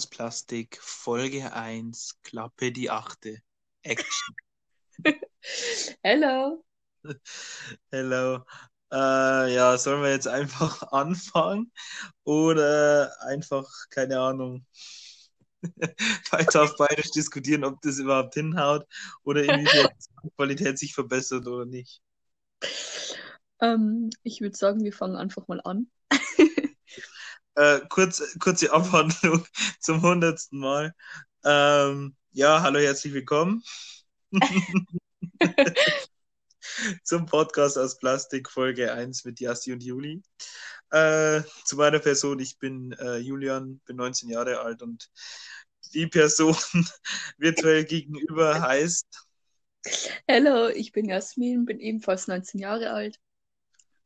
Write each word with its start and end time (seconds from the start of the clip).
aus 0.00 0.06
Plastik, 0.06 0.78
Folge 0.80 1.52
1, 1.52 2.22
Klappe 2.22 2.72
die 2.72 2.88
achte. 2.88 3.42
Action. 3.82 4.34
Hello. 6.02 6.64
Hello. 7.90 8.36
Äh, 8.90 9.54
ja, 9.54 9.76
sollen 9.76 10.02
wir 10.02 10.10
jetzt 10.10 10.26
einfach 10.26 10.80
anfangen 10.92 11.70
oder 12.24 13.12
einfach, 13.26 13.68
keine 13.90 14.20
Ahnung, 14.20 14.64
weiter 16.30 16.62
auf 16.62 16.74
Bayerisch 16.78 17.10
diskutieren, 17.10 17.64
ob 17.64 17.82
das 17.82 17.98
überhaupt 17.98 18.32
hinhaut 18.32 18.86
oder 19.22 19.44
inwiefern 19.44 19.90
die 20.24 20.30
Qualität 20.30 20.78
sich 20.78 20.94
verbessert 20.94 21.46
oder 21.46 21.66
nicht? 21.66 22.00
Ähm, 23.60 24.08
ich 24.22 24.40
würde 24.40 24.56
sagen, 24.56 24.82
wir 24.82 24.94
fangen 24.94 25.16
einfach 25.16 25.46
mal 25.46 25.60
an. 25.62 25.90
Äh, 27.56 27.80
kurz, 27.88 28.38
kurze 28.38 28.72
Abhandlung 28.72 29.44
zum 29.80 30.02
hundertsten 30.02 30.60
Mal. 30.60 30.94
Ähm, 31.44 32.14
ja, 32.30 32.62
hallo, 32.62 32.78
herzlich 32.78 33.12
willkommen 33.12 33.62
zum 37.02 37.26
Podcast 37.26 37.76
aus 37.76 37.98
Plastik, 37.98 38.48
Folge 38.48 38.92
1 38.92 39.24
mit 39.24 39.40
Jassi 39.40 39.72
und 39.72 39.82
Juli. 39.82 40.22
Äh, 40.90 41.42
zu 41.64 41.76
meiner 41.76 41.98
Person, 41.98 42.38
ich 42.38 42.58
bin 42.58 42.92
äh, 42.92 43.16
Julian, 43.16 43.80
bin 43.84 43.96
19 43.96 44.28
Jahre 44.30 44.60
alt 44.60 44.82
und 44.82 45.10
die 45.92 46.06
Person 46.06 46.56
virtuell 47.38 47.84
gegenüber 47.84 48.60
heißt. 48.60 49.08
Hello, 50.28 50.68
ich 50.68 50.92
bin 50.92 51.08
Jasmin, 51.08 51.64
bin 51.64 51.80
ebenfalls 51.80 52.28
19 52.28 52.60
Jahre 52.60 52.90
alt. 52.90 53.18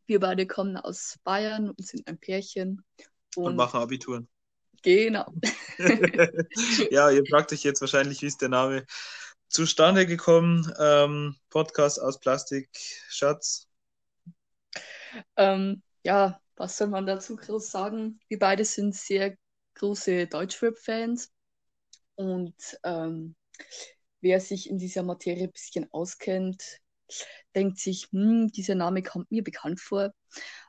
Wir 0.06 0.20
beide 0.20 0.46
kommen 0.46 0.78
aus 0.78 1.18
Bayern 1.24 1.70
und 1.70 1.86
sind 1.86 2.06
ein 2.06 2.18
Pärchen. 2.18 2.82
Und, 3.36 3.46
und 3.46 3.56
machen 3.56 3.80
Abituren. 3.80 4.28
Genau. 4.82 5.32
ja, 6.90 7.10
ihr 7.10 7.24
fragt 7.26 7.52
euch 7.52 7.62
jetzt 7.62 7.80
wahrscheinlich, 7.80 8.22
wie 8.22 8.26
ist 8.26 8.42
der 8.42 8.50
Name 8.50 8.84
zustande 9.48 10.06
gekommen? 10.06 10.70
Ähm, 10.78 11.36
Podcast 11.50 12.00
aus 12.00 12.20
Plastik, 12.20 12.68
Schatz. 13.08 13.68
Ähm, 15.36 15.82
ja, 16.04 16.40
was 16.56 16.76
soll 16.76 16.88
man 16.88 17.06
dazu 17.06 17.36
groß 17.36 17.70
sagen? 17.70 18.20
Wir 18.28 18.38
beide 18.38 18.64
sind 18.64 18.94
sehr 18.94 19.36
große 19.74 20.26
Deutschrap-Fans 20.26 21.32
und 22.16 22.54
ähm, 22.84 23.34
wer 24.20 24.40
sich 24.40 24.68
in 24.68 24.78
dieser 24.78 25.02
Materie 25.02 25.44
ein 25.44 25.52
bisschen 25.52 25.90
auskennt, 25.92 26.80
denkt 27.54 27.78
sich, 27.78 28.08
hm, 28.10 28.48
dieser 28.48 28.74
Name 28.74 29.02
kommt 29.02 29.30
mir 29.30 29.42
bekannt 29.42 29.80
vor. 29.80 30.12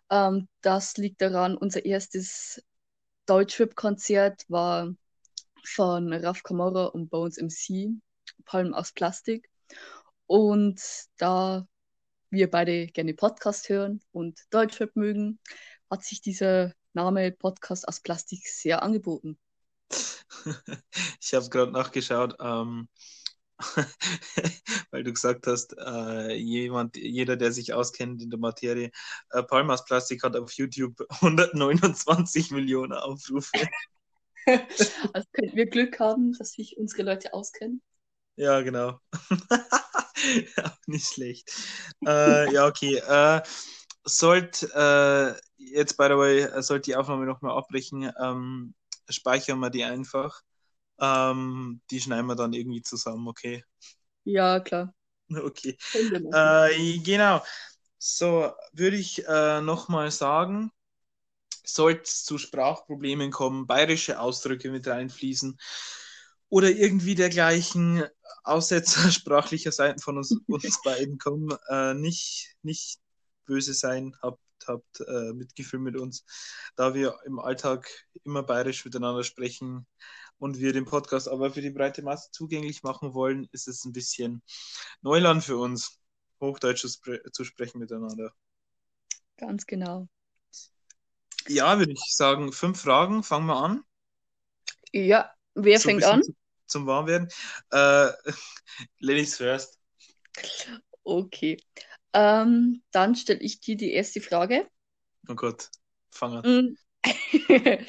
Ähm, 0.09 0.47
das 0.61 0.97
liegt 0.97 1.21
daran, 1.21 1.57
unser 1.57 1.85
erstes 1.85 2.63
Deutschrap-Konzert 3.25 4.45
war 4.47 4.93
von 5.65 6.13
Raf 6.13 6.43
Kamara 6.43 6.85
und 6.85 7.09
Bones 7.09 7.37
MC, 7.37 7.99
Palm 8.45 8.73
aus 8.73 8.91
Plastik. 8.91 9.49
Und 10.27 10.81
da 11.17 11.67
wir 12.29 12.49
beide 12.49 12.87
gerne 12.87 13.13
Podcast 13.13 13.69
hören 13.69 14.01
und 14.11 14.39
Deutschrap 14.49 14.95
mögen, 14.95 15.39
hat 15.89 16.03
sich 16.03 16.21
dieser 16.21 16.73
Name 16.93 17.31
Podcast 17.31 17.87
aus 17.87 17.99
Plastik 18.01 18.47
sehr 18.47 18.83
angeboten. 18.83 19.39
ich 21.21 21.33
habe 21.33 21.49
gerade 21.49 21.71
nachgeschaut. 21.71 22.35
Ähm, 22.39 22.89
weil 24.91 25.03
du 25.03 25.13
gesagt 25.13 25.47
hast, 25.47 25.75
äh, 25.77 26.33
jemand, 26.33 26.97
jeder, 26.97 27.37
der 27.37 27.51
sich 27.51 27.73
auskennt 27.73 28.21
in 28.21 28.29
der 28.29 28.39
Materie, 28.39 28.91
äh, 29.31 29.43
Palmas 29.43 29.85
Plastik 29.85 30.23
hat 30.23 30.35
auf 30.35 30.51
YouTube 30.53 30.99
129 31.09 32.51
Millionen 32.51 32.93
Aufrufe. 32.93 33.51
also 35.13 35.27
könnten 35.33 35.55
wir 35.55 35.67
Glück 35.67 35.99
haben, 35.99 36.33
dass 36.33 36.51
sich 36.51 36.77
unsere 36.77 37.03
Leute 37.03 37.33
auskennen. 37.33 37.81
Ja, 38.35 38.61
genau. 38.61 38.99
ja, 40.57 40.77
nicht 40.87 41.07
schlecht. 41.07 41.49
Äh, 42.05 42.53
ja, 42.53 42.67
okay. 42.67 42.97
Äh, 42.97 43.41
sollte 44.03 44.67
äh, 44.75 45.41
jetzt, 45.57 45.97
by 45.97 46.05
the 46.05 46.17
way, 46.17 46.61
sollte 46.61 46.91
die 46.91 46.95
Aufnahme 46.95 47.25
nochmal 47.25 47.57
abbrechen, 47.57 48.11
ähm, 48.21 48.75
speichern 49.09 49.59
wir 49.59 49.69
die 49.69 49.83
einfach. 49.83 50.41
Ähm, 50.99 51.81
die 51.91 52.01
schneiden 52.01 52.27
wir 52.27 52.35
dann 52.35 52.53
irgendwie 52.53 52.81
zusammen, 52.81 53.27
okay? 53.27 53.63
Ja, 54.23 54.59
klar. 54.59 54.93
Okay. 55.29 55.75
Äh, 56.31 56.99
genau. 56.99 57.41
So, 57.97 58.51
würde 58.73 58.97
ich 58.97 59.27
äh, 59.27 59.59
nochmal 59.61 60.11
sagen, 60.11 60.71
sollte 61.65 62.03
es 62.03 62.23
zu 62.23 62.37
Sprachproblemen 62.37 63.31
kommen, 63.31 63.67
bayerische 63.67 64.19
Ausdrücke 64.19 64.71
mit 64.71 64.87
reinfließen 64.87 65.57
oder 66.49 66.69
irgendwie 66.69 67.15
dergleichen 67.15 68.03
Aussetzer 68.43 69.09
sprachlicher 69.11 69.71
Seiten 69.71 69.99
von 69.99 70.17
uns, 70.17 70.35
uns 70.47 70.81
beiden 70.83 71.17
kommen, 71.17 71.57
äh, 71.69 71.93
nicht, 71.95 72.55
nicht 72.61 72.99
böse 73.45 73.73
sein, 73.73 74.15
habt, 74.21 74.39
habt 74.67 74.99
äh, 75.01 75.33
Mitgefühl 75.33 75.79
mit 75.79 75.97
uns, 75.99 76.25
da 76.75 76.93
wir 76.93 77.17
im 77.25 77.39
Alltag 77.39 77.89
immer 78.23 78.43
bayerisch 78.43 78.85
miteinander 78.85 79.23
sprechen 79.23 79.87
und 80.37 80.59
wir 80.59 80.73
den 80.73 80.85
Podcast 80.85 81.27
aber 81.27 81.51
für 81.51 81.61
die 81.61 81.71
breite 81.71 82.01
Masse 82.01 82.29
zugänglich 82.31 82.83
machen 82.83 83.13
wollen, 83.13 83.47
ist 83.51 83.67
es 83.67 83.85
ein 83.85 83.93
bisschen 83.93 84.41
Neuland 85.01 85.43
für 85.43 85.57
uns, 85.57 85.99
Hochdeutsch 86.41 86.85
zu, 86.85 87.43
sprechen 87.43 87.79
miteinander. 87.79 88.33
Ganz 89.37 89.65
genau. 89.65 90.07
Ja, 91.47 91.77
würde 91.77 91.93
ich 91.93 92.15
sagen, 92.15 92.51
fünf 92.51 92.81
Fragen, 92.81 93.23
fangen 93.23 93.47
wir 93.47 93.57
an. 93.57 93.83
Ja, 94.91 95.31
wer 95.53 95.79
so 95.79 95.89
fängt 95.89 96.03
an? 96.03 96.21
Zum 96.65 96.87
Warmwerden. 96.87 97.29
Äh, 97.71 98.11
Ladies 98.99 99.37
first. 99.37 99.79
Okay. 101.03 101.57
Ähm, 102.13 102.81
dann 102.91 103.15
stelle 103.15 103.41
ich 103.41 103.59
dir 103.59 103.77
die 103.77 103.91
erste 103.91 104.21
Frage. 104.21 104.67
Oh 105.27 105.35
Gott, 105.35 105.69
fang 106.11 106.33
an. 106.33 106.77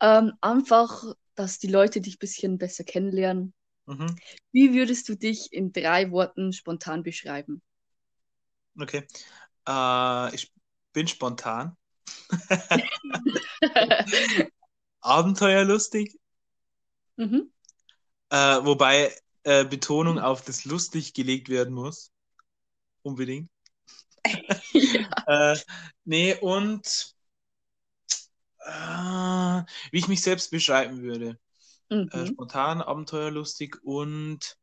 ähm, 0.00 0.32
einfach 0.40 1.04
dass 1.38 1.60
die 1.60 1.68
Leute 1.68 2.00
dich 2.00 2.16
ein 2.16 2.18
bisschen 2.18 2.58
besser 2.58 2.82
kennenlernen. 2.82 3.54
Mhm. 3.86 4.16
Wie 4.50 4.74
würdest 4.74 5.08
du 5.08 5.14
dich 5.14 5.52
in 5.52 5.72
drei 5.72 6.10
Worten 6.10 6.52
spontan 6.52 7.04
beschreiben? 7.04 7.62
Okay. 8.78 9.06
Äh, 9.66 10.34
ich 10.34 10.52
bin 10.92 11.06
spontan. 11.06 11.76
Abenteuerlustig. 15.00 16.18
Mhm. 17.16 17.52
Äh, 18.30 18.64
wobei 18.64 19.14
äh, 19.44 19.64
Betonung 19.64 20.16
mhm. 20.16 20.22
auf 20.22 20.42
das 20.42 20.64
lustig 20.64 21.14
gelegt 21.14 21.48
werden 21.48 21.72
muss. 21.72 22.10
Unbedingt. 23.02 23.48
ja. 24.72 25.52
äh, 25.52 25.58
nee, 26.04 26.34
und 26.34 27.14
äh, 28.68 29.64
wie 29.90 29.98
ich 29.98 30.08
mich 30.08 30.22
selbst 30.22 30.50
beschreiben 30.50 31.02
würde. 31.02 31.38
Äh, 31.90 31.94
mhm. 31.94 32.08
Äh, 32.12 32.26
spontan, 32.26 32.82
abenteuerlustig 32.82 33.76
und 33.82 34.56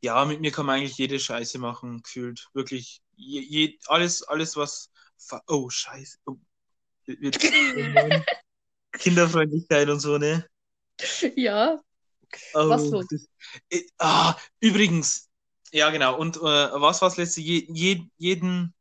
ja, 0.00 0.24
mit 0.24 0.40
mir 0.40 0.52
kann 0.52 0.66
man 0.66 0.78
eigentlich 0.78 0.98
jede 0.98 1.18
Scheiße 1.18 1.58
machen, 1.58 2.02
gefühlt. 2.02 2.48
Wirklich. 2.54 3.02
Je, 3.16 3.40
je, 3.40 3.78
alles, 3.86 4.22
alles, 4.22 4.56
was. 4.56 4.90
Oh, 5.48 5.68
Scheiße. 5.68 6.18
Oh. 6.26 6.36
Kinderfreundlichkeit 8.92 9.88
und 9.88 10.00
so, 10.00 10.18
ne? 10.18 10.46
Ja. 11.34 11.80
Oh, 12.54 12.68
was? 12.68 12.90
Das, 12.90 13.28
äh, 13.70 13.82
ah, 13.98 14.36
übrigens, 14.60 15.30
ja, 15.72 15.90
genau. 15.90 16.18
Und 16.18 16.36
äh, 16.36 16.40
was 16.40 17.00
war 17.00 17.08
das 17.08 17.16
letzte? 17.16 17.40
Je, 17.40 17.66
je, 17.70 18.04
jeden. 18.16 18.74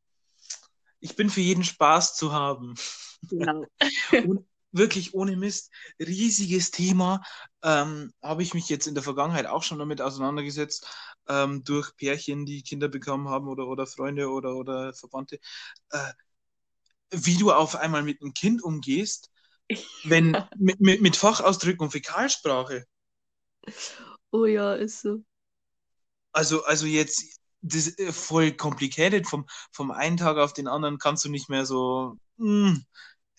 Ich 1.00 1.16
bin 1.16 1.30
für 1.30 1.42
jeden 1.42 1.64
Spaß 1.64 2.16
zu 2.16 2.34
haben. 2.34 2.76
Genau. 3.24 3.66
und, 4.12 4.46
wirklich 4.78 5.14
ohne 5.14 5.36
Mist, 5.36 5.72
riesiges 6.00 6.72
Thema. 6.72 7.22
Ähm, 7.64 8.12
Habe 8.22 8.44
ich 8.44 8.54
mich 8.54 8.70
jetzt 8.70 8.88
in 8.88 8.94
der 8.94 9.04
Vergangenheit 9.04 9.46
auch 9.46 9.64
schon 9.64 9.80
damit 9.80 10.02
auseinandergesetzt, 10.02 10.88
ähm, 11.28 11.64
durch 11.64 11.96
Pärchen, 11.98 12.46
die 12.46 12.64
Kinder 12.64 12.88
bekommen 12.88 13.30
haben 13.30 13.48
oder, 13.48 13.68
oder 13.68 13.86
Freunde 13.88 14.30
oder, 14.30 14.56
oder 14.56 14.94
Verwandte. 14.94 15.40
Äh, 15.92 16.14
wie 17.12 17.38
du 17.38 17.52
auf 17.52 17.76
einmal 17.76 18.04
mit 18.04 18.22
einem 18.22 18.34
Kind 18.34 18.62
umgehst, 18.64 19.30
wenn 20.04 20.32
mit, 20.58 20.80
mit, 20.80 21.02
mit 21.02 21.16
Fachausdrücken 21.16 21.86
und 21.86 21.92
Fäkalsprache. 21.92 22.86
Oh 24.32 24.46
ja, 24.46 24.74
ist 24.74 25.02
so. 25.02 25.24
Also, 26.32 26.64
also 26.66 26.86
jetzt 26.86 27.38
das 27.62 27.88
ist 27.88 28.18
voll 28.18 28.52
complicated. 28.52 29.28
Vom, 29.28 29.46
vom 29.72 29.92
einen 29.92 30.18
Tag 30.18 30.38
auf 30.38 30.54
den 30.54 30.68
anderen 30.68 30.98
kannst 31.00 31.26
du 31.26 31.30
nicht 31.30 31.50
mehr 31.50 31.66
so, 31.66 32.18
mh, 32.38 32.70
hm, 32.70 32.86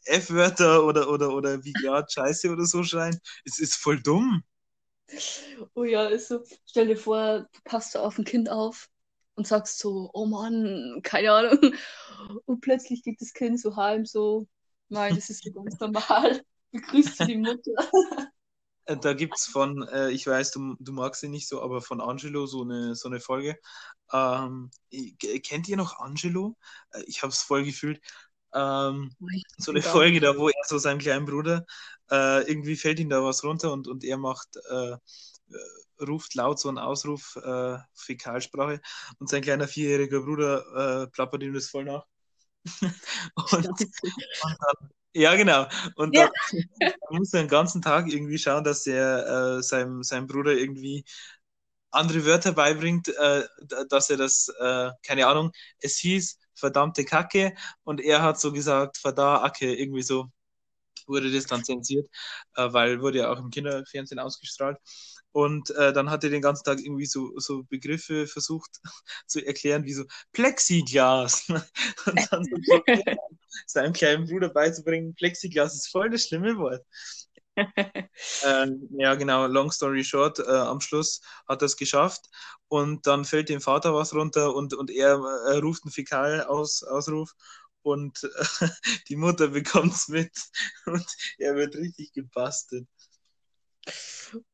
F-Wörter 0.09 0.85
oder, 0.85 1.09
oder, 1.11 1.31
oder 1.35 1.65
wie 1.65 1.73
gerade 1.73 2.07
Scheiße 2.11 2.51
oder 2.51 2.65
so 2.65 2.83
schreien. 2.83 3.19
Es 3.45 3.59
ist 3.59 3.75
voll 3.75 4.01
dumm. 4.03 4.43
Oh 5.75 5.85
ja, 5.85 6.07
ist 6.07 6.29
so. 6.29 6.45
Stell 6.67 6.89
dir 6.89 6.97
vor, 6.97 7.41
du 7.53 7.61
passt 7.65 7.97
auf 7.97 8.19
ein 8.19 8.25
Kind 8.25 8.51
auf 8.51 8.89
und 9.35 9.47
sagst 9.47 9.79
so, 9.79 10.11
oh 10.13 10.27
Mann, 10.27 11.01
keine 11.03 11.33
Ahnung. 11.33 11.75
Und 12.45 12.61
plötzlich 12.61 13.03
geht 13.03 13.21
das 13.21 13.33
Kind 13.33 13.61
so 13.61 13.77
heim, 13.77 14.05
so, 14.05 14.47
nein, 14.89 15.15
das 15.15 15.31
ist 15.31 15.45
so 15.45 15.53
ganz 15.53 15.79
normal. 15.79 16.43
Begrüßt 16.73 17.21
die 17.21 17.37
Mutter. 17.37 17.73
äh, 18.87 18.97
da 18.97 19.15
gibt 19.15 19.37
es 19.37 19.47
von, 19.47 19.87
äh, 19.89 20.11
ich 20.11 20.27
weiß, 20.27 20.51
du, 20.51 20.77
du 20.81 20.93
magst 20.93 21.23
ihn 21.23 21.31
nicht 21.31 21.49
so, 21.49 21.63
aber 21.63 21.81
von 21.81 22.01
Angelo 22.01 22.47
so 22.47 22.63
eine, 22.63 22.95
so 22.95 23.09
eine 23.09 23.21
Folge. 23.21 23.57
Ähm, 24.13 24.71
kennt 25.45 25.69
ihr 25.69 25.77
noch 25.77 25.99
Angelo? 26.01 26.57
Äh, 26.91 27.03
ich 27.07 27.23
habe 27.23 27.33
es 27.33 27.43
voll 27.43 27.65
gefühlt. 27.65 28.01
Ähm, 28.55 29.15
so 29.59 29.73
eine 29.73 29.83
Folge 29.83 30.21
da, 30.21 30.37
wo 30.37 30.49
er 30.49 30.65
so 30.67 30.79
seinem 30.79 30.99
kleinen 30.99 31.27
Bruder, 31.27 31.67
äh, 32.11 32.49
irgendwie 32.49 32.77
fällt 32.77 32.99
ihm 33.01 33.11
da 33.11 33.23
was 33.23 33.45
runter 33.45 33.73
und, 33.73 33.89
und 33.89 34.05
er 34.05 34.17
macht, 34.17 34.57
äh, 34.71 34.93
äh, 34.93 34.99
ruft 36.05 36.35
laut 36.35 36.59
so 36.59 36.69
einen 36.69 36.79
Ausruf, 36.79 37.37
äh, 37.37 37.79
Fäkalsprache 37.95 38.81
und 39.19 39.29
sein 39.29 39.43
kleiner 39.43 39.69
vierjähriger 39.69 40.21
Bruder 40.21 41.05
äh, 41.05 41.07
plappert 41.09 41.43
ihm 41.43 41.53
das 41.55 41.69
voll 41.69 41.85
nach. 41.85 42.05
und, 43.35 43.69
und 43.69 43.81
dann, 43.81 44.91
ja, 45.15 45.35
genau. 45.37 45.67
Und 45.97 46.15
ja. 46.15 46.31
da 46.79 46.93
muss 47.11 47.33
er 47.33 47.43
den 47.43 47.49
ganzen 47.49 47.83
Tag 47.83 48.09
irgendwie 48.09 48.39
schauen, 48.39 48.65
dass 48.65 48.87
er 48.87 49.59
äh, 49.59 49.63
seinem, 49.63 50.03
seinem 50.03 50.27
Bruder 50.27 50.53
irgendwie 50.53 51.05
andere 51.91 52.25
Wörter 52.27 52.53
beibringt, 52.53 53.09
äh, 53.09 53.45
dass 53.89 54.11
er 54.11 54.19
das, 54.19 54.53
keine 55.03 55.27
Ahnung, 55.27 55.53
es 55.81 55.97
hieß 55.99 56.39
verdammte 56.59 57.05
Kacke 57.05 57.55
und 57.85 58.01
er 58.01 58.23
hat 58.23 58.41
so 58.41 58.53
gesagt, 58.53 58.99
verda 58.99 59.43
Acke, 59.43 59.75
irgendwie 59.75 60.03
so 60.03 60.31
wurde 61.07 61.33
das 61.33 61.47
dann 61.47 61.65
zensiert, 61.65 62.09
äh, 62.57 62.73
weil 62.73 63.01
wurde 63.01 63.19
ja 63.19 63.33
auch 63.33 63.39
im 63.39 63.51
Kinderfernsehen 63.51 64.19
ausgestrahlt. 64.19 64.79
Und 65.33 65.71
äh, 65.71 65.93
dann 65.93 66.11
hat 66.11 66.25
er 66.25 66.31
den 66.31 66.43
ganzen 66.43 66.65
Tag 66.65 66.79
irgendwie 66.81 67.07
so, 67.07 67.33
so 67.39 67.63
Begriffe 67.65 68.27
versucht 68.27 68.71
zu 69.27 69.45
erklären, 69.45 69.85
wie 69.85 69.93
so 69.93 70.05
Plexiglas. 70.33 71.49
Und 72.07 72.33
dann 72.33 72.45
so 72.45 72.83
seinem 73.67 73.93
kleinen 73.93 74.27
Bruder 74.27 74.49
beizubringen, 74.49 75.15
Plexiglas 75.15 75.75
ist 75.75 75.89
voll 75.89 76.11
das 76.11 76.27
schlimme 76.27 76.57
Wort. 76.57 76.85
Ähm, 78.45 78.89
ja, 78.91 79.15
genau, 79.15 79.47
long 79.47 79.71
story 79.71 80.05
short, 80.05 80.39
äh, 80.39 80.51
am 80.51 80.81
Schluss 80.81 81.21
hat 81.49 81.63
er 81.63 81.67
es 81.67 81.77
geschafft 81.77 82.29
und 82.69 83.07
dann 83.07 83.25
fällt 83.25 83.49
dem 83.49 83.61
Vater 83.61 83.95
was 83.95 84.15
runter 84.15 84.55
und, 84.55 84.75
und 84.75 84.91
er 84.91 85.15
äh, 85.49 85.59
ruft 85.59 85.85
einen 85.85 85.93
Fäkalausruf 85.93 87.35
und 87.83 88.23
äh, 88.25 88.69
die 89.09 89.17
Mutter 89.17 89.49
bekommt 89.49 89.95
es 89.95 90.09
mit 90.09 90.33
und 90.87 91.07
er 91.39 91.57
wird 91.57 91.75
richtig 91.75 92.13
gebastelt. 92.13 92.87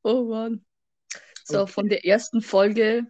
Oh 0.02 0.24
Mann. 0.24 0.64
So, 1.44 1.62
okay. 1.62 1.72
von 1.72 1.88
der 1.88 2.06
ersten 2.06 2.40
Folge 2.40 3.06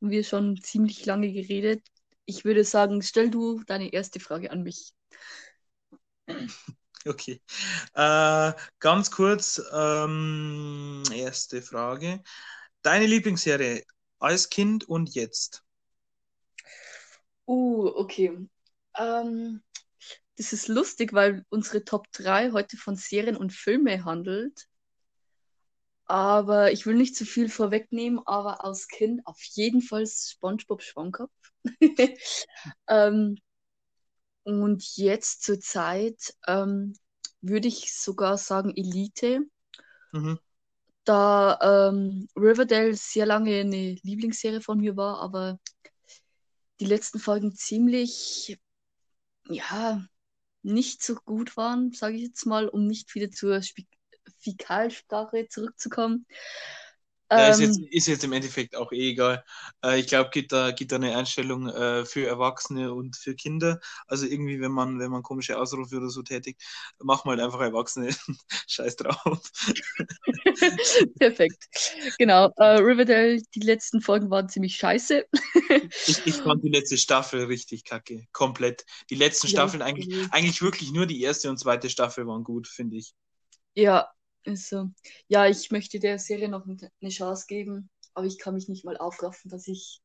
haben 0.00 0.10
wir 0.10 0.22
schon 0.22 0.60
ziemlich 0.62 1.04
lange 1.06 1.32
geredet. 1.32 1.82
Ich 2.26 2.44
würde 2.44 2.64
sagen, 2.64 3.02
stell 3.02 3.30
du 3.30 3.62
deine 3.64 3.92
erste 3.92 4.20
Frage 4.20 4.50
an 4.50 4.62
mich. 4.62 4.92
Okay. 7.08 7.42
Äh, 7.94 8.52
ganz 8.78 9.10
kurz, 9.10 9.62
ähm, 9.72 11.02
erste 11.12 11.60
Frage. 11.60 12.22
Deine 12.80 13.06
Lieblingsserie 13.06 13.84
als 14.18 14.48
Kind 14.48 14.88
und 14.88 15.14
jetzt? 15.14 15.62
Uh, 17.46 17.88
okay. 17.94 18.48
Ähm, 18.98 19.62
das 20.36 20.52
ist 20.52 20.68
lustig, 20.68 21.12
weil 21.12 21.44
unsere 21.50 21.84
Top 21.84 22.10
3 22.12 22.52
heute 22.52 22.76
von 22.76 22.96
Serien 22.96 23.36
und 23.36 23.52
Filme 23.52 24.04
handelt. 24.04 24.66
Aber 26.06 26.72
ich 26.72 26.84
will 26.86 26.96
nicht 26.96 27.16
zu 27.16 27.24
viel 27.24 27.48
vorwegnehmen, 27.48 28.20
aber 28.26 28.64
als 28.64 28.88
Kind 28.88 29.26
auf 29.26 29.42
jeden 29.42 29.80
Fall 29.80 30.06
SpongeBob 30.06 30.82
Schwammkopf. 30.82 31.32
ähm, 32.88 33.38
und 34.44 34.96
jetzt 34.96 35.42
zur 35.42 35.58
Zeit 35.60 36.34
ähm, 36.46 36.94
würde 37.40 37.68
ich 37.68 37.92
sogar 37.94 38.38
sagen 38.38 38.72
Elite. 38.76 39.40
Mhm. 40.12 40.38
Da 41.04 41.58
ähm, 41.90 42.28
Riverdale 42.36 42.94
sehr 42.94 43.26
lange 43.26 43.60
eine 43.60 43.96
Lieblingsserie 44.02 44.60
von 44.60 44.80
mir 44.80 44.96
war, 44.96 45.20
aber 45.20 45.58
die 46.80 46.86
letzten 46.86 47.18
Folgen 47.18 47.54
ziemlich, 47.54 48.58
ja, 49.48 50.02
nicht 50.62 51.02
so 51.02 51.16
gut 51.16 51.56
waren, 51.56 51.92
sage 51.92 52.16
ich 52.16 52.22
jetzt 52.22 52.46
mal, 52.46 52.68
um 52.68 52.86
nicht 52.86 53.14
wieder 53.14 53.30
zur 53.30 53.56
Sp 53.60 53.84
Fäkalsprache 54.38 55.48
zurückzukommen. 55.48 56.26
Ja, 57.38 57.48
ist, 57.48 57.60
jetzt, 57.60 57.78
ähm, 57.78 57.88
ist 57.90 58.06
jetzt 58.06 58.24
im 58.24 58.32
Endeffekt 58.32 58.76
auch 58.76 58.92
eh 58.92 59.10
egal. 59.10 59.44
Äh, 59.84 60.00
ich 60.00 60.06
glaube, 60.06 60.30
gibt 60.30 60.52
da, 60.52 60.70
gibt 60.70 60.92
da 60.92 60.96
eine 60.96 61.16
Einstellung 61.16 61.68
äh, 61.68 62.04
für 62.04 62.26
Erwachsene 62.26 62.92
und 62.92 63.16
für 63.16 63.34
Kinder. 63.34 63.80
Also 64.06 64.26
irgendwie, 64.26 64.60
wenn 64.60 64.72
man, 64.72 64.98
wenn 64.98 65.10
man 65.10 65.22
komische 65.22 65.58
Ausrufe 65.58 65.96
oder 65.96 66.08
so 66.08 66.22
tätigt, 66.22 66.62
machen 66.98 67.26
wir 67.26 67.32
halt 67.32 67.40
einfach 67.40 67.60
Erwachsene. 67.60 68.14
Scheiß 68.68 68.96
drauf. 68.96 69.40
Perfekt. 71.18 71.68
Genau. 72.18 72.52
Äh, 72.56 72.78
Riverdale, 72.78 73.42
die 73.54 73.60
letzten 73.60 74.00
Folgen 74.00 74.30
waren 74.30 74.48
ziemlich 74.48 74.76
scheiße. 74.76 75.24
ich, 76.06 76.26
ich 76.26 76.34
fand 76.36 76.62
die 76.62 76.70
letzte 76.70 76.98
Staffel 76.98 77.44
richtig 77.44 77.84
kacke. 77.84 78.26
Komplett. 78.32 78.84
Die 79.10 79.16
letzten 79.16 79.48
ja, 79.48 79.52
Staffeln 79.52 79.82
eigentlich, 79.82 80.14
eigentlich 80.30 80.62
wirklich 80.62 80.92
nur 80.92 81.06
die 81.06 81.22
erste 81.22 81.50
und 81.50 81.58
zweite 81.58 81.90
Staffel 81.90 82.26
waren 82.26 82.44
gut, 82.44 82.68
finde 82.68 82.96
ich. 82.96 83.14
Ja, 83.74 84.08
also, 84.46 84.90
ja, 85.28 85.46
ich 85.46 85.70
möchte 85.70 85.98
der 85.98 86.18
Serie 86.18 86.48
noch 86.48 86.66
eine 86.66 87.10
Chance 87.10 87.46
geben, 87.46 87.90
aber 88.14 88.26
ich 88.26 88.38
kann 88.38 88.54
mich 88.54 88.68
nicht 88.68 88.84
mal 88.84 88.96
aufraffen, 88.96 89.50
dass 89.50 89.66
ich 89.68 90.00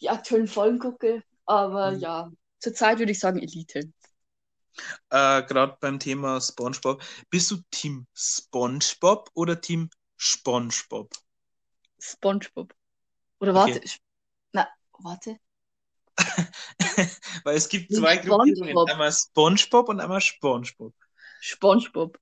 die 0.00 0.10
aktuellen 0.10 0.48
Folgen 0.48 0.78
gucke. 0.78 1.22
Aber 1.46 1.92
mhm. 1.92 2.00
ja, 2.00 2.32
zurzeit 2.58 2.98
würde 2.98 3.12
ich 3.12 3.20
sagen 3.20 3.38
Elite. 3.38 3.92
Äh, 5.10 5.42
Gerade 5.42 5.76
beim 5.80 5.98
Thema 5.98 6.40
SpongeBob. 6.40 7.02
Bist 7.30 7.50
du 7.50 7.58
Team 7.70 8.06
SpongeBob 8.14 9.30
oder 9.34 9.60
Team 9.60 9.90
SpongeBob? 10.16 11.12
SpongeBob. 11.98 12.74
Oder 13.40 13.54
warte. 13.54 13.78
Okay. 13.78 13.90
Na, 14.52 14.68
warte. 14.98 15.38
Weil 17.44 17.56
es 17.56 17.68
gibt 17.68 17.92
zwei 17.92 18.16
Gruppierungen. 18.16 18.88
Einmal 18.88 19.12
SpongeBob 19.12 19.88
und 19.88 20.00
einmal 20.00 20.20
SpongeBob. 20.20 20.94
SpongeBob. 21.40 22.18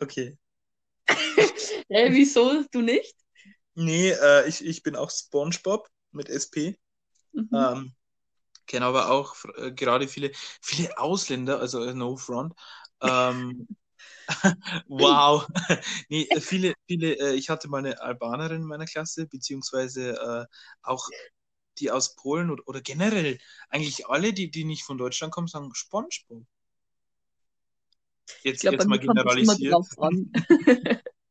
Okay. 0.00 0.38
hey, 1.88 2.12
wieso? 2.12 2.64
Du 2.70 2.80
nicht? 2.80 3.14
Nee, 3.74 4.10
äh, 4.10 4.48
ich, 4.48 4.64
ich 4.64 4.82
bin 4.82 4.96
auch 4.96 5.10
SpongeBob 5.10 5.88
mit 6.12 6.28
SP. 6.28 6.80
Mhm. 7.32 7.48
Ähm, 7.52 7.94
kenne 8.66 8.86
aber 8.86 9.10
auch 9.10 9.36
äh, 9.56 9.72
gerade 9.72 10.08
viele, 10.08 10.30
viele 10.62 10.96
Ausländer, 10.98 11.60
also 11.60 11.84
äh, 11.84 11.94
no 11.94 12.16
front. 12.16 12.54
Ähm, 13.02 13.68
wow. 14.88 15.46
nee, 16.08 16.26
äh, 16.30 16.40
viele, 16.40 16.74
viele, 16.86 17.18
äh, 17.18 17.34
ich 17.34 17.50
hatte 17.50 17.68
mal 17.68 17.78
eine 17.78 18.00
Albanerin 18.00 18.62
in 18.62 18.68
meiner 18.68 18.86
Klasse, 18.86 19.26
beziehungsweise 19.26 20.16
äh, 20.18 20.56
auch 20.82 21.08
die 21.78 21.90
aus 21.90 22.16
Polen 22.16 22.50
oder, 22.50 22.66
oder 22.66 22.80
generell 22.80 23.38
eigentlich 23.68 24.06
alle, 24.06 24.32
die, 24.32 24.50
die 24.50 24.64
nicht 24.64 24.84
von 24.84 24.98
Deutschland 24.98 25.32
kommen, 25.32 25.46
sagen 25.48 25.74
SpongeBob. 25.74 26.44
Jetzt, 28.42 28.60
glaub, 28.60 28.72
jetzt 28.74 28.86
mal 28.86 28.98
generalisiert. 28.98 29.72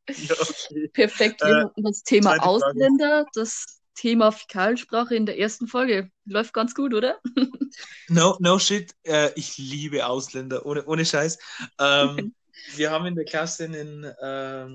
ja, 0.08 0.34
okay. 0.40 0.88
Perfekt. 0.92 1.42
Äh, 1.42 1.64
das 1.76 2.02
Thema 2.02 2.36
Ausländer, 2.42 3.22
Frage. 3.22 3.30
das 3.34 3.80
Thema 3.94 4.32
Fäkalsprache 4.32 5.14
in 5.14 5.26
der 5.26 5.38
ersten 5.38 5.66
Folge. 5.66 6.10
Läuft 6.24 6.54
ganz 6.54 6.74
gut, 6.74 6.94
oder? 6.94 7.20
no, 8.08 8.36
no 8.40 8.58
shit. 8.58 8.94
Äh, 9.02 9.30
ich 9.34 9.58
liebe 9.58 10.06
Ausländer, 10.06 10.64
ohne, 10.64 10.84
ohne 10.86 11.04
Scheiß. 11.04 11.38
Ähm, 11.78 12.34
wir 12.76 12.90
haben 12.90 13.06
in 13.06 13.14
der 13.14 13.24
Klasse 13.24 13.64
einen, 13.64 14.04
äh, 14.04 14.68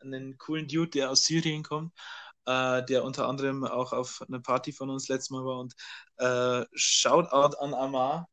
einen 0.00 0.38
coolen 0.38 0.68
Dude, 0.68 0.90
der 0.90 1.10
aus 1.10 1.24
Syrien 1.24 1.62
kommt. 1.62 1.92
Uh, 2.48 2.80
der 2.80 3.04
unter 3.04 3.28
anderem 3.28 3.64
auch 3.64 3.92
auf 3.92 4.24
einer 4.26 4.40
Party 4.40 4.72
von 4.72 4.88
uns 4.88 5.08
letztes 5.08 5.28
Mal 5.30 5.44
war 5.44 5.58
und 5.60 5.74
uh, 6.20 6.64
Shoutout 6.72 7.54
an 7.58 7.74
Amar, 7.74 8.29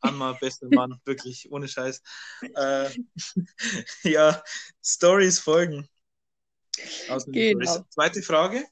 Anma, 0.00 0.32
bester 0.32 0.68
Mann, 0.70 1.00
wirklich, 1.04 1.50
ohne 1.50 1.68
Scheiß. 1.68 2.02
Äh, 2.54 2.90
ja, 4.02 4.42
Stories 4.82 5.38
folgen. 5.38 5.88
Genau. 6.76 7.18
Stories. 7.18 7.80
Zweite 7.90 8.22
Frage. 8.22 8.64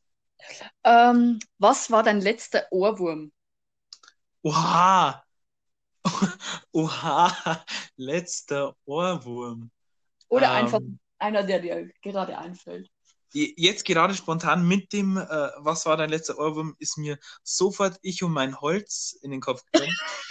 Ähm, 0.84 1.38
was 1.58 1.90
war 1.90 2.02
dein 2.02 2.20
letzter 2.20 2.66
Ohrwurm? 2.70 3.32
Oha! 4.42 5.24
Oha! 6.72 7.64
Letzter 7.96 8.76
Ohrwurm. 8.84 9.70
Oder 10.28 10.46
ähm, 10.46 10.52
einfach 10.52 10.80
einer, 11.18 11.42
der 11.42 11.60
dir 11.60 11.90
gerade 12.02 12.38
einfällt. 12.38 12.88
Jetzt 13.32 13.84
gerade 13.84 14.14
spontan 14.14 14.66
mit 14.66 14.92
dem, 14.92 15.16
äh, 15.16 15.50
was 15.58 15.84
war 15.84 15.96
dein 15.96 16.10
letzter 16.10 16.38
Ohrwurm, 16.38 16.76
ist 16.78 16.96
mir 16.96 17.18
sofort 17.42 17.98
ich 18.02 18.22
und 18.22 18.32
mein 18.32 18.60
Holz 18.60 19.18
in 19.20 19.30
den 19.30 19.40
Kopf 19.40 19.64
gekommen. 19.72 19.92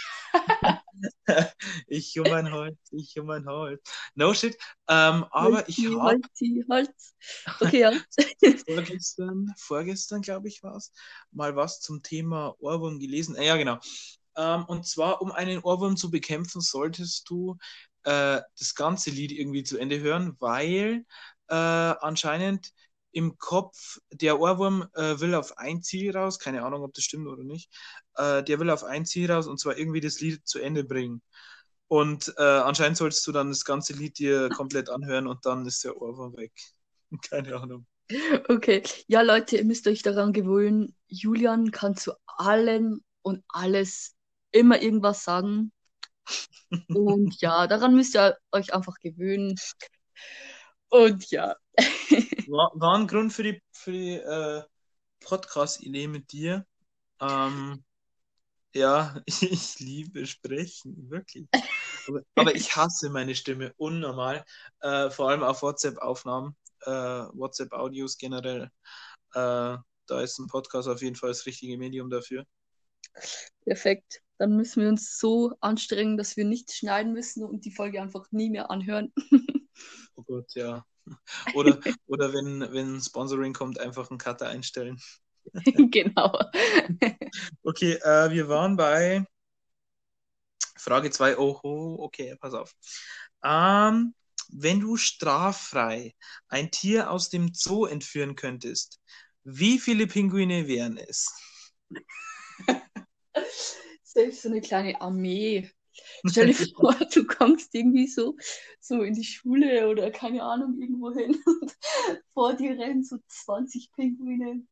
ich 1.86 2.18
um 2.18 2.28
mein 2.28 2.52
Holz, 2.52 2.78
ich 2.90 3.18
um 3.18 3.26
mein 3.26 3.46
Holz. 3.46 3.82
No 4.14 4.34
shit. 4.34 4.56
Ähm, 4.88 5.24
aber 5.30 5.56
Holz, 5.56 5.68
ich 5.68 5.86
habe. 5.86 6.00
Holz, 6.00 6.26
Holz. 6.68 7.14
Okay, 7.60 7.80
ja. 7.80 7.92
vorgestern, 8.66 9.54
vorgestern 9.58 10.22
glaube 10.22 10.48
ich, 10.48 10.62
war 10.62 10.76
es, 10.76 10.92
mal 11.30 11.56
was 11.56 11.80
zum 11.80 12.02
Thema 12.02 12.54
Ohrwurm 12.58 12.98
gelesen. 12.98 13.36
Äh, 13.36 13.46
ja, 13.46 13.56
genau. 13.56 13.78
Ähm, 14.36 14.64
und 14.66 14.86
zwar, 14.86 15.22
um 15.22 15.32
einen 15.32 15.60
Ohrwurm 15.60 15.96
zu 15.96 16.10
bekämpfen, 16.10 16.60
solltest 16.60 17.28
du 17.28 17.56
äh, 18.04 18.40
das 18.58 18.74
ganze 18.74 19.10
Lied 19.10 19.32
irgendwie 19.32 19.64
zu 19.64 19.78
Ende 19.78 20.00
hören, 20.00 20.36
weil 20.38 21.04
äh, 21.48 21.54
anscheinend 21.54 22.72
im 23.16 23.38
Kopf, 23.38 23.98
der 24.12 24.38
Ohrwurm 24.38 24.86
äh, 24.92 25.18
will 25.20 25.34
auf 25.34 25.56
ein 25.56 25.82
Ziel 25.82 26.14
raus, 26.14 26.38
keine 26.38 26.62
Ahnung, 26.62 26.82
ob 26.82 26.92
das 26.92 27.04
stimmt 27.04 27.26
oder 27.28 27.44
nicht, 27.44 27.72
äh, 28.16 28.44
der 28.44 28.60
will 28.60 28.68
auf 28.68 28.84
ein 28.84 29.06
Ziel 29.06 29.32
raus 29.32 29.46
und 29.46 29.58
zwar 29.58 29.78
irgendwie 29.78 30.02
das 30.02 30.20
Lied 30.20 30.46
zu 30.46 30.58
Ende 30.58 30.84
bringen. 30.84 31.22
Und 31.88 32.34
äh, 32.36 32.42
anscheinend 32.42 32.98
solltest 32.98 33.26
du 33.26 33.32
dann 33.32 33.48
das 33.48 33.64
ganze 33.64 33.94
Lied 33.94 34.18
dir 34.18 34.50
komplett 34.54 34.90
anhören 34.90 35.26
und 35.28 35.46
dann 35.46 35.64
ist 35.64 35.82
der 35.82 35.96
Ohrwurm 35.96 36.36
weg. 36.36 36.52
keine 37.30 37.56
Ahnung. 37.56 37.86
Okay, 38.48 38.82
ja 39.08 39.22
Leute, 39.22 39.56
ihr 39.56 39.64
müsst 39.64 39.86
euch 39.88 40.02
daran 40.02 40.34
gewöhnen, 40.34 40.94
Julian 41.08 41.70
kann 41.70 41.96
zu 41.96 42.12
allem 42.26 43.00
und 43.22 43.42
alles 43.48 44.14
immer 44.52 44.82
irgendwas 44.82 45.24
sagen. 45.24 45.72
Und 46.88 47.40
ja, 47.40 47.68
daran 47.68 47.94
müsst 47.94 48.16
ihr 48.16 48.36
euch 48.50 48.74
einfach 48.74 48.96
gewöhnen. 48.98 49.54
Und 50.88 51.30
ja. 51.30 51.54
War, 52.48 52.70
war 52.74 52.96
ein 52.96 53.08
Grund 53.08 53.32
für 53.32 53.42
die, 53.42 53.62
für 53.72 53.92
die 53.92 54.14
äh, 54.14 54.62
Podcast-Idee 55.20 56.06
mit 56.06 56.30
dir. 56.30 56.64
Ähm, 57.20 57.84
ja, 58.72 59.20
ich 59.26 59.78
liebe 59.80 60.26
Sprechen, 60.26 61.10
wirklich. 61.10 61.48
Aber, 62.06 62.22
aber 62.34 62.54
ich 62.54 62.76
hasse 62.76 63.10
meine 63.10 63.34
Stimme 63.34 63.72
unnormal. 63.76 64.44
Äh, 64.80 65.10
vor 65.10 65.30
allem 65.30 65.42
auf 65.42 65.62
WhatsApp-Aufnahmen, 65.62 66.56
äh, 66.82 66.90
WhatsApp-Audios 66.90 68.16
generell. 68.16 68.70
Äh, 69.34 69.76
da 70.06 70.20
ist 70.20 70.38
ein 70.38 70.46
Podcast 70.46 70.88
auf 70.88 71.02
jeden 71.02 71.16
Fall 71.16 71.30
das 71.30 71.46
richtige 71.46 71.76
Medium 71.78 72.10
dafür. 72.10 72.44
Perfekt. 73.64 74.22
Dann 74.38 74.56
müssen 74.56 74.82
wir 74.82 74.88
uns 74.88 75.18
so 75.18 75.54
anstrengen, 75.60 76.16
dass 76.16 76.36
wir 76.36 76.44
nichts 76.44 76.76
schneiden 76.76 77.12
müssen 77.12 77.44
und 77.44 77.64
die 77.64 77.72
Folge 77.72 78.00
einfach 78.00 78.30
nie 78.30 78.50
mehr 78.50 78.70
anhören. 78.70 79.12
oh 80.16 80.22
Gott, 80.22 80.54
ja. 80.54 80.84
Oder, 81.54 81.78
oder 82.06 82.32
wenn, 82.32 82.60
wenn 82.72 83.00
Sponsoring 83.00 83.52
kommt, 83.52 83.78
einfach 83.80 84.10
einen 84.10 84.18
Cutter 84.18 84.48
einstellen. 84.48 85.00
genau. 85.90 86.38
okay, 87.62 87.92
äh, 87.94 88.30
wir 88.30 88.48
waren 88.48 88.76
bei 88.76 89.24
Frage 90.76 91.10
2. 91.10 91.38
Oho, 91.38 91.96
okay, 92.00 92.36
pass 92.40 92.54
auf. 92.54 92.74
Ähm, 93.44 94.14
wenn 94.48 94.80
du 94.80 94.96
straffrei 94.96 96.14
ein 96.48 96.70
Tier 96.70 97.10
aus 97.10 97.30
dem 97.30 97.52
Zoo 97.52 97.86
entführen 97.86 98.36
könntest, 98.36 99.00
wie 99.44 99.78
viele 99.78 100.06
Pinguine 100.06 100.66
wären 100.66 100.96
es? 100.96 101.32
Selbst 104.02 104.42
so 104.42 104.48
eine 104.48 104.60
kleine 104.60 105.00
Armee. 105.00 105.70
Stell 106.26 106.46
dir 106.52 106.54
vor, 106.74 106.94
du 107.12 107.26
kommst 107.26 107.74
irgendwie 107.74 108.06
so, 108.06 108.36
so 108.80 109.02
in 109.02 109.14
die 109.14 109.24
Schule 109.24 109.88
oder 109.88 110.10
keine 110.10 110.42
Ahnung, 110.42 110.80
irgendwo 110.80 111.12
hin 111.12 111.36
und 111.44 111.76
vor 112.34 112.54
dir 112.54 112.78
rennen 112.78 113.04
so 113.04 113.18
20 113.28 113.92
Pinguine. 113.92 114.66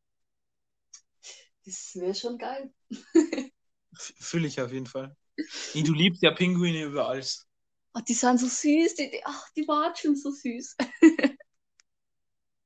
Das 1.65 1.95
wäre 1.95 2.13
schon 2.13 2.37
geil. 2.37 2.71
Fühle 3.93 4.47
ich 4.47 4.61
auf 4.61 4.71
jeden 4.71 4.85
Fall. 4.85 5.15
Nee, 5.73 5.83
du 5.83 5.93
liebst 5.93 6.21
ja 6.21 6.31
Pinguine 6.31 6.83
überall. 6.83 7.23
Ach, 7.93 8.01
die 8.01 8.13
sind 8.13 8.39
so 8.39 8.47
süß, 8.47 8.95
die, 8.95 9.21
ach, 9.23 9.49
die 9.55 9.67
watschen 9.67 10.15
so 10.15 10.31
süß. 10.31 10.75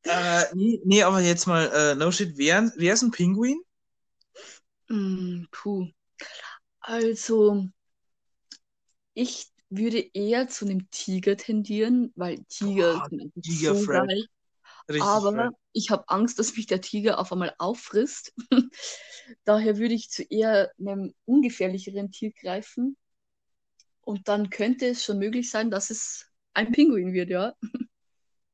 äh, 0.03 0.45
nee, 0.55 0.81
nee, 0.85 1.03
aber 1.03 1.21
jetzt 1.21 1.45
mal, 1.45 1.67
äh, 1.71 1.95
no 1.95 2.11
shit, 2.11 2.37
wer, 2.37 2.71
wer 2.75 2.93
ist 2.93 3.03
ein 3.03 3.11
Pinguin? 3.11 3.61
Mm, 4.89 5.45
puh. 5.51 5.87
Also, 6.81 7.69
ich 9.19 9.47
würde 9.69 9.99
eher 10.13 10.47
zu 10.47 10.65
einem 10.65 10.89
Tiger 10.91 11.37
tendieren, 11.37 12.11
weil 12.15 12.43
Tiger 12.45 12.95
Boah, 12.95 13.09
sind 13.09 13.33
Tiger 13.43 13.75
so 13.75 13.75
fresh. 13.75 14.07
geil. 14.07 14.25
Richtig 14.89 15.23
Aber 15.23 15.33
fresh. 15.33 15.53
ich 15.73 15.91
habe 15.91 16.07
Angst, 16.09 16.39
dass 16.39 16.55
mich 16.55 16.67
der 16.67 16.81
Tiger 16.81 17.19
auf 17.19 17.31
einmal 17.31 17.53
auffrisst. 17.57 18.33
Daher 19.45 19.77
würde 19.77 19.93
ich 19.95 20.09
zu 20.09 20.23
eher 20.23 20.71
einem 20.79 21.13
ungefährlicheren 21.25 22.11
Tier 22.11 22.31
greifen. 22.31 22.97
Und 24.01 24.27
dann 24.27 24.49
könnte 24.49 24.87
es 24.87 25.03
schon 25.03 25.19
möglich 25.19 25.49
sein, 25.51 25.69
dass 25.71 25.89
es 25.89 26.25
ein 26.53 26.71
Pinguin 26.71 27.13
wird, 27.13 27.29
ja. 27.29 27.53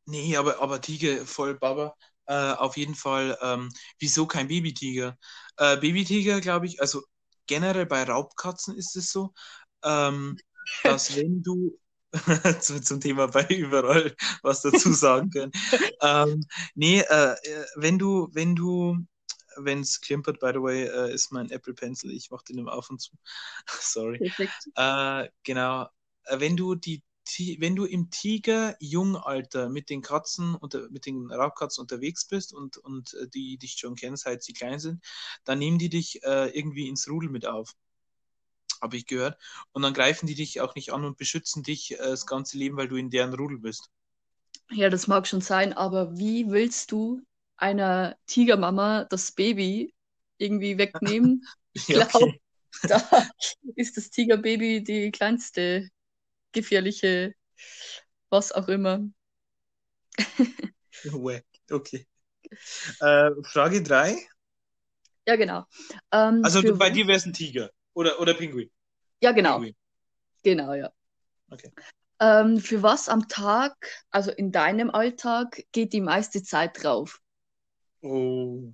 Nee, 0.05 0.35
aber, 0.37 0.59
aber 0.61 0.81
Tiger 0.81 1.25
voll 1.25 1.57
Baba. 1.57 1.95
Äh, 2.27 2.33
auf 2.53 2.77
jeden 2.77 2.95
Fall, 2.95 3.37
ähm, 3.41 3.71
wieso 3.99 4.25
kein 4.27 4.47
Babytiger? 4.47 5.17
Äh, 5.57 5.77
Babytiger, 5.77 6.41
glaube 6.41 6.65
ich, 6.67 6.81
also 6.81 7.03
generell 7.47 7.85
bei 7.85 8.03
Raubkatzen 8.03 8.75
ist 8.75 8.95
es 8.95 9.11
so, 9.11 9.33
ähm, 9.83 10.37
dass 10.83 11.15
wenn 11.15 11.43
du 11.43 11.77
zu, 12.61 12.81
zum 12.81 13.01
Thema 13.01 13.27
bei 13.27 13.45
überall 13.47 14.15
was 14.41 14.61
dazu 14.61 14.93
sagen 14.93 15.29
können. 15.29 15.51
ähm, 16.01 16.45
nee, 16.75 16.99
äh, 17.01 17.33
äh, 17.33 17.65
wenn 17.75 17.99
du, 17.99 18.29
wenn 18.31 18.55
du, 18.55 18.97
wenn 19.57 19.81
es 19.81 20.01
klimpert, 20.01 20.39
by 20.39 20.51
the 20.53 20.61
way, 20.61 20.83
äh, 20.83 21.13
ist 21.13 21.31
mein 21.31 21.49
Apple 21.51 21.73
Pencil, 21.73 22.11
ich 22.11 22.31
mache 22.31 22.45
den 22.45 22.59
immer 22.59 22.73
auf 22.73 22.89
und 22.89 23.01
zu. 23.01 23.11
Sorry. 23.67 24.17
Perfekt. 24.19 24.69
Äh, 24.75 25.29
genau. 25.43 25.87
Äh, 26.25 26.39
Wenn 26.39 26.57
du 26.57 26.75
die 26.75 27.03
wenn 27.57 27.75
du 27.75 27.85
im 27.85 28.11
Tiger-Jungalter 28.11 29.69
mit 29.69 29.89
den 29.89 30.03
Katzen 30.03 30.53
unter, 30.53 30.87
mit 30.89 31.07
den 31.07 31.31
Raubkatzen 31.31 31.81
unterwegs 31.81 32.27
bist 32.27 32.53
und, 32.53 32.77
und 32.77 33.15
äh, 33.15 33.27
die 33.27 33.57
dich 33.57 33.77
schon 33.79 33.95
kennen, 33.95 34.15
seit 34.15 34.43
sie 34.43 34.53
klein 34.53 34.79
sind, 34.79 35.03
dann 35.43 35.57
nehmen 35.57 35.79
die 35.79 35.89
dich 35.89 36.23
äh, 36.23 36.49
irgendwie 36.55 36.87
ins 36.87 37.09
Rudel 37.09 37.31
mit 37.31 37.47
auf. 37.47 37.73
Habe 38.85 38.97
ich 38.97 39.07
gehört. 39.07 39.37
Und 39.73 39.83
dann 39.83 39.93
greifen 39.95 40.27
die 40.27 40.35
dich 40.35 40.61
auch 40.61 40.75
nicht 40.75 40.93
an 40.93 41.05
und 41.05 41.17
beschützen 41.17 41.63
dich 41.63 41.93
äh, 41.93 41.97
das 41.99 42.25
ganze 42.27 42.57
Leben, 42.57 42.77
weil 42.77 42.87
du 42.89 42.97
in 42.97 43.11
deren 43.11 43.33
Rudel 43.35 43.59
bist. 43.59 43.91
Ja, 44.71 44.89
das 44.89 45.07
mag 45.07 45.27
schon 45.27 45.41
sein, 45.41 45.73
aber 45.73 46.17
wie 46.17 46.49
willst 46.49 46.91
du 46.91 47.21
einer 47.57 48.17
Tigermama 48.27 49.05
das 49.05 49.31
Baby 49.31 49.93
irgendwie 50.37 50.77
wegnehmen? 50.77 51.45
Ich 51.73 51.87
Ja, 51.87 52.07
glaube, 52.09 52.09
okay. 52.13 52.41
da 52.87 53.01
ist 53.75 53.97
das 53.97 54.09
Tigerbaby 54.09 54.83
die 54.83 55.11
kleinste 55.11 55.89
gefährliche, 56.53 57.35
was 58.29 58.51
auch 58.53 58.67
immer. 58.69 59.01
Wack. 61.13 61.45
Okay. 61.71 62.05
Äh, 63.01 63.31
Frage 63.45 63.83
3. 63.83 64.17
Ja, 65.27 65.35
genau. 65.35 65.65
Ähm, 66.11 66.41
Also 66.41 66.61
du, 66.61 66.77
bei 66.77 66.89
dir 66.91 67.07
wäre 67.07 67.17
es 67.17 67.25
ein 67.25 67.33
Tiger. 67.33 67.71
Oder, 67.93 68.19
oder 68.21 68.33
Pinguin. 68.35 68.69
Ja, 69.25 69.31
genau. 69.31 69.63
Genau, 70.43 70.73
ja. 70.75 70.91
Okay. 71.51 71.71
Ähm, 72.19 72.59
für 72.59 72.83
was 72.83 73.07
am 73.07 73.29
Tag, 73.29 73.73
also 74.09 74.29
in 74.29 74.51
deinem 74.51 74.89
Alltag, 74.89 75.63
geht 75.71 75.93
die 75.93 76.01
meiste 76.01 76.43
Zeit 76.43 76.83
drauf? 76.83 77.21
Oh. 78.03 78.73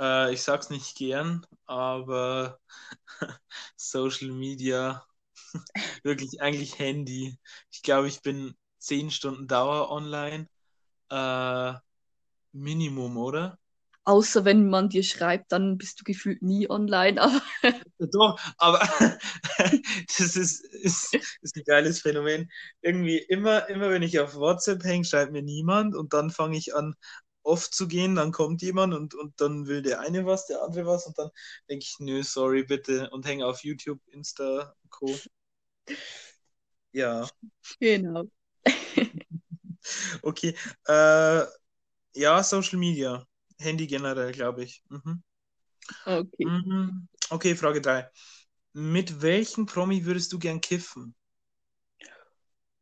Äh, 0.00 0.32
ich 0.34 0.42
sag's 0.42 0.70
nicht 0.70 0.96
gern, 0.96 1.46
aber 1.66 2.60
Social 3.76 4.30
Media, 4.32 5.04
wirklich 6.04 6.40
eigentlich 6.42 6.78
Handy. 6.78 7.38
Ich 7.72 7.82
glaube, 7.82 8.08
ich 8.08 8.22
bin 8.22 8.56
zehn 8.78 9.10
Stunden 9.10 9.48
Dauer 9.48 9.90
online. 9.90 10.48
Äh, 11.10 11.74
Minimum, 12.52 13.16
oder? 13.18 13.58
Außer 14.04 14.44
wenn 14.46 14.68
man 14.70 14.88
dir 14.88 15.02
schreibt, 15.02 15.52
dann 15.52 15.76
bist 15.78 16.00
du 16.00 16.04
gefühlt 16.04 16.40
nie 16.42 16.70
online. 16.70 17.20
Aber 17.22 17.42
Doch, 17.98 18.38
aber 18.58 18.80
das 20.18 20.36
ist, 20.36 20.64
ist, 20.66 21.14
ist 21.40 21.56
ein 21.56 21.64
geiles 21.64 22.00
Phänomen. 22.02 22.50
Irgendwie 22.82 23.18
immer, 23.18 23.68
immer 23.68 23.90
wenn 23.90 24.02
ich 24.02 24.20
auf 24.20 24.34
WhatsApp 24.36 24.84
hänge, 24.84 25.04
schreibt 25.04 25.32
mir 25.32 25.42
niemand 25.42 25.94
und 25.94 26.12
dann 26.12 26.30
fange 26.30 26.56
ich 26.58 26.74
an, 26.74 26.94
oft 27.42 27.72
zu 27.74 27.86
gehen, 27.88 28.16
dann 28.16 28.32
kommt 28.32 28.60
jemand 28.62 28.92
und, 28.94 29.14
und 29.14 29.40
dann 29.40 29.66
will 29.66 29.80
der 29.82 30.00
eine 30.00 30.26
was, 30.26 30.46
der 30.46 30.62
andere 30.62 30.86
was 30.86 31.06
und 31.06 31.16
dann 31.18 31.30
denke 31.70 31.84
ich, 31.84 31.96
nö, 32.00 32.22
sorry, 32.22 32.64
bitte 32.64 33.08
und 33.10 33.24
hänge 33.26 33.46
auf 33.46 33.62
YouTube, 33.64 34.00
Insta, 34.08 34.74
Co. 34.90 35.14
Ja, 36.92 37.28
genau. 37.80 38.24
okay. 40.22 40.54
Äh, 40.86 41.44
ja, 42.14 42.42
Social 42.42 42.78
Media. 42.78 43.26
Handy 43.60 43.86
generell, 43.86 44.32
glaube 44.32 44.64
ich. 44.64 44.82
Mhm. 44.88 45.22
Okay. 46.06 46.46
Mhm. 46.46 47.08
Okay, 47.30 47.54
Frage 47.56 47.80
3. 47.80 48.08
Mit 48.72 49.22
welchem 49.22 49.66
Promi 49.66 50.04
würdest 50.04 50.32
du 50.32 50.38
gern 50.38 50.60
kiffen? 50.60 51.14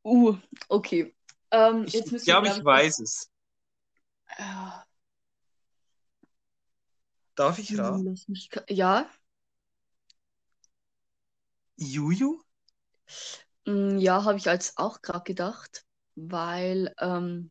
Uh, 0.04 0.36
okay. 0.68 1.14
Ähm, 1.50 1.86
Ich 1.86 2.04
glaube, 2.24 2.48
wir, 2.48 2.56
ich 2.56 2.64
weiß 2.64 3.00
es. 3.00 3.30
Äh, 4.36 4.84
Darf 7.36 7.58
ich 7.58 7.70
hm, 7.70 7.78
raten? 7.78 8.24
ja, 8.68 9.08
Juju? 11.94 12.42
mm, 13.66 13.98
ja, 13.98 14.24
habe 14.24 14.38
ich 14.38 14.48
als 14.48 14.76
auch 14.76 15.00
gerade 15.02 15.24
gedacht, 15.24 15.84
weil 16.16 16.94
ähm, 16.98 17.50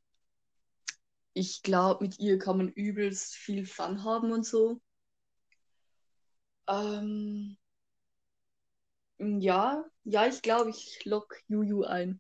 ich 1.34 1.62
glaube, 1.64 2.04
mit 2.06 2.20
ihr 2.20 2.40
kann 2.40 2.58
man 2.58 2.70
übelst 2.70 3.36
viel 3.36 3.66
Fun 3.66 4.04
haben 4.04 4.32
und 4.32 4.46
so. 4.46 4.82
Ähm, 6.68 7.58
ja, 9.20 9.86
ja, 10.04 10.28
ich 10.28 10.42
glaube, 10.42 10.70
ich 10.70 11.04
lock 11.06 11.38
Juju 11.48 11.84
ein. 11.84 12.20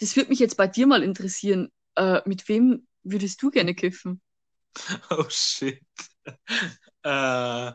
Das 0.00 0.16
würde 0.16 0.30
mich 0.30 0.38
jetzt 0.38 0.56
bei 0.56 0.66
dir 0.66 0.86
mal 0.86 1.02
interessieren. 1.02 1.70
äh, 1.96 2.20
mit 2.26 2.48
wem 2.48 2.86
würdest 3.02 3.42
du 3.42 3.50
gerne 3.50 3.74
kiffen? 3.74 4.20
Oh 5.10 5.28
shit. 5.28 5.80
äh, 7.04 7.72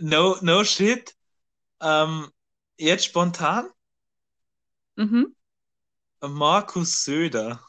no, 0.00 0.36
no 0.42 0.64
shit. 0.64 1.14
Ähm, 1.82 2.30
jetzt 2.78 3.06
spontan? 3.06 3.70
Mhm. 4.96 5.32
Markus 6.22 7.04
Söder. 7.04 7.60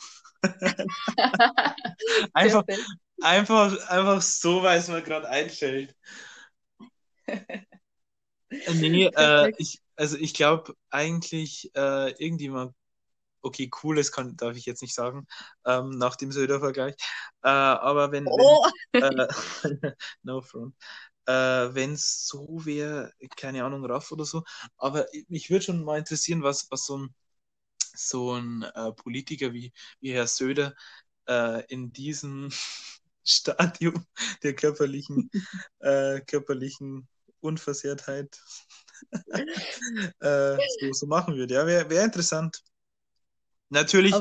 einfach, 2.33 2.63
einfach, 3.21 3.77
einfach 3.89 4.21
so, 4.21 4.63
weil 4.63 4.79
es 4.79 4.87
mir 4.87 5.01
gerade 5.01 5.29
einfällt. 5.29 5.95
Nee, 8.73 9.05
äh, 9.15 9.51
ich, 9.57 9.79
also 9.95 10.17
ich 10.17 10.33
glaube 10.33 10.75
eigentlich 10.89 11.71
äh, 11.75 12.11
irgendjemand, 12.11 12.73
okay, 13.41 13.69
cooles 13.69 14.11
kann, 14.11 14.37
darf 14.37 14.57
ich 14.57 14.65
jetzt 14.65 14.81
nicht 14.81 14.95
sagen, 14.95 15.27
ähm, 15.65 15.89
nach 15.91 16.15
dem 16.15 16.31
Söder-Vergleich. 16.31 16.95
Äh, 17.43 17.49
aber 17.49 18.11
wenn, 18.11 18.25
Oh. 18.25 18.65
wenn 18.99 19.19
äh, 19.19 19.27
no 20.23 20.41
front. 20.41 20.75
Äh, 21.25 21.73
wenn 21.75 21.93
es 21.93 22.27
so 22.27 22.65
wäre, 22.65 23.13
keine 23.37 23.63
Ahnung, 23.63 23.85
Raff 23.85 24.11
oder 24.11 24.25
so. 24.25 24.43
Aber 24.77 25.05
mich 25.27 25.49
würde 25.49 25.65
schon 25.65 25.83
mal 25.83 25.99
interessieren, 25.99 26.43
was, 26.43 26.69
was 26.71 26.85
so 26.85 26.97
ein, 26.97 27.15
so 27.95 28.33
ein 28.33 28.63
äh, 28.63 28.91
Politiker 28.93 29.53
wie, 29.53 29.73
wie 29.99 30.13
Herr 30.13 30.27
Söder 30.27 30.73
äh, 31.27 31.65
in 31.67 31.93
diesem 31.93 32.49
Stadium 33.23 34.05
der 34.43 34.55
körperlichen, 34.55 35.29
äh, 35.79 36.21
körperlichen 36.21 37.07
Unversehrtheit 37.41 38.39
äh, 40.19 40.57
so, 40.79 40.93
so 40.93 41.07
machen 41.07 41.35
würde. 41.35 41.53
Ja, 41.55 41.65
wäre 41.65 41.89
wär 41.89 42.03
interessant. 42.03 42.61
Natürlich, 43.69 44.13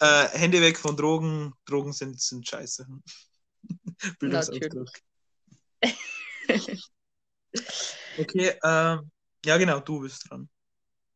äh, 0.00 0.28
Hände 0.32 0.60
weg 0.60 0.78
von 0.78 0.96
Drogen. 0.96 1.54
Drogen 1.64 1.92
sind, 1.92 2.20
sind 2.20 2.46
scheiße. 2.46 2.86
Bildungsauftrag. 4.18 5.02
Okay, 8.18 8.58
ähm, 8.64 9.10
ja 9.44 9.56
genau, 9.58 9.80
du 9.80 10.00
bist 10.00 10.28
dran. 10.28 10.48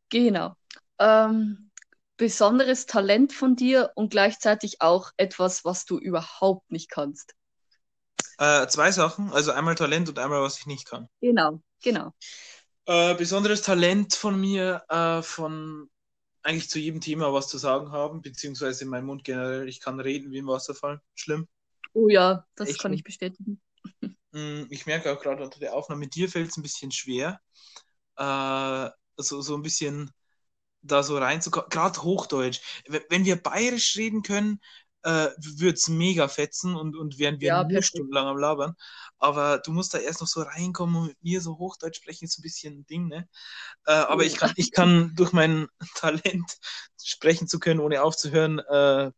Genau. 0.09 0.55
Ähm, 0.99 1.71
besonderes 2.17 2.87
Talent 2.87 3.33
von 3.33 3.57
dir 3.57 3.91
und 3.95 4.11
gleichzeitig 4.11 4.81
auch 4.81 5.11
etwas, 5.17 5.65
was 5.65 5.85
du 5.85 5.99
überhaupt 5.99 6.71
nicht 6.71 6.91
kannst. 6.91 7.35
Äh, 8.39 8.67
zwei 8.69 8.91
Sachen, 8.93 9.33
also 9.33 9.53
einmal 9.53 9.75
Talent 9.77 10.09
und 10.09 10.19
einmal, 10.19 10.43
was 10.43 10.59
ich 10.59 10.67
nicht 10.67 10.87
kann. 10.87 11.09
Genau, 11.21 11.63
genau. 11.83 12.13
Äh, 12.87 13.15
besonderes 13.15 13.63
Talent 13.63 14.15
von 14.15 14.39
mir, 14.41 14.83
äh, 14.89 15.23
von 15.23 15.89
eigentlich 16.43 16.71
zu 16.71 16.79
jedem 16.79 17.01
Thema 17.01 17.33
was 17.33 17.49
zu 17.49 17.59
sagen 17.59 17.93
haben, 17.93 18.23
beziehungsweise 18.23 18.85
in 18.85 18.91
meinem 18.91 19.07
Mund 19.07 19.25
generell, 19.25 19.69
ich 19.69 19.81
kann 19.81 20.01
reden 20.01 20.33
wie 20.33 20.39
im 20.39 20.49
Wasserfall. 20.49 21.01
Schlimm. 21.15 21.49
Oh 21.93 22.09
ja, 22.09 22.47
das 22.57 22.71
Echt 22.71 22.79
kann 22.79 22.93
schlimm. 22.93 22.93
ich 22.93 23.05
bestätigen. 23.05 23.61
Mm, 24.33 24.67
Ich 24.71 24.87
merke 24.87 25.13
auch 25.13 25.21
gerade 25.21 25.43
unter 25.43 25.59
der 25.61 25.75
Aufnahme, 25.75 26.09
dir 26.09 26.29
fällt 26.29 26.51
es 26.51 26.57
ein 26.57 26.63
bisschen 26.63 26.93
schwer, 26.93 27.41
äh, 28.17 28.91
so, 29.19 29.43
so 29.43 29.57
ein 29.57 29.63
bisschen 29.63 30.13
da 30.83 31.03
so 31.03 31.19
reinzukommen. 31.19 31.71
Gerade 31.71 32.03
Hochdeutsch. 32.03 32.61
Wenn 33.11 33.25
wir 33.25 33.37
bayerisch 33.43 33.97
reden 33.97 34.23
können, 34.23 34.61
äh, 35.03 35.29
würde 35.39 35.75
es 35.75 35.89
mega 35.89 36.29
fetzen 36.29 36.77
und, 36.77 36.97
und 36.97 37.19
wären 37.19 37.41
wir 37.41 37.49
Ja, 37.49 37.65
nur 37.65 37.83
stundenlang 37.83 38.27
am 38.27 38.39
Labern. 38.39 38.75
Aber 39.19 39.59
du 39.59 39.73
musst 39.73 39.95
da 39.95 39.99
erst 39.99 40.21
noch 40.21 40.29
so 40.29 40.43
reinkommen 40.43 40.97
und 40.97 41.09
mit 41.09 41.23
mir 41.23 41.41
so 41.41 41.59
Hochdeutsch 41.59 41.97
sprechen, 41.97 42.25
ist 42.25 42.39
ein 42.39 42.43
bisschen 42.43 42.81
ein 42.81 42.87
Ding, 42.87 43.09
ne? 43.09 43.29
Äh, 43.87 43.93
aber 43.93 44.25
ich 44.25 44.37
kann, 44.37 44.53
ich 44.57 44.73
kann 44.73 45.13
durch 45.17 45.33
mein 45.33 45.69
Talent 45.95 46.59
sprechen 47.03 47.49
zu 47.49 47.59
können, 47.59 47.81
ohne 47.81 48.03
aufzuhören, 48.03 48.59
äh, 48.59 49.11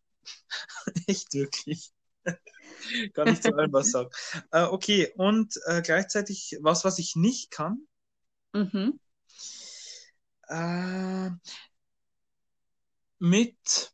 echt 1.07 1.35
wirklich. 1.35 1.93
Kann 3.15 3.29
ich 3.29 3.41
zu 3.41 3.55
allem 3.57 3.73
was 3.73 3.91
sagen. 3.91 4.11
Äh, 4.51 4.65
okay, 4.65 5.12
und 5.17 5.55
äh, 5.67 5.83
gleichzeitig 5.83 6.59
was, 6.61 6.85
was 6.85 6.99
ich 6.99 7.16
nicht 7.16 7.51
kann. 7.51 7.87
Mhm. 8.55 8.99
Äh, 10.49 11.31
mit 13.18 13.92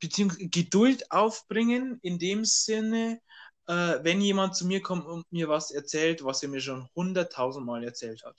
beziehungsweise 0.00 0.48
Geduld 0.48 1.10
aufbringen, 1.12 1.98
in 2.02 2.18
dem 2.18 2.44
Sinne, 2.44 3.20
äh, 3.66 3.98
wenn 4.02 4.20
jemand 4.20 4.56
zu 4.56 4.66
mir 4.66 4.82
kommt 4.82 5.06
und 5.06 5.30
mir 5.32 5.48
was 5.48 5.70
erzählt, 5.70 6.24
was 6.24 6.42
er 6.42 6.48
mir 6.48 6.60
schon 6.60 6.88
hunderttausendmal 6.94 7.84
erzählt 7.84 8.24
hat. 8.24 8.36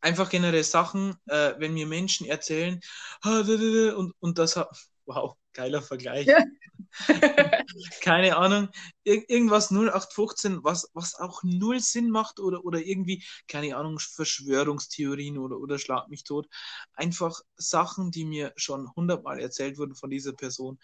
Einfach 0.00 0.30
generell 0.30 0.64
Sachen, 0.64 1.16
äh, 1.26 1.54
wenn 1.58 1.74
mir 1.74 1.86
Menschen 1.86 2.26
erzählen, 2.26 2.80
"Ah, 3.22 3.42
da, 3.42 3.56
da, 3.56 3.56
da", 3.90 3.96
und, 3.96 4.14
und 4.20 4.38
das 4.38 4.56
hat, 4.56 4.68
wow, 5.14 5.36
geiler 5.52 5.82
Vergleich. 5.82 6.26
Ja. 6.26 6.44
Keine 8.00 8.36
Ahnung, 8.36 8.68
ir 9.04 9.28
irgendwas 9.28 9.70
0815, 9.70 10.62
was, 10.62 10.90
was 10.94 11.14
auch 11.14 11.42
null 11.42 11.80
Sinn 11.80 12.10
macht 12.10 12.38
oder, 12.40 12.64
oder 12.64 12.80
irgendwie, 12.80 13.24
keine 13.48 13.76
Ahnung, 13.76 13.98
Verschwörungstheorien 13.98 15.38
oder, 15.38 15.58
oder 15.58 15.78
Schlag 15.78 16.08
mich 16.08 16.24
tot. 16.24 16.48
Einfach 16.94 17.40
Sachen, 17.56 18.10
die 18.10 18.24
mir 18.24 18.52
schon 18.56 18.90
hundertmal 18.94 19.40
erzählt 19.40 19.78
wurden 19.78 19.94
von 19.94 20.10
dieser 20.10 20.32
Person 20.32 20.78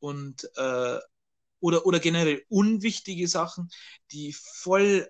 und 0.00 0.48
äh, 0.56 0.98
oder, 1.60 1.86
oder 1.86 2.00
generell 2.00 2.44
unwichtige 2.48 3.28
Sachen, 3.28 3.70
die 4.10 4.32
voll 4.32 5.08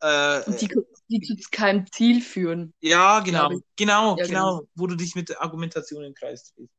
äh, 0.00 0.42
die, 0.60 0.68
die 1.08 1.20
zu 1.20 1.48
keinem 1.50 1.90
Ziel 1.90 2.20
führen. 2.20 2.72
ja, 2.80 3.20
genau, 3.20 3.50
genau, 3.76 4.16
Ja, 4.16 4.26
genau, 4.26 4.68
wo 4.74 4.86
du 4.86 4.94
dich 4.94 5.14
mit 5.16 5.28
der 5.28 5.42
Argumentation 5.42 6.04
im 6.04 6.14
Kreis 6.14 6.52
drehst. 6.54 6.77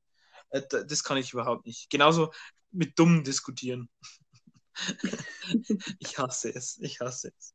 Äh, 0.52 0.62
da- 0.70 0.84
Das 0.84 1.04
kann 1.04 1.18
ich 1.18 1.34
überhaupt 1.34 1.66
nicht. 1.66 1.90
Genauso 1.90 2.32
mit 2.72 2.98
dumm 3.00 3.24
diskutieren. 3.24 3.90
Ich 6.00 6.18
hasse 6.18 6.54
es, 6.54 6.78
ich 6.82 7.00
hasse 7.00 7.32
es. 7.38 7.54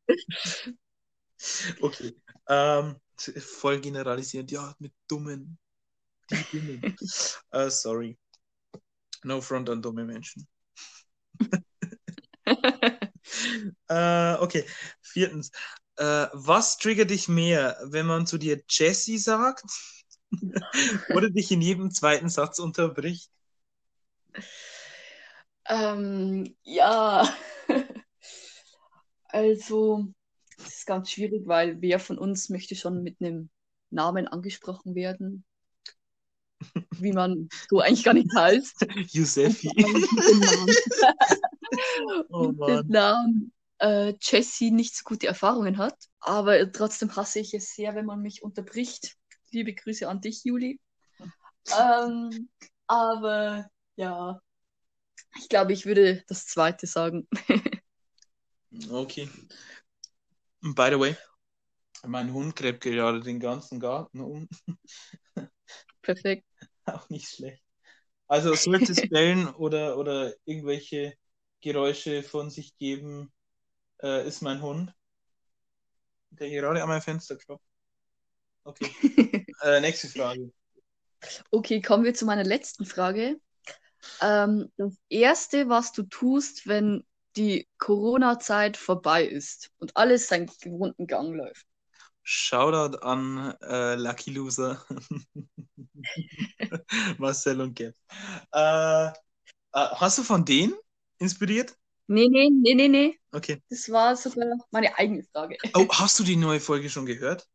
Okay, 1.80 2.14
ähm, 2.48 2.96
voll 3.40 3.80
generalisierend, 3.80 4.50
ja, 4.50 4.74
mit 4.78 4.92
dummen, 5.08 5.58
die 6.30 6.46
dummen. 6.50 6.86
Äh, 7.52 7.70
sorry. 7.70 8.18
No 9.24 9.40
front 9.40 9.68
an 9.68 9.82
dumme 9.82 10.04
Menschen. 10.04 10.46
Äh, 13.88 14.34
okay, 14.40 14.64
viertens. 15.02 15.50
Äh, 15.96 16.26
was 16.32 16.78
triggert 16.78 17.10
dich 17.10 17.28
mehr, 17.28 17.78
wenn 17.84 18.06
man 18.06 18.26
zu 18.26 18.38
dir 18.38 18.60
Jessie 18.68 19.18
sagt 19.18 19.64
oder 21.14 21.30
dich 21.30 21.50
in 21.50 21.60
jedem 21.60 21.90
zweiten 21.90 22.28
Satz 22.28 22.58
unterbricht? 22.58 23.30
Ähm, 25.66 26.56
ja, 26.62 27.28
also, 29.28 30.06
das 30.58 30.68
ist 30.68 30.86
ganz 30.86 31.10
schwierig, 31.10 31.46
weil 31.46 31.80
wer 31.80 31.98
von 31.98 32.18
uns 32.18 32.48
möchte 32.50 32.76
schon 32.76 33.02
mit 33.02 33.20
einem 33.20 33.50
Namen 33.90 34.28
angesprochen 34.28 34.94
werden, 34.94 35.44
wie 36.98 37.12
man 37.12 37.48
so 37.68 37.80
eigentlich 37.80 38.04
gar 38.04 38.14
nicht 38.14 38.34
heißt. 38.34 38.86
Josefi. 39.12 39.70
Oh 42.28 42.52
Mann. 42.52 42.86
Namen 42.88 43.52
äh, 43.78 44.14
Jessie 44.20 44.70
nicht 44.70 44.96
so 44.96 45.02
gute 45.04 45.26
Erfahrungen 45.26 45.78
hat. 45.78 45.96
Aber 46.20 46.70
trotzdem 46.72 47.14
hasse 47.16 47.40
ich 47.40 47.54
es 47.54 47.74
sehr, 47.74 47.94
wenn 47.94 48.06
man 48.06 48.20
mich 48.20 48.42
unterbricht. 48.42 49.16
Liebe 49.54 49.74
Grüße 49.74 50.08
an 50.08 50.20
dich, 50.20 50.44
Juli. 50.44 50.80
Ähm, 51.80 52.50
aber 52.86 53.70
ja, 53.96 54.38
ich 55.38 55.48
glaube, 55.48 55.72
ich 55.72 55.86
würde 55.86 56.22
das 56.28 56.46
zweite 56.46 56.86
sagen. 56.86 57.26
Okay. 58.90 59.30
By 60.60 60.90
the 60.90 60.98
way, 60.98 61.16
mein 62.04 62.32
Hund 62.32 62.56
gräbt 62.56 62.80
gerade 62.80 63.20
den 63.20 63.38
ganzen 63.38 63.78
Garten 63.78 64.20
um. 64.20 64.48
Perfekt. 66.02 66.44
Auch 66.86 67.08
nicht 67.08 67.28
schlecht. 67.28 67.62
Also 68.26 68.54
sollte 68.54 68.90
es 68.90 69.08
bellen 69.08 69.48
oder, 69.54 69.96
oder 69.96 70.34
irgendwelche 70.44 71.14
Geräusche 71.60 72.24
von 72.24 72.50
sich 72.50 72.76
geben, 72.76 73.32
äh, 74.02 74.26
ist 74.26 74.42
mein 74.42 74.60
Hund, 74.60 74.92
der 76.30 76.50
gerade 76.50 76.82
an 76.82 76.88
mein 76.88 77.00
Fenster 77.00 77.36
klopft. 77.36 77.73
Okay. 78.64 78.90
Äh, 79.62 79.80
nächste 79.80 80.08
Frage. 80.08 80.52
Okay, 81.50 81.80
kommen 81.80 82.04
wir 82.04 82.12
zu 82.12 82.26
meiner 82.26 82.44
letzten 82.44 82.84
Frage. 82.84 83.40
Ähm, 84.20 84.70
das 84.76 84.94
Erste, 85.08 85.70
was 85.70 85.92
du 85.92 86.02
tust, 86.02 86.66
wenn 86.66 87.06
die 87.36 87.66
Corona-Zeit 87.78 88.76
vorbei 88.76 89.24
ist 89.24 89.70
und 89.78 89.96
alles 89.96 90.28
seinen 90.28 90.50
gewohnten 90.60 91.06
Gang 91.06 91.34
läuft. 91.34 91.66
Shoutout 92.22 92.98
an 92.98 93.54
äh, 93.62 93.94
Lucky 93.96 94.32
Loser. 94.32 94.84
Marcel 97.18 97.60
und 97.60 97.78
Gab. 97.78 97.94
Äh, 98.52 99.08
äh, 99.08 99.12
hast 99.72 100.18
du 100.18 100.22
von 100.22 100.44
denen 100.44 100.74
inspiriert? 101.18 101.76
Nee, 102.06 102.28
nee, 102.28 102.50
nee, 102.50 102.74
nee, 102.74 102.88
nee. 102.88 103.18
Okay. 103.32 103.62
Das 103.68 103.90
war 103.90 104.16
sogar 104.16 104.46
meine 104.70 104.96
eigene 104.96 105.22
Frage. 105.32 105.56
Oh, 105.74 105.86
hast 105.90 106.18
du 106.18 106.24
die 106.24 106.36
neue 106.36 106.60
Folge 106.60 106.90
schon 106.90 107.06
gehört? 107.06 107.48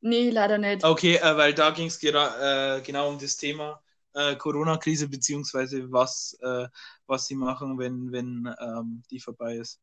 Nee, 0.00 0.30
leider 0.30 0.58
nicht. 0.58 0.84
Okay, 0.84 1.16
äh, 1.16 1.36
weil 1.36 1.54
da 1.54 1.70
ging 1.70 1.86
es 1.86 2.02
äh, 2.02 2.80
genau 2.82 3.08
um 3.08 3.18
das 3.18 3.36
Thema, 3.36 3.82
äh, 4.14 4.36
Corona-Krise, 4.36 5.08
beziehungsweise 5.08 5.90
was, 5.90 6.36
äh, 6.40 6.68
was 7.06 7.26
sie 7.26 7.34
machen, 7.34 7.78
wenn, 7.78 8.12
wenn 8.12 8.54
ähm, 8.60 9.02
die 9.10 9.20
vorbei 9.20 9.56
ist. 9.56 9.80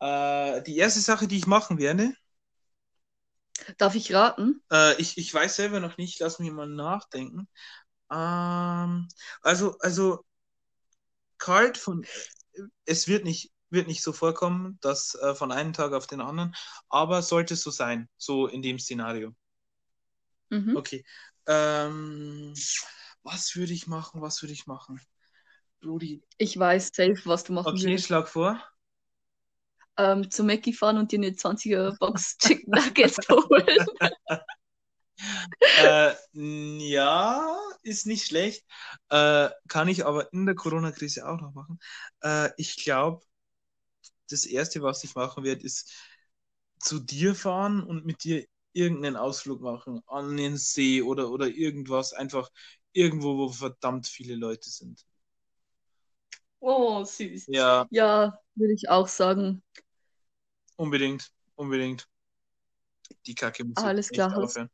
Äh, 0.00 0.62
die 0.62 0.76
erste 0.76 1.00
Sache, 1.00 1.26
die 1.26 1.38
ich 1.38 1.46
machen 1.46 1.78
werde. 1.78 2.12
Darf 3.76 3.94
ich 3.94 4.14
raten? 4.14 4.62
Äh, 4.70 5.00
ich, 5.00 5.18
ich 5.18 5.32
weiß 5.32 5.56
selber 5.56 5.80
noch 5.80 5.98
nicht, 5.98 6.20
lass 6.20 6.38
mich 6.38 6.50
mal 6.50 6.68
nachdenken. 6.68 7.48
Ähm, 8.10 9.08
also, 9.42 9.76
also, 9.80 10.24
kalt 11.38 11.76
von, 11.76 12.04
es 12.84 13.08
wird 13.08 13.24
nicht, 13.24 13.52
wird 13.70 13.86
nicht 13.88 14.02
so 14.02 14.12
vorkommen, 14.12 14.78
dass 14.80 15.14
äh, 15.16 15.34
von 15.34 15.52
einem 15.52 15.72
Tag 15.72 15.92
auf 15.92 16.06
den 16.06 16.20
anderen, 16.20 16.54
aber 16.88 17.22
sollte 17.22 17.54
es 17.54 17.62
so 17.62 17.70
sein, 17.70 18.08
so 18.16 18.46
in 18.46 18.62
dem 18.62 18.78
Szenario. 18.78 19.34
Mhm. 20.50 20.76
Okay. 20.76 21.04
Ähm, 21.46 22.54
was 23.22 23.54
würde 23.56 23.72
ich 23.72 23.86
machen? 23.86 24.20
Was 24.22 24.42
würde 24.42 24.52
ich 24.52 24.66
machen? 24.66 25.00
Brudi. 25.80 26.22
Ich 26.38 26.56
weiß 26.56 26.90
safe, 26.94 27.20
was 27.24 27.42
du 27.44 27.52
machen 27.52 27.80
Okay, 27.80 27.82
würdest. 27.82 28.06
schlag 28.06 28.28
vor. 28.28 28.60
Ähm, 29.98 30.30
zu 30.30 30.44
Mackie 30.44 30.72
fahren 30.72 30.96
und 30.96 31.10
dir 31.12 31.18
eine 31.18 31.34
20er 31.34 31.92
Box 31.98 32.36
Chicken 32.42 32.70
Nuggets 32.74 33.18
holen. 33.28 33.86
äh, 35.76 36.14
ja, 36.34 37.56
ist 37.82 38.06
nicht 38.06 38.26
schlecht. 38.26 38.64
Äh, 39.10 39.48
kann 39.68 39.88
ich 39.88 40.06
aber 40.06 40.32
in 40.32 40.46
der 40.46 40.54
Corona-Krise 40.54 41.28
auch 41.28 41.40
noch 41.40 41.54
machen. 41.54 41.78
Äh, 42.22 42.50
ich 42.56 42.76
glaube, 42.82 43.24
das 44.30 44.46
Erste, 44.46 44.82
was 44.82 45.04
ich 45.04 45.14
machen 45.14 45.44
werde, 45.44 45.62
ist 45.64 45.92
zu 46.80 46.98
dir 47.00 47.34
fahren 47.34 47.82
und 47.82 48.06
mit 48.06 48.24
dir 48.24 48.46
irgendeinen 48.72 49.16
Ausflug 49.16 49.60
machen 49.60 50.02
an 50.06 50.36
den 50.36 50.56
See 50.56 51.02
oder, 51.02 51.30
oder 51.30 51.48
irgendwas. 51.48 52.12
Einfach 52.12 52.50
irgendwo, 52.92 53.38
wo 53.38 53.48
verdammt 53.50 54.06
viele 54.08 54.36
Leute 54.36 54.70
sind. 54.70 55.04
Oh, 56.60 57.04
süß. 57.04 57.48
Ja, 57.48 57.88
Ja, 57.90 58.40
würde 58.54 58.74
ich 58.74 58.88
auch 58.88 59.08
sagen. 59.08 59.62
unbedingt, 60.76 61.30
unbedingt. 61.56 62.08
Die 63.26 63.34
Kacke 63.34 63.64
muss 63.64 63.84
Alles 63.84 64.10
klar, 64.12 64.30
hast- 64.34 64.58
aufhören. 64.58 64.70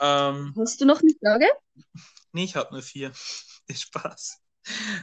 Ähm, 0.00 0.56
Hast 0.56 0.80
du 0.80 0.84
noch 0.84 1.00
eine 1.00 1.14
Frage? 1.22 1.46
nee, 2.32 2.44
ich 2.44 2.56
habe 2.56 2.72
nur 2.72 2.82
vier. 2.82 3.12
Spaß. 3.70 4.40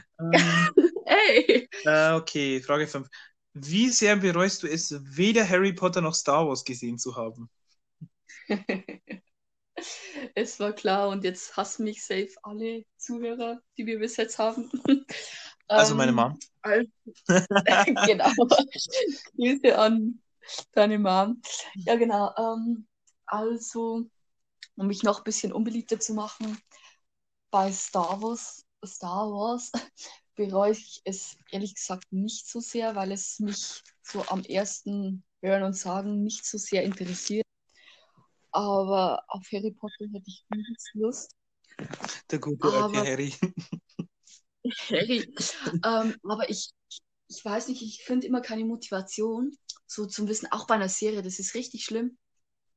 Ähm, 0.20 0.76
Ey! 1.06 1.68
Äh, 1.84 2.12
okay, 2.14 2.60
Frage 2.62 2.86
5. 2.86 3.08
Wie 3.56 3.90
sehr 3.90 4.14
bereust 4.18 4.62
du 4.62 4.68
es, 4.68 4.94
weder 5.16 5.48
Harry 5.48 5.72
Potter 5.72 6.00
noch 6.00 6.14
Star 6.14 6.46
Wars 6.46 6.64
gesehen 6.64 6.96
zu 6.96 7.16
haben? 7.16 7.50
Es 10.34 10.60
war 10.60 10.72
klar 10.72 11.08
und 11.08 11.24
jetzt 11.24 11.56
hassen 11.56 11.84
mich 11.84 12.04
safe 12.04 12.30
alle 12.42 12.84
Zuhörer, 12.96 13.60
die 13.76 13.86
wir 13.86 13.98
bis 13.98 14.16
jetzt 14.16 14.38
haben. 14.38 14.70
Also 15.74 15.94
Ähm, 15.94 15.94
meine 15.94 16.12
Mom. 16.12 16.38
al- 16.62 16.86
genau. 18.04 18.30
Grüße 19.36 19.78
an 19.78 20.20
deine 20.72 20.98
Mom. 20.98 21.40
Ja, 21.86 21.96
genau. 21.96 22.32
Ähm, 22.38 22.86
also, 23.26 24.08
um 24.76 24.86
mich 24.88 25.02
noch 25.02 25.18
ein 25.18 25.24
bisschen 25.24 25.52
unbeliebter 25.52 26.00
zu 26.00 26.14
machen, 26.14 26.58
bei 27.50 27.72
Star 27.72 28.22
Wars, 28.22 28.64
Star 28.86 29.30
Wars 29.32 29.72
bereue 30.36 30.72
ich 30.72 31.00
es 31.04 31.36
ehrlich 31.50 31.74
gesagt 31.74 32.12
nicht 32.12 32.48
so 32.48 32.60
sehr, 32.60 32.94
weil 32.94 33.10
es 33.12 33.40
mich 33.40 33.82
so 34.02 34.22
am 34.28 34.42
ersten 34.42 35.24
Hören 35.40 35.64
und 35.64 35.74
Sagen 35.74 36.22
nicht 36.22 36.44
so 36.46 36.58
sehr 36.58 36.84
interessiert. 36.84 37.46
Aber 38.52 39.24
auf 39.28 39.46
Harry 39.52 39.72
Potter 39.72 40.06
hätte 40.12 40.28
ich 40.28 40.44
übelst 40.50 40.90
Lust. 40.94 41.30
Der 42.30 42.38
gute 42.38 42.68
alte 42.68 42.98
Harry. 42.98 43.34
Harry. 44.90 45.34
ähm, 45.84 46.16
aber 46.22 46.48
ich, 46.48 46.70
ich 47.28 47.44
weiß 47.44 47.68
nicht, 47.68 47.82
ich 47.82 48.02
finde 48.04 48.26
immer 48.26 48.40
keine 48.40 48.64
Motivation, 48.64 49.56
so 49.86 50.06
zum 50.06 50.28
Wissen, 50.28 50.50
auch 50.50 50.66
bei 50.66 50.74
einer 50.74 50.88
Serie, 50.88 51.22
das 51.22 51.38
ist 51.38 51.54
richtig 51.54 51.84
schlimm, 51.84 52.18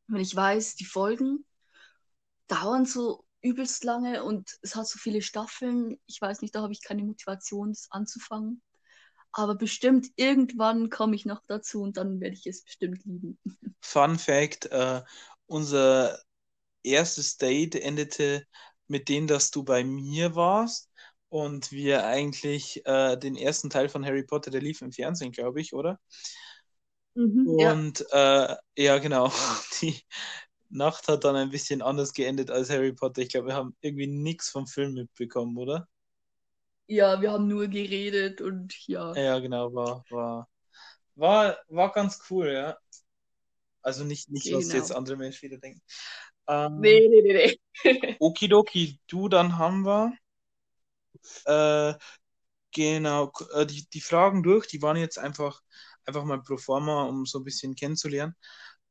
wenn 0.08 0.22
ich 0.22 0.36
weiß, 0.36 0.76
die 0.76 0.86
Folgen 0.86 1.46
dauern 2.48 2.86
so 2.86 3.26
übelst 3.42 3.84
lange 3.84 4.24
und 4.24 4.58
es 4.62 4.76
hat 4.76 4.88
so 4.88 5.00
viele 5.00 5.22
Staffeln. 5.22 6.00
Ich 6.08 6.22
weiß 6.22 6.42
nicht, 6.42 6.56
da 6.56 6.62
habe 6.62 6.74
ich 6.74 6.82
keine 6.84 7.04
Motivation, 7.04 7.70
das 7.72 7.88
anzufangen. 7.92 8.62
Aber 9.34 9.56
bestimmt 9.56 10.08
irgendwann 10.18 10.90
komme 10.90 11.16
ich 11.16 11.26
noch 11.26 11.42
dazu 11.48 11.82
und 11.84 11.98
dann 11.98 12.20
werde 12.22 12.36
ich 12.36 12.48
es 12.48 12.64
bestimmt 12.64 13.04
lieben. 13.06 13.40
Fun 13.82 14.18
Fact: 14.18 14.66
äh, 14.68 15.02
Unser 15.48 16.20
erstes 16.84 17.38
Date 17.38 17.76
endete 17.76 18.46
mit 18.88 19.10
dem, 19.10 19.28
dass 19.28 19.52
du 19.52 19.64
bei 19.64 19.84
mir 19.84 20.36
warst 20.36 20.90
und 21.30 21.72
wir 21.72 22.06
eigentlich 22.06 22.86
äh, 22.88 23.18
den 23.18 23.36
ersten 23.38 23.70
Teil 23.70 23.90
von 23.90 24.06
Harry 24.06 24.24
Potter, 24.24 24.52
der 24.52 24.62
lief 24.62 24.82
im 24.82 24.92
Fernsehen, 24.94 25.32
glaube 25.34 25.62
ich, 25.62 25.74
oder? 25.74 26.00
Ja, 27.58 27.84
Und 27.84 28.06
äh, 28.12 28.56
ja, 28.78 28.98
genau. 29.00 29.32
Die 29.82 30.02
Nacht 30.70 31.08
hat 31.08 31.24
dann 31.24 31.36
ein 31.36 31.50
bisschen 31.52 31.82
anders 31.82 32.14
geendet 32.14 32.52
als 32.52 32.70
Harry 32.70 32.94
Potter. 32.94 33.22
Ich 33.22 33.30
glaube, 33.30 33.48
wir 33.48 33.56
haben 33.56 33.76
irgendwie 33.82 34.08
nichts 34.08 34.50
vom 34.50 34.68
Film 34.68 34.94
mitbekommen, 34.96 35.58
oder? 35.58 35.88
ja, 36.88 37.22
wir 37.22 37.32
haben 37.32 37.48
nur 37.48 37.68
geredet 37.68 38.42
und 38.42 38.76
ja. 38.88 39.16
Ja, 39.16 39.40
genau, 39.40 39.74
war, 39.74 40.06
war, 40.10 40.50
war, 41.16 41.58
war 41.70 41.92
ganz 41.94 42.22
cool, 42.30 42.52
ja. 42.54 42.78
Also 43.82 44.04
nicht, 44.06 44.30
nicht 44.30 44.52
was 44.54 44.66
Genau. 44.68 44.74
jetzt 44.74 44.92
andere 44.92 45.18
Menschen 45.18 45.44
wieder 45.50 45.58
denken. 45.60 45.82
Ähm, 46.48 46.84
Nee, 46.84 47.08
nee, 47.10 47.22
nee, 47.22 47.34
nee. 47.34 47.60
Okidoki, 48.22 49.02
du, 49.08 49.28
dann 49.28 49.58
haben 49.58 49.84
wir 49.86 50.14
äh, 51.46 51.94
genau 52.74 53.32
äh, 53.56 53.66
die, 53.66 53.88
die 53.94 54.02
Fragen 54.02 54.44
durch, 54.44 54.68
die 54.68 54.82
waren 54.82 54.98
jetzt 54.98 55.20
einfach, 55.20 55.62
einfach 56.06 56.24
mal 56.26 56.42
pro 56.44 56.58
forma, 56.58 57.04
um 57.06 57.26
so 57.26 57.40
ein 57.40 57.44
bisschen 57.46 57.76
kennenzulernen, 57.76 58.36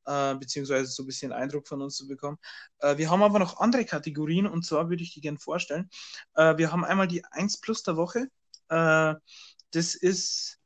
äh, 0.09 0.35
beziehungsweise 0.37 0.91
so 0.91 1.03
ein 1.03 1.07
bisschen 1.07 1.33
Eindruck 1.33 1.69
von 1.69 1.83
uns 1.83 1.97
zu 1.97 2.09
bekommen. 2.09 2.39
Äh, 2.79 2.97
wir 2.97 3.11
haben 3.11 3.23
aber 3.23 3.39
noch 3.39 3.61
andere 3.61 3.85
Kategorien 3.85 4.47
und 4.47 4.65
zwar 4.65 4.89
würde 4.89 5.03
ich 5.03 5.13
die 5.13 5.21
gerne 5.21 5.39
vorstellen. 5.39 5.91
Äh, 6.35 6.57
wir 6.57 6.73
haben 6.73 6.85
einmal 6.85 7.09
die 7.09 7.25
1 7.25 7.61
plus 7.61 7.83
der 7.83 7.97
Woche. 7.97 8.29
Äh, 8.69 9.15
das 9.73 9.95
ist 9.95 10.59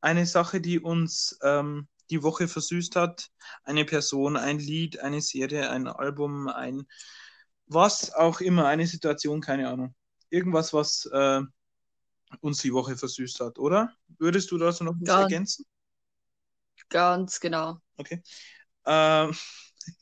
eine 0.00 0.26
Sache, 0.26 0.60
die 0.60 0.80
uns 0.80 1.38
ähm, 1.42 1.86
die 2.10 2.22
Woche 2.22 2.48
versüßt 2.48 2.96
hat. 2.96 3.28
Eine 3.62 3.84
Person, 3.84 4.36
ein 4.36 4.58
Lied, 4.58 4.98
eine 4.98 5.20
Serie, 5.20 5.70
ein 5.70 5.86
Album, 5.86 6.48
ein 6.48 6.86
was 7.66 8.12
auch 8.12 8.40
immer, 8.40 8.66
eine 8.66 8.86
Situation, 8.86 9.40
keine 9.40 9.68
Ahnung. 9.68 9.94
Irgendwas, 10.28 10.72
was 10.72 11.08
äh, 11.12 11.40
uns 12.40 12.62
die 12.62 12.72
Woche 12.72 12.96
versüßt 12.96 13.38
hat, 13.40 13.58
oder? 13.60 13.92
Würdest 14.18 14.50
du 14.50 14.58
da 14.58 14.72
so 14.72 14.84
noch 14.84 14.94
was 14.98 15.08
ergänzen? 15.08 15.64
Ganz 16.88 17.38
genau. 17.38 17.78
Okay. 17.96 18.22
Ähm, 18.86 19.34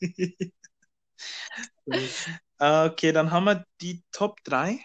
okay, 2.59 3.11
dann 3.11 3.31
haben 3.31 3.45
wir 3.45 3.65
die 3.81 4.03
Top 4.11 4.43
3. 4.43 4.79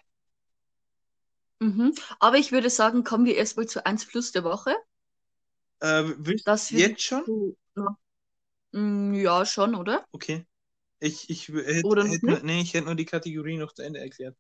Mhm. 1.61 1.95
Aber 2.21 2.37
ich 2.39 2.53
würde 2.53 2.71
sagen, 2.71 3.03
kommen 3.05 3.25
wir 3.27 3.35
erstmal 3.37 3.67
zu 3.67 3.85
1 3.87 4.07
plus 4.07 4.31
der 4.33 4.45
Woche. 4.45 4.73
Äh, 5.81 6.05
willst 6.19 6.47
Das 6.47 6.73
du 6.73 6.77
jetzt 6.79 7.03
schon? 7.03 7.25
Mm, 8.73 9.15
Ja, 9.15 9.47
schon, 9.47 9.75
oder? 9.75 10.05
Okay. 10.13 10.47
Ich, 11.01 11.31
ich 11.31 11.49
hätte, 11.49 11.83
Oder 11.83 12.05
hätte 12.05 12.27
nur, 12.27 12.41
nee, 12.43 12.63
ich 12.63 12.75
hätte 12.75 12.87
nur 12.87 12.95
die 12.97 13.07
Kategorie 13.07 13.59
noch 13.59 13.75
zu 13.75 13.83
Ende 13.83 14.01
erklärt. 14.01 14.37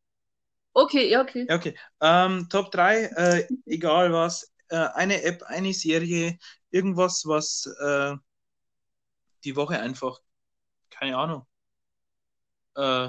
Okay, 0.77 1.09
ja, 1.11 1.21
okay. 1.23 1.49
Ja, 1.49 1.57
okay. 1.57 1.77
Ähm, 2.01 2.49
Top 2.51 2.71
3, 2.73 3.05
äh, 3.05 3.49
egal 3.67 4.12
was. 4.12 4.53
Äh, 4.69 4.77
eine 4.95 5.23
App, 5.23 5.43
eine 5.45 5.75
Serie, 5.75 6.38
irgendwas, 6.71 7.25
was 7.27 7.67
äh, 7.81 8.17
die 9.45 9.57
Woche 9.57 9.81
einfach, 9.81 10.21
keine 10.91 11.17
Ahnung, 11.17 11.47
äh, 12.77 13.09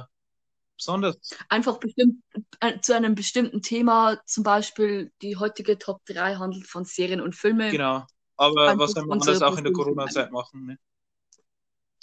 besonders. 0.77 1.17
Einfach 1.49 1.77
bestimmt 1.79 2.23
äh, 2.59 2.79
zu 2.81 2.95
einem 2.95 3.15
bestimmten 3.15 3.61
Thema, 3.61 4.19
zum 4.25 4.43
Beispiel 4.43 5.11
die 5.21 5.37
heutige 5.37 5.77
Top 5.77 6.05
3 6.05 6.35
handelt 6.35 6.67
von 6.67 6.85
Serien 6.85 7.21
und 7.21 7.35
Filmen. 7.35 7.71
Genau. 7.71 8.05
Aber 8.37 8.69
Einfach 8.69 8.83
was 8.85 8.91
soll 8.91 9.05
man 9.05 9.19
anders 9.19 9.41
auch 9.41 9.57
in 9.57 9.63
der 9.63 9.73
Corona-Zeit 9.73 10.31
machen? 10.31 10.65
Ne? 10.65 10.77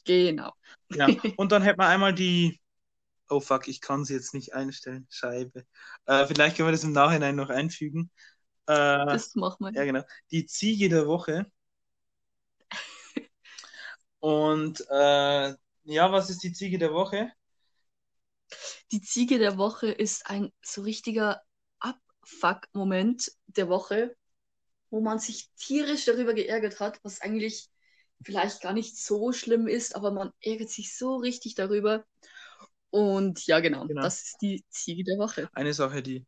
Genau. 0.05 0.53
Ja. 0.91 1.07
Und 1.39 1.53
dann 1.53 1.63
hätten 1.63 1.81
wir 1.81 1.87
einmal 1.87 2.15
die. 2.15 2.59
Oh 3.29 3.41
fuck, 3.41 3.69
ich 3.69 3.81
kann 3.81 4.05
sie 4.05 4.15
jetzt 4.15 4.35
nicht 4.35 4.55
einstellen. 4.55 5.07
Scheibe. 5.11 5.65
Äh, 6.07 6.27
vielleicht 6.27 6.57
können 6.57 6.69
wir 6.69 6.73
das 6.73 6.85
im 6.85 6.93
Nachhinein 6.93 7.37
noch 7.37 7.51
einfügen. 7.51 8.11
Äh, 8.67 9.07
Das 9.07 9.35
machen 9.35 9.67
wir. 9.67 9.73
Ja, 9.73 9.85
genau. 9.85 10.03
Die 10.31 10.47
Ziege 10.47 10.89
der 10.89 11.07
Woche. 11.07 11.47
Und 14.23 14.87
äh, 14.89 15.55
ja, 15.83 16.13
was 16.13 16.31
ist 16.31 16.45
die 16.45 16.53
Ziege 16.53 16.79
der 16.79 16.93
Woche? 16.93 17.33
Die 18.93 19.01
Ziege 19.01 19.41
der 19.41 19.59
Woche 19.59 19.91
ist 19.91 20.27
ein 20.27 20.53
so 20.63 20.83
richtiger 20.83 21.43
Abfuck-Moment 21.81 23.33
der 23.49 23.69
Woche, 23.69 24.15
wo 24.91 25.01
man 25.01 25.19
sich 25.19 25.51
tierisch 25.57 26.05
darüber 26.05 26.35
geärgert 26.35 26.79
hat, 26.79 27.01
was 27.03 27.21
eigentlich 27.21 27.69
vielleicht 28.23 28.63
gar 28.63 28.73
nicht 28.73 28.97
so 28.97 29.33
schlimm 29.33 29.67
ist, 29.67 29.97
aber 29.97 30.13
man 30.13 30.31
ärgert 30.41 30.71
sich 30.71 30.97
so 30.97 31.17
richtig 31.17 31.57
darüber. 31.57 32.05
Und 32.91 33.45
ja, 33.49 33.59
genau, 33.59 33.89
genau, 33.89 34.03
das 34.03 34.23
ist 34.23 34.37
die 34.41 34.65
Ziege 34.69 35.03
der 35.03 35.19
Woche. 35.19 35.49
Eine 35.53 35.75
Sache, 35.75 36.01
die 36.01 36.25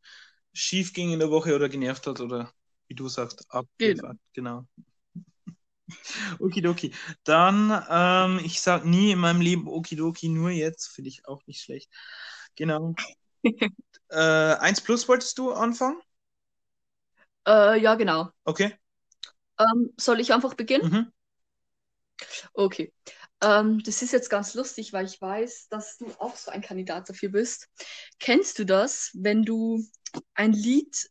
schief 0.53 0.93
ging 0.95 1.13
in 1.13 1.21
der 1.21 1.31
Woche 1.31 1.55
oder 1.55 1.69
genervt 1.69 2.09
hat 2.09 2.19
oder 2.19 2.53
wie 2.89 2.97
du 2.97 3.09
sagst, 3.09 3.47
abgefuckt. 3.51 3.79
Genau. 3.79 4.15
genau. 4.33 4.67
Okidoki. 6.39 6.95
Dann, 7.25 7.85
ähm, 7.89 8.41
ich 8.45 8.61
sag 8.61 8.85
nie 8.85 9.13
in 9.13 9.19
meinem 9.19 9.41
Leben 9.41 9.69
Okidoki, 9.69 10.29
nur 10.29 10.51
jetzt, 10.51 10.89
finde 10.89 11.09
ich 11.09 11.27
auch 11.27 11.47
nicht 11.47 11.63
schlecht. 11.63 11.91
Genau. 12.57 12.95
äh, 14.09 14.17
1 14.17 14.81
plus 14.81 15.09
wolltest 15.09 15.39
du 15.39 15.53
anfangen? 15.53 16.01
Äh, 17.47 17.81
ja, 17.81 17.95
genau. 17.95 18.31
Okay. 18.45 18.75
Ähm, 19.59 19.93
soll 19.97 20.21
ich 20.21 20.33
einfach 20.33 20.55
beginnen? 20.55 20.91
Mhm. 20.91 21.13
Okay. 22.55 22.93
Ähm, 23.43 23.83
das 23.83 24.03
ist 24.03 24.13
jetzt 24.13 24.31
ganz 24.31 24.55
lustig, 24.55 24.93
weil 24.93 25.07
ich 25.07 25.21
weiß, 25.21 25.69
dass 25.69 25.99
du 25.99 26.07
auch 26.19 26.37
so 26.37 26.51
ein 26.51 26.63
Kandidat 26.63 27.09
dafür 27.09 27.31
bist. 27.31 27.69
Kennst 28.19 28.59
du 28.59 28.65
das, 28.65 29.11
wenn 29.15 29.43
du 29.43 29.85
ein 30.35 30.53
Lied 30.53 31.11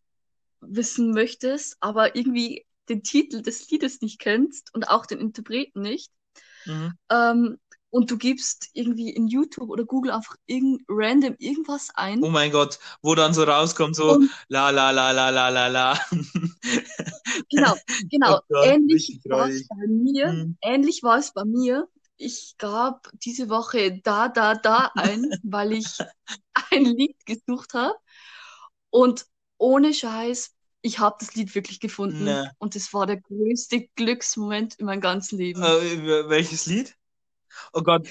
wissen 0.62 1.12
möchtest, 1.12 1.78
aber 1.82 2.16
irgendwie 2.16 2.66
den 2.90 3.04
Titel 3.04 3.42
des 3.42 3.70
Liedes 3.70 4.02
nicht 4.02 4.20
kennst 4.20 4.74
und 4.74 4.90
auch 4.90 5.06
den 5.06 5.20
Interpreten 5.20 5.82
nicht? 5.82 6.12
Mhm. 6.66 6.94
Ähm, 7.10 7.58
und 7.94 8.10
du 8.10 8.18
gibst 8.18 8.70
irgendwie 8.74 9.12
in 9.12 9.28
YouTube 9.28 9.70
oder 9.70 9.86
Google 9.86 10.12
einfach 10.12 10.36
irgend 10.48 10.82
random 10.88 11.36
irgendwas 11.38 11.90
ein. 11.94 12.24
Oh 12.24 12.30
mein 12.30 12.52
Gott, 12.52 12.80
wo 13.04 13.14
dann 13.14 13.36
so 13.36 13.44
rauskommt, 13.44 13.96
so 13.96 14.14
und, 14.14 14.32
la 14.48 14.72
la 14.72 14.90
la 14.90 15.12
la 15.12 15.30
la 15.30 15.50
la 15.50 15.68
la. 15.68 16.00
genau, 17.52 17.76
genau. 18.10 18.40
Oh 18.50 18.64
ähnlich 18.64 19.20
war 19.26 19.48
es 19.48 19.68
bei 19.68 19.86
mir. 19.88 20.28
Hm. 20.32 20.58
Ähnlich 20.62 21.04
war 21.04 21.20
es 21.20 21.34
bei 21.34 21.46
mir. 21.46 21.88
Ich 22.18 22.56
gab 22.58 23.12
diese 23.24 23.50
Woche 23.50 24.00
da, 24.04 24.28
da, 24.28 24.56
da 24.56 24.90
ein, 24.96 25.30
weil 25.44 25.74
ich 25.74 26.00
ein 26.72 26.86
Lied 26.86 27.24
gesucht 27.28 27.76
habe. 27.76 27.94
Und 28.90 29.28
ohne 29.60 29.94
Scheiß, 29.94 30.56
ich 30.84 31.00
habe 31.00 31.16
das 31.20 31.34
Lied 31.34 31.56
wirklich 31.56 31.80
gefunden. 31.80 32.26
Nee. 32.26 32.48
Und 32.60 32.76
es 32.76 32.94
war 32.94 33.08
der 33.08 33.20
größte 33.20 33.88
Glücksmoment 33.96 34.76
in 34.76 34.86
meinem 34.86 35.02
ganzen 35.02 35.40
Leben. 35.40 35.64
Äh, 35.64 36.30
welches 36.30 36.68
Lied? 36.68 36.96
Oh 37.72 37.82
Gott. 37.82 38.08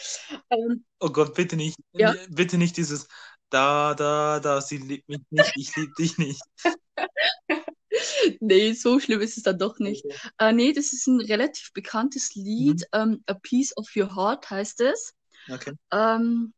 Ähm, 0.50 0.84
oh 0.98 1.10
Gott, 1.10 1.34
bitte 1.34 1.56
nicht. 1.56 1.76
Ja. 1.92 2.14
Bitte 2.28 2.58
nicht 2.58 2.76
dieses 2.76 3.08
da, 3.52 3.94
da, 3.94 4.40
da, 4.40 4.60
sie 4.60 4.78
liebt 4.78 5.08
mich 5.08 5.20
nicht, 5.30 5.52
ich 5.56 5.76
liebe 5.76 5.92
dich 5.98 6.18
nicht. 6.18 6.40
nee, 8.40 8.72
so 8.72 8.98
schlimm 8.98 9.20
ist 9.20 9.36
es 9.36 9.42
dann 9.42 9.58
doch 9.58 9.78
nicht. 9.78 10.04
Okay. 10.04 10.16
Äh, 10.38 10.52
nee, 10.52 10.72
das 10.72 10.92
ist 10.92 11.06
ein 11.06 11.20
relativ 11.20 11.72
bekanntes 11.74 12.34
Lied. 12.34 12.80
Mhm. 12.94 13.00
Ähm, 13.00 13.24
A 13.26 13.34
Piece 13.34 13.76
of 13.76 13.90
Your 13.94 14.16
Heart 14.16 14.48
heißt 14.50 14.80
es. 14.80 15.14
Okay. 15.50 15.74
Ähm, 15.90 16.54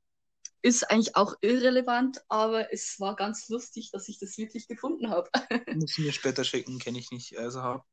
ist 0.64 0.90
eigentlich 0.90 1.14
auch 1.14 1.34
irrelevant, 1.42 2.24
aber 2.28 2.72
es 2.72 2.98
war 2.98 3.16
ganz 3.16 3.50
lustig, 3.50 3.90
dass 3.92 4.08
ich 4.08 4.18
das 4.18 4.38
wirklich 4.38 4.66
gefunden 4.66 5.10
habe. 5.10 5.28
Muss 5.74 5.98
ich 5.98 6.04
mir 6.04 6.12
später 6.12 6.42
schicken, 6.42 6.78
kenne 6.78 6.98
ich 6.98 7.10
nicht. 7.10 7.38
Also 7.38 7.60
habe 7.62 7.84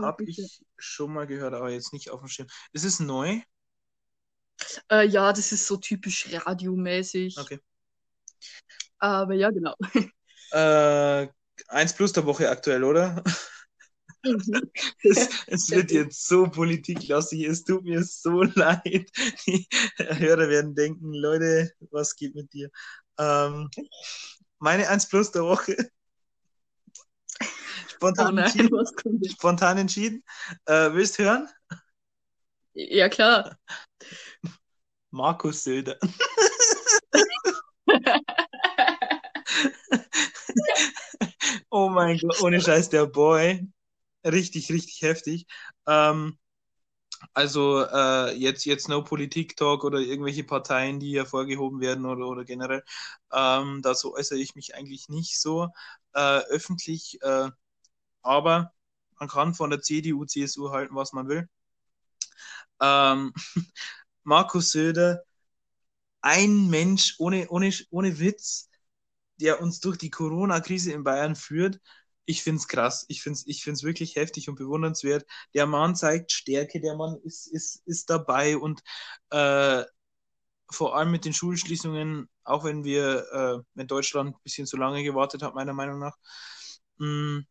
hab 0.00 0.20
ich 0.20 0.62
schon 0.78 1.12
mal 1.12 1.26
gehört, 1.26 1.54
aber 1.54 1.70
jetzt 1.70 1.92
nicht 1.92 2.10
auf 2.10 2.20
dem 2.20 2.28
Schirm. 2.28 2.46
Ist 2.72 2.84
es 2.84 3.00
neu? 3.00 3.40
Äh, 4.92 5.08
ja, 5.08 5.32
das 5.32 5.50
ist 5.50 5.66
so 5.66 5.76
typisch 5.76 6.28
radiomäßig. 6.32 7.36
Okay. 7.36 7.58
Aber 8.98 9.34
ja, 9.34 9.50
genau. 9.50 9.74
Äh, 10.52 11.28
1 11.68 11.92
plus 11.94 12.12
der 12.12 12.26
Woche 12.26 12.50
aktuell, 12.50 12.82
oder? 12.82 13.22
Es, 15.02 15.28
es, 15.46 15.70
wird 15.70 15.90
jetzt 15.90 16.28
so 16.28 16.46
politiklastig, 16.46 17.44
es 17.44 17.64
tut 17.64 17.84
mir 17.84 18.04
so 18.04 18.42
leid. 18.54 19.10
Die 19.46 19.66
Hörer 19.96 20.48
werden 20.48 20.74
denken, 20.74 21.14
Leute, 21.14 21.72
was 21.90 22.14
geht 22.16 22.34
mit 22.34 22.52
dir? 22.52 22.70
Ähm, 23.18 23.70
meine 24.58 24.88
1 24.88 25.08
plus 25.08 25.30
der 25.30 25.44
Woche. 25.44 25.76
Spontan, 27.88 28.28
oh 28.28 28.30
nein, 28.32 28.44
entschieden. 28.44 29.30
Spontan 29.30 29.78
entschieden. 29.78 30.24
Äh, 30.66 30.92
willst 30.92 31.18
du 31.18 31.24
hören? 31.24 31.48
Ja, 32.72 33.08
klar. 33.08 33.58
Markus 35.10 35.64
Söder. 35.64 35.98
oh 41.70 41.88
mein 41.88 42.18
Gott, 42.18 42.40
ohne 42.42 42.60
Scheiß, 42.60 42.88
der 42.90 43.06
Boy. 43.06 43.68
Richtig, 44.24 44.70
richtig 44.70 45.00
heftig. 45.02 45.46
Ähm, 45.86 46.38
also 47.34 47.84
äh, 47.86 48.34
jetzt, 48.36 48.64
jetzt 48.66 48.88
no 48.88 49.02
Politik-Talk 49.04 49.84
oder 49.84 50.00
irgendwelche 50.00 50.44
Parteien, 50.44 51.00
die 51.00 51.16
hervorgehoben 51.18 51.80
werden 51.80 52.06
oder, 52.06 52.26
oder 52.28 52.44
generell. 52.44 52.84
Ähm, 53.32 53.80
dazu 53.82 54.14
äußere 54.14 54.38
ich 54.38 54.54
mich 54.56 54.74
eigentlich 54.74 55.08
nicht 55.08 55.40
so 55.40 55.68
äh, 56.14 56.40
öffentlich. 56.50 57.20
Äh, 57.22 57.50
aber 58.22 58.72
man 59.20 59.28
kann 59.28 59.54
von 59.54 59.70
der 59.70 59.82
CDU, 59.82 60.24
CSU 60.26 60.70
halten, 60.72 60.94
was 60.96 61.12
man 61.14 61.28
will. 61.28 61.48
Ähm, 62.80 63.32
Markus 64.24 64.72
Söder, 64.72 65.24
ein 66.22 66.68
Mensch 66.70 67.16
ohne, 67.18 67.48
ohne, 67.50 67.72
ohne 67.90 68.18
Witz, 68.18 68.68
der 69.40 69.60
uns 69.62 69.80
durch 69.80 69.98
die 69.98 70.10
Corona-Krise 70.10 70.92
in 70.92 71.04
Bayern 71.04 71.36
führt. 71.36 71.80
Ich 72.26 72.42
finde 72.42 72.60
es 72.60 72.68
krass. 72.68 73.04
Ich 73.08 73.22
finde 73.22 73.38
es 73.38 73.46
ich 73.46 73.64
find's 73.64 73.82
wirklich 73.82 74.16
heftig 74.16 74.48
und 74.48 74.56
bewundernswert. 74.56 75.26
Der 75.54 75.66
Mann 75.66 75.96
zeigt 75.96 76.32
Stärke, 76.32 76.80
der 76.80 76.96
Mann 76.96 77.16
ist, 77.24 77.46
ist, 77.46 77.82
ist 77.86 78.10
dabei 78.10 78.56
und 78.56 78.80
äh, 79.30 79.84
vor 80.70 80.96
allem 80.96 81.10
mit 81.10 81.24
den 81.24 81.32
Schulschließungen, 81.32 82.28
auch 82.44 82.64
wenn 82.64 82.84
wir, 82.84 83.26
äh, 83.32 83.62
wenn 83.74 83.86
Deutschland 83.86 84.36
ein 84.36 84.42
bisschen 84.44 84.66
zu 84.66 84.76
lange 84.76 85.02
gewartet 85.02 85.42
hat, 85.42 85.54
meiner 85.54 85.74
Meinung 85.74 85.98
nach, 85.98 86.16
mh, 86.98 87.06
mm, 87.06 87.46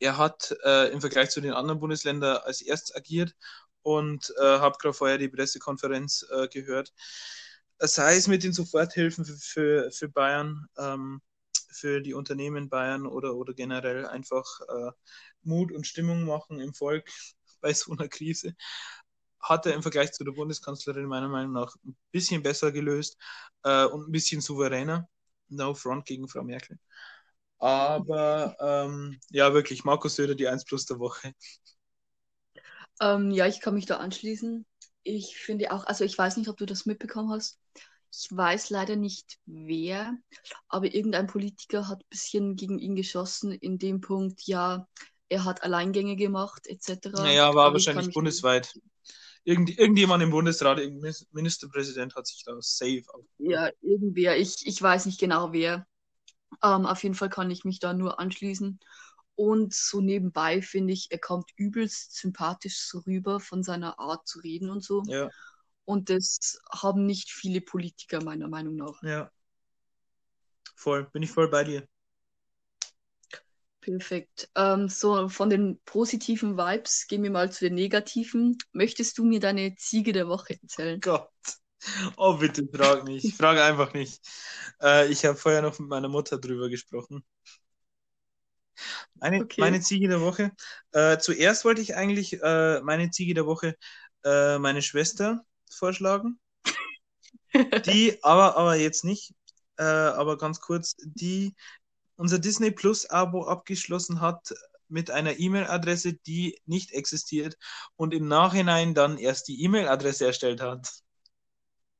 er 0.00 0.18
hat 0.18 0.54
äh, 0.64 0.90
im 0.92 1.00
Vergleich 1.00 1.30
zu 1.30 1.40
den 1.40 1.52
anderen 1.52 1.80
Bundesländern 1.80 2.38
als 2.38 2.60
erstes 2.60 2.94
agiert 2.94 3.34
und 3.82 4.32
äh, 4.40 4.58
habe 4.58 4.76
gerade 4.78 4.94
vorher 4.94 5.18
die 5.18 5.28
Pressekonferenz 5.28 6.26
äh, 6.30 6.48
gehört. 6.48 6.92
Sei 7.78 8.16
es 8.16 8.28
mit 8.28 8.42
den 8.42 8.52
Soforthilfen 8.52 9.24
für, 9.24 9.36
für, 9.36 9.90
für 9.92 10.08
Bayern, 10.08 10.66
ähm, 10.76 11.22
für 11.72 12.00
die 12.00 12.14
Unternehmen 12.14 12.68
Bayern 12.68 13.06
oder, 13.06 13.34
oder 13.34 13.54
generell 13.54 14.06
einfach 14.06 14.44
äh, 14.68 14.92
Mut 15.42 15.72
und 15.72 15.86
Stimmung 15.86 16.24
machen 16.24 16.60
im 16.60 16.74
Volk 16.74 17.08
bei 17.60 17.72
so 17.74 17.92
einer 17.92 18.08
Krise, 18.08 18.54
hat 19.40 19.66
er 19.66 19.74
im 19.74 19.82
Vergleich 19.82 20.12
zu 20.12 20.24
der 20.24 20.32
Bundeskanzlerin 20.32 21.06
meiner 21.06 21.28
Meinung 21.28 21.52
nach 21.52 21.74
ein 21.84 21.96
bisschen 22.12 22.42
besser 22.42 22.72
gelöst 22.72 23.16
äh, 23.64 23.84
und 23.86 24.08
ein 24.08 24.12
bisschen 24.12 24.40
souveräner. 24.40 25.08
No 25.48 25.74
front 25.74 26.06
gegen 26.06 26.28
Frau 26.28 26.42
Merkel. 26.42 26.78
Aber 27.58 28.56
ähm, 28.60 29.20
ja, 29.30 29.54
wirklich, 29.54 29.84
Markus 29.84 30.16
Söder, 30.16 30.34
die 30.34 30.48
1 30.48 30.64
plus 30.64 30.86
der 30.86 30.98
Woche. 30.98 31.32
Ähm, 33.00 33.30
ja, 33.30 33.46
ich 33.46 33.60
kann 33.60 33.74
mich 33.74 33.86
da 33.86 33.98
anschließen. 33.98 34.66
Ich 35.04 35.36
finde 35.36 35.72
auch, 35.72 35.84
also 35.86 36.04
ich 36.04 36.16
weiß 36.16 36.36
nicht, 36.36 36.48
ob 36.48 36.56
du 36.56 36.66
das 36.66 36.86
mitbekommen 36.86 37.30
hast. 37.30 37.58
Ich 38.14 38.28
weiß 38.30 38.70
leider 38.70 38.96
nicht 38.96 39.38
wer, 39.46 40.16
aber 40.68 40.92
irgendein 40.94 41.26
Politiker 41.26 41.88
hat 41.88 42.00
ein 42.00 42.08
bisschen 42.10 42.56
gegen 42.56 42.78
ihn 42.78 42.94
geschossen 42.94 43.52
in 43.52 43.78
dem 43.78 44.00
Punkt, 44.02 44.42
ja, 44.46 44.86
er 45.30 45.44
hat 45.44 45.62
Alleingänge 45.62 46.16
gemacht, 46.16 46.66
etc. 46.66 47.08
Naja, 47.12 47.54
war 47.54 47.66
aber 47.66 47.74
wahrscheinlich 47.74 48.12
bundesweit. 48.12 48.78
Irgend, 49.44 49.76
irgendjemand 49.78 50.22
im 50.22 50.30
Bundesrat, 50.30 50.78
irgendein 50.78 51.14
Ministerpräsident 51.32 52.14
hat 52.14 52.26
sich 52.26 52.44
da 52.44 52.54
safe 52.60 53.02
auf. 53.12 53.24
Ja, 53.38 53.70
irgendwer. 53.80 54.36
Ich, 54.36 54.66
ich 54.66 54.80
weiß 54.80 55.06
nicht 55.06 55.18
genau 55.18 55.52
wer. 55.52 55.86
Ähm, 56.62 56.86
auf 56.86 57.02
jeden 57.02 57.14
Fall 57.14 57.30
kann 57.30 57.50
ich 57.50 57.64
mich 57.64 57.80
da 57.80 57.94
nur 57.94 58.20
anschließen. 58.20 58.78
Und 59.34 59.74
so 59.74 60.00
nebenbei 60.00 60.60
finde 60.60 60.92
ich, 60.92 61.08
er 61.10 61.18
kommt 61.18 61.50
übelst 61.56 62.14
sympathisch 62.14 62.78
so 62.78 62.98
rüber 62.98 63.40
von 63.40 63.62
seiner 63.62 63.98
Art 63.98 64.28
zu 64.28 64.38
reden 64.40 64.70
und 64.70 64.84
so. 64.84 65.02
Ja. 65.06 65.30
Und 65.92 66.08
das 66.08 66.58
haben 66.70 67.04
nicht 67.04 67.30
viele 67.30 67.60
Politiker 67.60 68.24
meiner 68.24 68.48
Meinung 68.48 68.76
nach. 68.76 69.02
Ja. 69.02 69.30
Voll, 70.74 71.04
bin 71.12 71.22
ich 71.22 71.30
voll 71.30 71.48
bei 71.48 71.64
dir. 71.64 71.86
Perfekt. 73.82 74.48
Ähm, 74.54 74.88
so, 74.88 75.28
von 75.28 75.50
den 75.50 75.78
positiven 75.84 76.56
Vibes 76.56 77.06
gehen 77.08 77.22
wir 77.22 77.30
mal 77.30 77.52
zu 77.52 77.66
den 77.66 77.74
negativen. 77.74 78.56
Möchtest 78.72 79.18
du 79.18 79.24
mir 79.24 79.38
deine 79.38 79.74
Ziege 79.74 80.12
der 80.12 80.28
Woche 80.28 80.58
erzählen? 80.62 80.98
Gott. 80.98 81.28
Oh, 82.16 82.38
bitte 82.38 82.66
frag 82.72 83.04
nicht. 83.04 83.24
Ich 83.26 83.34
frage 83.34 83.62
einfach 83.62 83.92
nicht. 83.92 84.18
Äh, 84.80 85.08
ich 85.08 85.26
habe 85.26 85.36
vorher 85.36 85.60
noch 85.60 85.78
mit 85.78 85.90
meiner 85.90 86.08
Mutter 86.08 86.38
drüber 86.38 86.70
gesprochen. 86.70 87.22
Meine, 89.16 89.42
okay. 89.42 89.60
meine 89.60 89.80
Ziege 89.80 90.08
der 90.08 90.22
Woche. 90.22 90.52
Äh, 90.92 91.18
zuerst 91.18 91.66
wollte 91.66 91.82
ich 91.82 91.94
eigentlich 91.96 92.40
äh, 92.42 92.80
meine 92.80 93.10
Ziege 93.10 93.34
der 93.34 93.44
Woche 93.44 93.76
äh, 94.24 94.58
meine 94.58 94.80
Schwester 94.80 95.44
vorschlagen. 95.74 96.38
die, 97.86 98.18
aber, 98.22 98.56
aber 98.56 98.76
jetzt 98.76 99.04
nicht. 99.04 99.34
Äh, 99.76 99.84
aber 99.84 100.38
ganz 100.38 100.60
kurz, 100.60 100.94
die 100.98 101.54
unser 102.16 102.38
Disney 102.38 102.70
Plus 102.70 103.06
Abo 103.06 103.46
abgeschlossen 103.46 104.20
hat 104.20 104.54
mit 104.88 105.10
einer 105.10 105.38
E-Mail-Adresse, 105.38 106.14
die 106.14 106.60
nicht 106.66 106.92
existiert 106.92 107.56
und 107.96 108.14
im 108.14 108.28
Nachhinein 108.28 108.94
dann 108.94 109.18
erst 109.18 109.48
die 109.48 109.62
E-Mail-Adresse 109.62 110.26
erstellt 110.26 110.60
hat. 110.60 110.88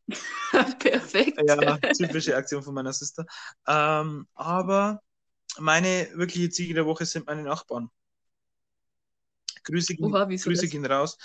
Perfekt. 0.78 1.40
Ja, 1.46 1.78
typische 1.78 2.36
Aktion 2.36 2.62
von 2.62 2.74
meiner 2.74 2.92
Sister. 2.92 3.24
Ähm, 3.66 4.26
aber 4.34 5.02
meine 5.58 6.10
wirkliche 6.14 6.50
Ziege 6.50 6.74
der 6.74 6.86
Woche 6.86 7.06
sind 7.06 7.26
meine 7.26 7.42
Nachbarn. 7.42 7.90
Grüße, 9.64 9.94
Oha, 10.00 10.24
Grüße 10.24 10.68
gehen 10.68 10.84
raus 10.84 11.16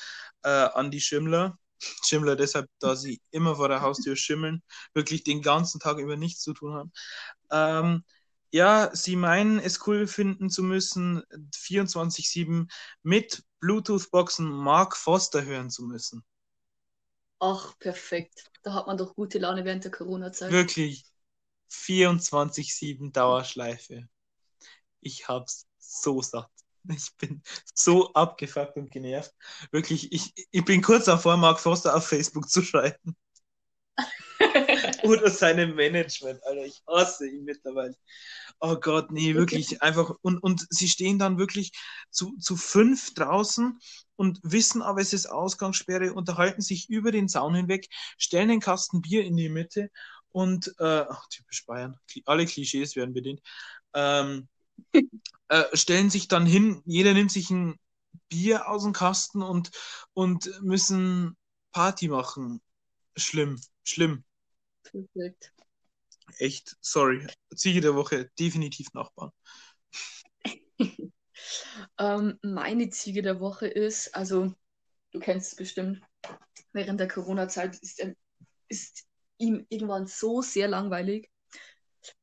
äh, 0.44 0.50
an 0.50 0.92
die 0.92 1.02
Schimmler. 1.02 1.58
Schimmler 1.80 2.36
deshalb, 2.36 2.70
da 2.80 2.96
sie 2.96 3.22
immer 3.32 3.56
vor 3.58 3.70
der 3.70 3.82
Haustür 3.82 4.16
schimmeln, 4.16 4.64
wirklich 4.94 5.24
den 5.24 5.42
ganzen 5.42 5.80
Tag 5.80 6.00
über 6.00 6.18
nichts 6.18 6.42
zu 6.42 6.54
tun 6.54 6.74
haben. 6.74 6.92
Ähm, 7.52 8.04
ja, 8.52 8.90
sie 8.96 9.16
meinen, 9.16 9.60
es 9.60 9.86
cool 9.88 10.08
finden 10.08 10.50
zu 10.50 10.64
müssen, 10.64 11.24
24-7 11.56 12.70
mit 13.04 13.44
Bluetooth-Boxen 13.60 14.48
Mark 14.50 14.96
Foster 14.98 15.44
hören 15.46 15.70
zu 15.70 15.84
müssen. 15.84 16.24
Ach, 17.40 17.78
perfekt. 17.80 18.52
Da 18.62 18.74
hat 18.76 18.86
man 18.86 18.98
doch 18.98 19.16
gute 19.16 19.40
Laune 19.40 19.66
während 19.66 19.84
der 19.84 19.92
Corona-Zeit. 19.92 20.52
Wirklich. 20.52 21.06
24-7 21.68 23.12
Dauerschleife. 23.14 24.08
Ich 25.02 25.28
hab's 25.28 25.68
so 25.80 26.22
satt. 26.22 26.52
Ich 26.96 27.16
bin 27.18 27.42
so 27.74 28.14
abgefuckt 28.14 28.78
und 28.78 28.92
genervt. 28.92 29.34
Wirklich, 29.72 30.12
ich, 30.12 30.34
ich 30.52 30.66
bin 30.66 30.82
kurz 30.82 31.06
davor, 31.06 31.38
Mark 31.38 31.60
Foster 31.60 31.96
auf 31.96 32.08
Facebook 32.08 32.50
zu 32.50 32.62
schreiben. 32.62 33.16
Oder 35.04 35.30
seinem 35.30 35.76
Management, 35.76 36.44
Alter. 36.46 36.66
Ich 36.66 36.82
hasse 36.88 37.28
ihn 37.28 37.44
mittlerweile. 37.44 37.96
Oh 38.60 38.76
Gott, 38.76 39.12
nee, 39.12 39.36
wirklich 39.36 39.82
einfach. 39.82 40.14
Und, 40.22 40.38
und 40.40 40.66
sie 40.70 40.88
stehen 40.88 41.20
dann 41.20 41.38
wirklich 41.38 41.72
zu, 42.10 42.36
zu 42.40 42.56
fünf 42.56 43.14
draußen 43.14 43.80
und 44.16 44.40
wissen 44.44 44.82
aber, 44.82 45.02
es 45.02 45.14
ist 45.14 45.28
Ausgangssperre, 45.28 46.14
unterhalten 46.14 46.62
sich 46.62 46.90
über 46.90 47.12
den 47.12 47.30
Zaun 47.30 47.56
hinweg, 47.56 47.88
stellen 48.18 48.50
einen 48.50 48.60
Kasten 48.60 49.02
Bier 49.02 49.24
in 49.24 49.38
die 49.38 49.50
Mitte 49.50 49.90
und, 50.30 50.74
äh, 50.80 51.06
ach, 51.10 51.28
typisch 51.30 51.66
Bayern, 51.66 52.00
alle 52.26 52.46
Klischees 52.46 52.96
werden 52.96 53.14
bedient, 53.14 53.42
ähm, 53.94 54.48
äh, 55.50 55.64
stellen 55.74 56.10
sich 56.10 56.28
dann 56.28 56.46
hin, 56.46 56.82
jeder 56.86 57.14
nimmt 57.14 57.32
sich 57.32 57.50
ein 57.50 57.80
Bier 58.30 58.70
aus 58.70 58.84
dem 58.84 58.94
Kasten 58.94 59.42
und, 59.42 59.72
und 60.14 60.62
müssen 60.62 61.38
Party 61.72 62.08
machen. 62.08 62.62
Schlimm, 63.16 63.60
schlimm. 63.84 64.24
Perfekt. 64.84 65.54
Echt, 66.38 66.76
sorry. 66.82 67.26
Ziege 67.56 67.82
der 67.82 67.96
Woche, 67.96 68.30
definitiv 68.40 68.94
Nachbarn. 68.94 69.32
ähm, 72.00 72.40
meine 72.42 72.90
Ziege 72.90 73.22
der 73.22 73.40
Woche 73.40 73.68
ist, 73.68 74.14
also 74.14 74.54
du 75.12 75.20
kennst 75.20 75.54
es 75.54 75.56
bestimmt, 75.56 76.02
während 76.74 77.00
der 77.00 77.08
Corona-Zeit 77.08 77.78
ist, 77.80 78.06
ist 78.68 79.06
ihm 79.38 79.66
irgendwann 79.70 80.08
so 80.08 80.42
sehr 80.42 80.68
langweilig. 80.68 81.30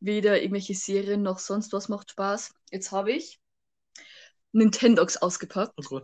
Weder 0.00 0.40
irgendwelche 0.40 0.74
Serien 0.74 1.22
noch 1.22 1.38
sonst 1.38 1.72
was 1.72 1.88
macht 1.88 2.10
Spaß. 2.10 2.52
Jetzt 2.70 2.92
habe 2.92 3.12
ich 3.12 3.40
Nintendox 4.52 5.16
ausgepackt 5.16 5.74
oh 5.90 6.00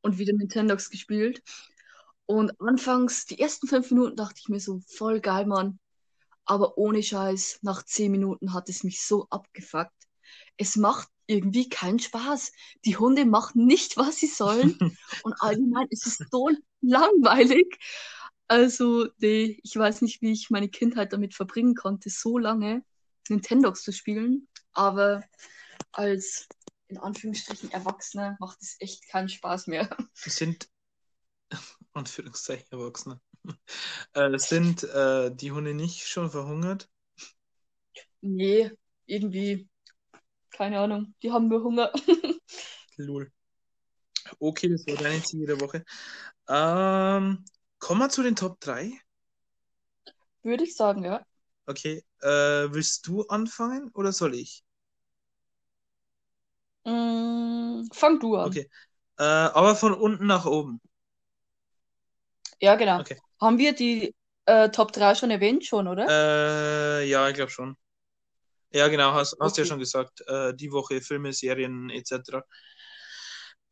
und 0.00 0.18
wieder 0.18 0.32
Nintendox 0.32 0.90
gespielt. 0.90 1.42
Und 2.26 2.58
anfangs, 2.60 3.26
die 3.26 3.38
ersten 3.38 3.66
fünf 3.66 3.90
Minuten, 3.90 4.16
dachte 4.16 4.40
ich 4.40 4.48
mir 4.48 4.60
so, 4.60 4.80
voll 4.86 5.20
geil, 5.20 5.46
Mann. 5.46 5.78
Aber 6.44 6.78
ohne 6.78 7.02
Scheiß, 7.02 7.58
nach 7.62 7.82
zehn 7.84 8.10
Minuten 8.10 8.52
hat 8.52 8.68
es 8.68 8.84
mich 8.84 9.04
so 9.04 9.26
abgefuckt. 9.30 9.92
Es 10.56 10.76
macht 10.76 11.08
irgendwie 11.26 11.68
keinen 11.68 11.98
Spaß. 11.98 12.52
Die 12.84 12.96
Hunde 12.96 13.26
machen 13.26 13.66
nicht, 13.66 13.96
was 13.96 14.16
sie 14.16 14.26
sollen. 14.26 14.78
und 15.22 15.34
allgemein 15.40 15.86
ist 15.90 16.06
es 16.06 16.18
so 16.30 16.50
langweilig. 16.80 17.78
Also, 18.48 19.06
die, 19.20 19.60
ich 19.62 19.76
weiß 19.76 20.02
nicht, 20.02 20.22
wie 20.22 20.32
ich 20.32 20.50
meine 20.50 20.68
Kindheit 20.68 21.12
damit 21.12 21.34
verbringen 21.34 21.74
konnte, 21.74 22.10
so 22.10 22.38
lange 22.38 22.84
Nintendox 23.32 23.82
zu 23.82 23.92
spielen. 23.92 24.48
Aber 24.72 25.24
als 25.92 26.48
in 26.88 26.98
Anführungsstrichen 26.98 27.70
Erwachsene 27.72 28.36
macht 28.38 28.58
es 28.60 28.76
echt 28.78 29.08
keinen 29.08 29.28
Spaß 29.28 29.66
mehr. 29.66 29.88
Sind 30.14 30.68
Anführungszeichen 31.92 32.68
Erwachsene. 32.70 33.20
Äh, 34.14 34.38
sind 34.38 34.84
äh, 34.84 35.34
die 35.34 35.50
Hunde 35.50 35.74
nicht 35.74 36.06
schon 36.06 36.30
verhungert? 36.30 36.88
Nee, 38.20 38.70
irgendwie. 39.06 39.68
Keine 40.50 40.78
Ahnung. 40.78 41.14
Die 41.22 41.32
haben 41.32 41.48
nur 41.48 41.64
Hunger. 41.64 41.92
Lul. 42.96 43.32
Okay, 44.38 44.68
das 44.68 44.86
war 44.86 44.96
deine 44.96 45.22
Ziel 45.22 45.46
der 45.46 45.60
Woche. 45.60 45.84
Ähm, 46.48 47.44
kommen 47.78 48.00
wir 48.00 48.10
zu 48.10 48.22
den 48.22 48.36
Top 48.36 48.60
3? 48.60 48.92
Würde 50.42 50.64
ich 50.64 50.76
sagen, 50.76 51.04
ja. 51.04 51.24
Okay. 51.66 52.04
Äh, 52.22 52.72
willst 52.72 53.06
du 53.06 53.22
anfangen 53.28 53.90
oder 53.94 54.12
soll 54.12 54.34
ich? 54.34 54.64
Mm, 56.86 57.88
fang 57.92 58.18
du 58.20 58.36
an. 58.36 58.52
Okay. 58.52 58.68
Äh, 59.18 59.22
aber 59.24 59.74
von 59.76 59.94
unten 59.94 60.26
nach 60.26 60.46
oben. 60.46 60.80
Ja, 62.60 62.76
genau. 62.76 63.00
Okay. 63.00 63.16
Haben 63.40 63.58
wir 63.58 63.74
die 63.74 64.14
äh, 64.46 64.70
Top 64.70 64.92
3 64.92 65.14
schon 65.14 65.30
erwähnt, 65.30 65.64
schon, 65.66 65.86
oder? 65.88 66.08
Äh, 66.08 67.08
ja, 67.08 67.28
ich 67.28 67.34
glaube 67.34 67.50
schon. 67.50 67.76
Ja, 68.72 68.88
genau, 68.88 69.12
hast, 69.14 69.36
hast 69.40 69.52
Okay. 69.52 69.62
ja 69.62 69.66
schon 69.66 69.78
gesagt. 69.78 70.22
Äh, 70.26 70.54
die 70.54 70.72
Woche 70.72 71.00
Filme, 71.02 71.32
Serien 71.32 71.90
etc. 71.90 72.44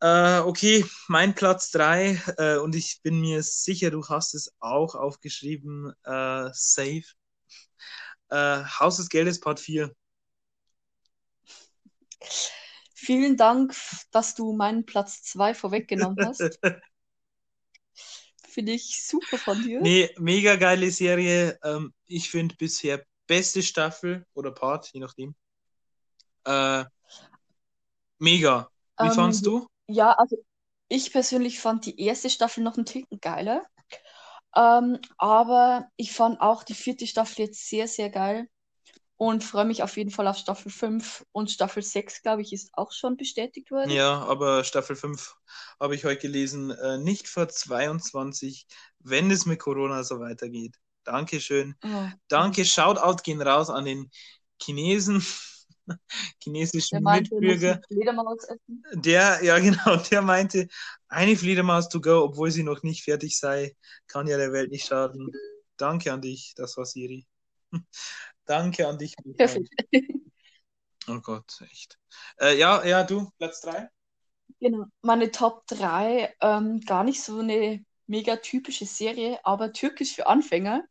Äh, 0.01 0.41
okay, 0.41 0.85
mein 1.09 1.35
Platz 1.35 1.71
3 1.71 2.21
äh, 2.39 2.57
und 2.59 2.75
ich 2.75 3.01
bin 3.03 3.21
mir 3.21 3.43
sicher, 3.43 3.91
du 3.91 4.07
hast 4.09 4.35
es 4.35 4.55
auch 4.61 4.95
aufgeschrieben, 4.95 5.93
Safe. 6.05 7.03
Äh, 8.31 8.65
Haus 8.65 8.97
des 8.99 9.09
Geldes 9.09 9.41
Part 9.41 9.61
4. 9.61 9.95
Vielen 12.95 13.37
Dank, 13.37 13.75
dass 14.13 14.35
du 14.35 14.53
meinen 14.53 14.85
Platz 14.85 15.23
2 15.23 15.55
vorweggenommen 15.55 16.19
hast. 16.25 16.61
Finde 18.49 18.73
ich 18.73 19.05
super 19.07 19.39
von 19.39 19.63
dir. 19.63 19.81
Nee, 19.83 20.11
mega 20.19 20.57
geile 20.57 20.91
Serie. 20.91 21.59
Ähm, 21.63 21.93
ich 22.07 22.31
finde 22.31 22.55
bisher 22.57 23.05
beste 23.27 23.63
Staffel 23.63 24.27
oder 24.35 24.51
Part, 24.51 24.91
je 24.93 25.01
nachdem. 25.01 25.35
Äh, 26.45 26.85
mega. 28.19 28.71
Wie 28.99 29.09
Ähm, 29.09 29.15
fandst 29.15 29.47
du? 29.47 29.67
Ja, 29.89 30.13
also 30.13 30.37
ich 30.89 31.13
persönlich 31.13 31.61
fand 31.61 31.87
die 31.87 32.01
erste 32.01 32.31
Staffel 32.31 32.63
noch 32.63 32.77
einen 32.77 32.87
Ticken 32.87 33.21
geiler. 33.21 33.63
Ähm, 34.57 34.99
aber 35.19 35.89
ich 35.97 36.13
fand 36.13 36.41
auch 36.41 36.63
die 36.65 36.75
vierte 36.75 37.07
Staffel 37.07 37.47
jetzt 37.47 37.69
sehr, 37.69 37.87
sehr 37.89 38.11
geil 38.11 38.49
und 39.17 39.45
freue 39.45 39.67
mich 39.67 39.83
auf 39.83 39.97
jeden 39.97 40.11
Fall 40.11 40.27
auf 40.27 40.39
Staffel 40.39 40.73
5 40.73 41.25
und 41.33 41.51
Staffel 41.51 41.83
6, 41.83 42.23
glaube 42.23 42.43
ich, 42.43 42.53
ist 42.53 42.71
auch 42.73 42.91
schon 42.91 43.17
bestätigt 43.17 43.71
worden. 43.71 43.91
Ja, 43.91 44.23
aber 44.25 44.65
Staffel 44.65 44.97
5 44.97 45.35
habe 45.79 45.95
ich 45.95 46.05
heute 46.05 46.21
gelesen, 46.21 46.71
äh, 46.71 46.99
nicht 46.99 47.29
vor 47.29 47.49
22, 47.49 48.67
wenn 49.01 49.31
es 49.31 49.45
mit 49.47 49.61
Corona 49.61 50.05
so 50.05 50.21
weitergeht. 50.21 50.77
Dankeschön. 51.05 51.75
Oh, 51.85 52.09
Danke, 52.29 52.65
Shoutout 52.65 53.23
gehen 53.23 53.43
raus 53.43 53.69
an 53.71 53.85
den 53.85 54.11
Chinesen, 54.61 55.25
der 55.99 55.99
chinesischen 56.43 57.03
meinte, 57.03 57.35
er 57.35 57.41
muss 57.41 57.41
Mitbürger. 57.41 57.81
Der, 58.93 59.43
ja 59.43 59.59
genau, 59.59 59.97
der 59.97 60.23
meinte, 60.23 60.69
eine 61.09 61.37
Fledermaus 61.37 61.89
to 61.89 62.01
go, 62.01 62.23
obwohl 62.23 62.51
sie 62.51 62.63
noch 62.63 62.83
nicht 62.83 63.05
fertig 63.05 63.39
sei, 63.39 63.77
kann 64.07 64.27
ja 64.27 64.37
der 64.37 64.53
Welt 64.53 64.71
nicht 64.71 64.87
schaden. 64.87 65.31
Danke 65.77 66.13
an 66.13 66.21
dich, 66.21 66.53
das 66.57 66.77
war 66.77 66.85
Siri. 66.85 67.27
Danke 68.45 68.87
an 68.87 68.99
dich. 68.99 69.15
Perfekt. 69.37 69.69
Oh 71.07 71.21
Gott, 71.21 71.61
echt. 71.71 71.99
Äh, 72.39 72.59
ja, 72.59 72.85
ja, 72.85 73.05
du, 73.05 73.31
Platz 73.39 73.61
3? 73.63 73.89
Genau. 74.61 74.85
Meine 75.03 75.31
Top 75.31 75.67
3, 75.69 76.35
ähm, 76.41 76.81
gar 76.81 77.05
nicht 77.05 77.23
so 77.23 77.39
eine 77.39 77.85
mega 78.07 78.37
typische 78.37 78.87
Serie, 78.87 79.39
aber 79.45 79.73
türkisch 79.73 80.15
für 80.15 80.27
Anfänger. 80.27 80.85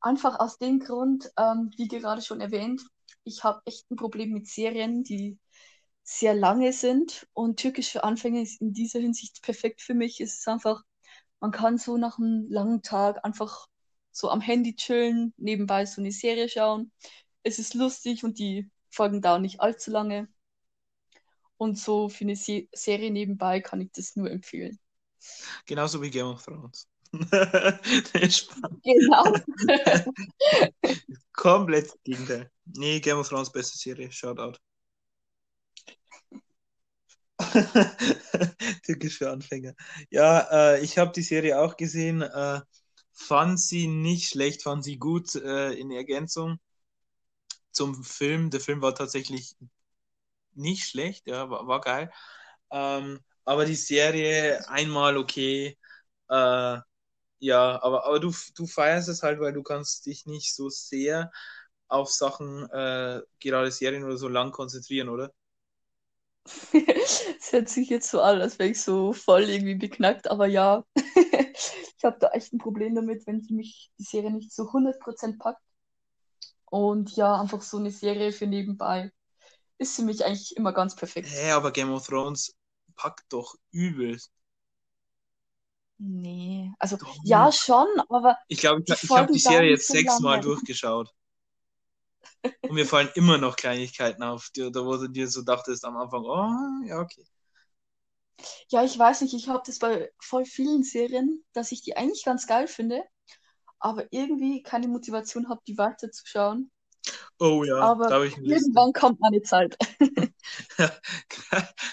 Einfach 0.00 0.38
aus 0.38 0.58
dem 0.58 0.80
Grund, 0.80 1.30
ähm, 1.38 1.70
wie 1.76 1.88
gerade 1.88 2.20
schon 2.20 2.40
erwähnt, 2.40 2.82
ich 3.26 3.44
habe 3.44 3.60
echt 3.66 3.90
ein 3.90 3.96
Problem 3.96 4.32
mit 4.32 4.46
Serien, 4.46 5.02
die 5.04 5.38
sehr 6.04 6.34
lange 6.34 6.72
sind. 6.72 7.26
Und 7.34 7.58
türkisch 7.58 7.90
für 7.90 8.04
Anfänger 8.04 8.40
ist 8.42 8.60
in 8.60 8.72
dieser 8.72 9.00
Hinsicht 9.00 9.42
perfekt 9.42 9.82
für 9.82 9.94
mich. 9.94 10.20
Es 10.20 10.38
ist 10.38 10.48
einfach, 10.48 10.82
man 11.40 11.50
kann 11.50 11.76
so 11.78 11.96
nach 11.98 12.18
einem 12.18 12.46
langen 12.48 12.82
Tag 12.82 13.24
einfach 13.24 13.66
so 14.12 14.30
am 14.30 14.40
Handy 14.40 14.76
chillen, 14.76 15.34
nebenbei 15.36 15.84
so 15.86 16.00
eine 16.00 16.12
Serie 16.12 16.48
schauen. 16.48 16.92
Es 17.42 17.58
ist 17.58 17.74
lustig 17.74 18.24
und 18.24 18.38
die 18.38 18.70
Folgen 18.90 19.20
dauern 19.20 19.42
nicht 19.42 19.60
allzu 19.60 19.90
lange. 19.90 20.28
Und 21.58 21.78
so 21.78 22.08
für 22.08 22.24
eine 22.24 22.36
Se 22.36 22.68
Serie 22.72 23.10
nebenbei 23.10 23.60
kann 23.60 23.80
ich 23.80 23.90
das 23.92 24.14
nur 24.14 24.30
empfehlen. 24.30 24.78
Genauso 25.66 26.00
wie 26.00 26.10
Game 26.10 26.26
of 26.26 26.44
Thrones. 26.44 26.88
Nee, 28.14 28.30
Spaß. 28.30 28.70
Genau. 28.82 29.34
Komplett 31.32 31.92
Gegenteil. 32.04 32.50
Nee, 32.64 33.00
Game 33.00 33.18
of 33.18 33.28
Thrones 33.28 33.50
beste 33.50 33.78
Serie. 33.78 34.10
Shoutout. 34.10 34.58
Türkisch 38.84 39.18
für 39.18 39.30
Anfänger. 39.30 39.74
Ja, 40.10 40.74
äh, 40.74 40.80
ich 40.82 40.98
habe 40.98 41.12
die 41.12 41.22
Serie 41.22 41.58
auch 41.60 41.76
gesehen. 41.76 42.22
Äh, 42.22 42.60
fand 43.12 43.60
sie 43.60 43.86
nicht 43.88 44.28
schlecht, 44.28 44.62
fand 44.62 44.84
sie 44.84 44.98
gut 44.98 45.34
äh, 45.34 45.72
in 45.72 45.90
Ergänzung 45.90 46.58
zum 47.70 48.02
Film. 48.02 48.50
Der 48.50 48.60
Film 48.60 48.82
war 48.82 48.94
tatsächlich 48.94 49.56
nicht 50.54 50.84
schlecht, 50.88 51.26
ja, 51.26 51.48
war, 51.50 51.66
war 51.66 51.80
geil. 51.80 52.10
Ähm, 52.70 53.20
aber 53.44 53.64
die 53.66 53.74
Serie 53.76 54.68
einmal 54.68 55.16
okay. 55.16 55.78
Äh, 56.28 56.78
ja, 57.38 57.82
aber, 57.82 58.04
aber 58.06 58.20
du, 58.20 58.32
du 58.56 58.66
feierst 58.66 59.08
es 59.08 59.22
halt, 59.22 59.40
weil 59.40 59.52
du 59.52 59.62
kannst 59.62 60.06
dich 60.06 60.26
nicht 60.26 60.54
so 60.54 60.68
sehr 60.68 61.30
auf 61.88 62.10
Sachen, 62.10 62.68
äh, 62.70 63.22
gerade 63.40 63.70
Serien 63.70 64.04
oder 64.04 64.16
so 64.18 64.28
lang 64.28 64.52
konzentrieren, 64.52 65.08
oder? 65.08 65.32
Es 67.38 67.52
hört 67.52 67.68
sich 67.68 67.88
jetzt 67.90 68.10
so 68.10 68.20
an, 68.20 68.40
als 68.40 68.58
wäre 68.58 68.70
ich 68.70 68.80
so 68.82 69.12
voll 69.12 69.42
irgendwie 69.44 69.74
beknackt, 69.74 70.28
aber 70.30 70.46
ja, 70.46 70.84
ich 70.96 72.04
habe 72.04 72.18
da 72.20 72.30
echt 72.30 72.52
ein 72.52 72.58
Problem 72.58 72.94
damit, 72.94 73.26
wenn 73.26 73.44
mich 73.50 73.90
die 73.98 74.04
Serie 74.04 74.30
nicht 74.30 74.52
so 74.52 74.72
100% 74.72 75.38
packt. 75.38 75.60
Und 76.66 77.16
ja, 77.16 77.40
einfach 77.40 77.62
so 77.62 77.78
eine 77.78 77.90
Serie 77.90 78.32
für 78.32 78.46
nebenbei 78.46 79.12
ist 79.78 79.96
für 79.96 80.02
mich 80.02 80.24
eigentlich 80.24 80.56
immer 80.56 80.72
ganz 80.72 80.96
perfekt. 80.96 81.28
Hä, 81.28 81.36
hey, 81.42 81.50
aber 81.52 81.72
Game 81.72 81.92
of 81.92 82.06
Thrones 82.06 82.54
packt 82.96 83.24
doch 83.32 83.56
übel. 83.70 84.18
Nee, 85.98 86.72
also 86.78 86.96
doch. 86.96 87.16
ja 87.24 87.50
schon, 87.50 87.86
aber. 88.08 88.36
Ich 88.48 88.58
glaube, 88.58 88.82
ich, 88.86 89.02
ich 89.02 89.10
habe 89.10 89.32
die 89.32 89.38
Serie 89.38 89.70
jetzt 89.70 89.88
sechsmal 89.88 90.40
durchgeschaut. 90.40 91.10
Und 92.62 92.74
mir 92.74 92.86
fallen 92.86 93.08
immer 93.14 93.38
noch 93.38 93.56
Kleinigkeiten 93.56 94.22
auf, 94.22 94.50
die, 94.54 94.70
da 94.70 94.84
wo 94.84 94.96
du 94.96 95.08
dir 95.08 95.28
so 95.28 95.42
dachtest 95.42 95.84
am 95.84 95.96
Anfang, 95.96 96.24
oh, 96.24 96.86
ja, 96.86 97.00
okay. 97.00 97.24
Ja, 98.68 98.84
ich 98.84 98.98
weiß 98.98 99.22
nicht, 99.22 99.34
ich 99.34 99.48
habe 99.48 99.62
das 99.64 99.78
bei 99.78 100.12
voll 100.18 100.44
vielen 100.44 100.82
Serien, 100.82 101.44
dass 101.52 101.72
ich 101.72 101.82
die 101.82 101.96
eigentlich 101.96 102.24
ganz 102.24 102.46
geil 102.46 102.68
finde, 102.68 103.02
aber 103.78 104.06
irgendwie 104.10 104.62
keine 104.62 104.88
Motivation 104.88 105.48
habe, 105.48 105.62
die 105.66 105.78
weiterzuschauen. 105.78 106.70
Oh 107.38 107.64
ja, 107.64 107.76
aber 107.76 108.08
da 108.08 108.22
ich 108.24 108.36
irgendwann 108.38 108.92
kommt 108.92 109.20
meine 109.20 109.42
Zeit. 109.42 109.76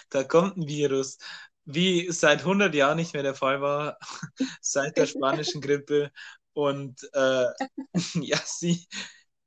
da 0.09 0.23
kommt 0.23 0.57
ein 0.57 0.67
Virus, 0.67 1.17
wie 1.65 2.11
seit 2.11 2.41
100 2.41 2.73
Jahren 2.75 2.97
nicht 2.97 3.13
mehr 3.13 3.23
der 3.23 3.35
Fall 3.35 3.61
war, 3.61 3.97
seit 4.61 4.97
der 4.97 5.05
spanischen 5.05 5.61
Grippe. 5.61 6.11
Und 6.53 7.01
äh, 7.13 7.45
ja, 8.15 8.37
sie, 8.45 8.87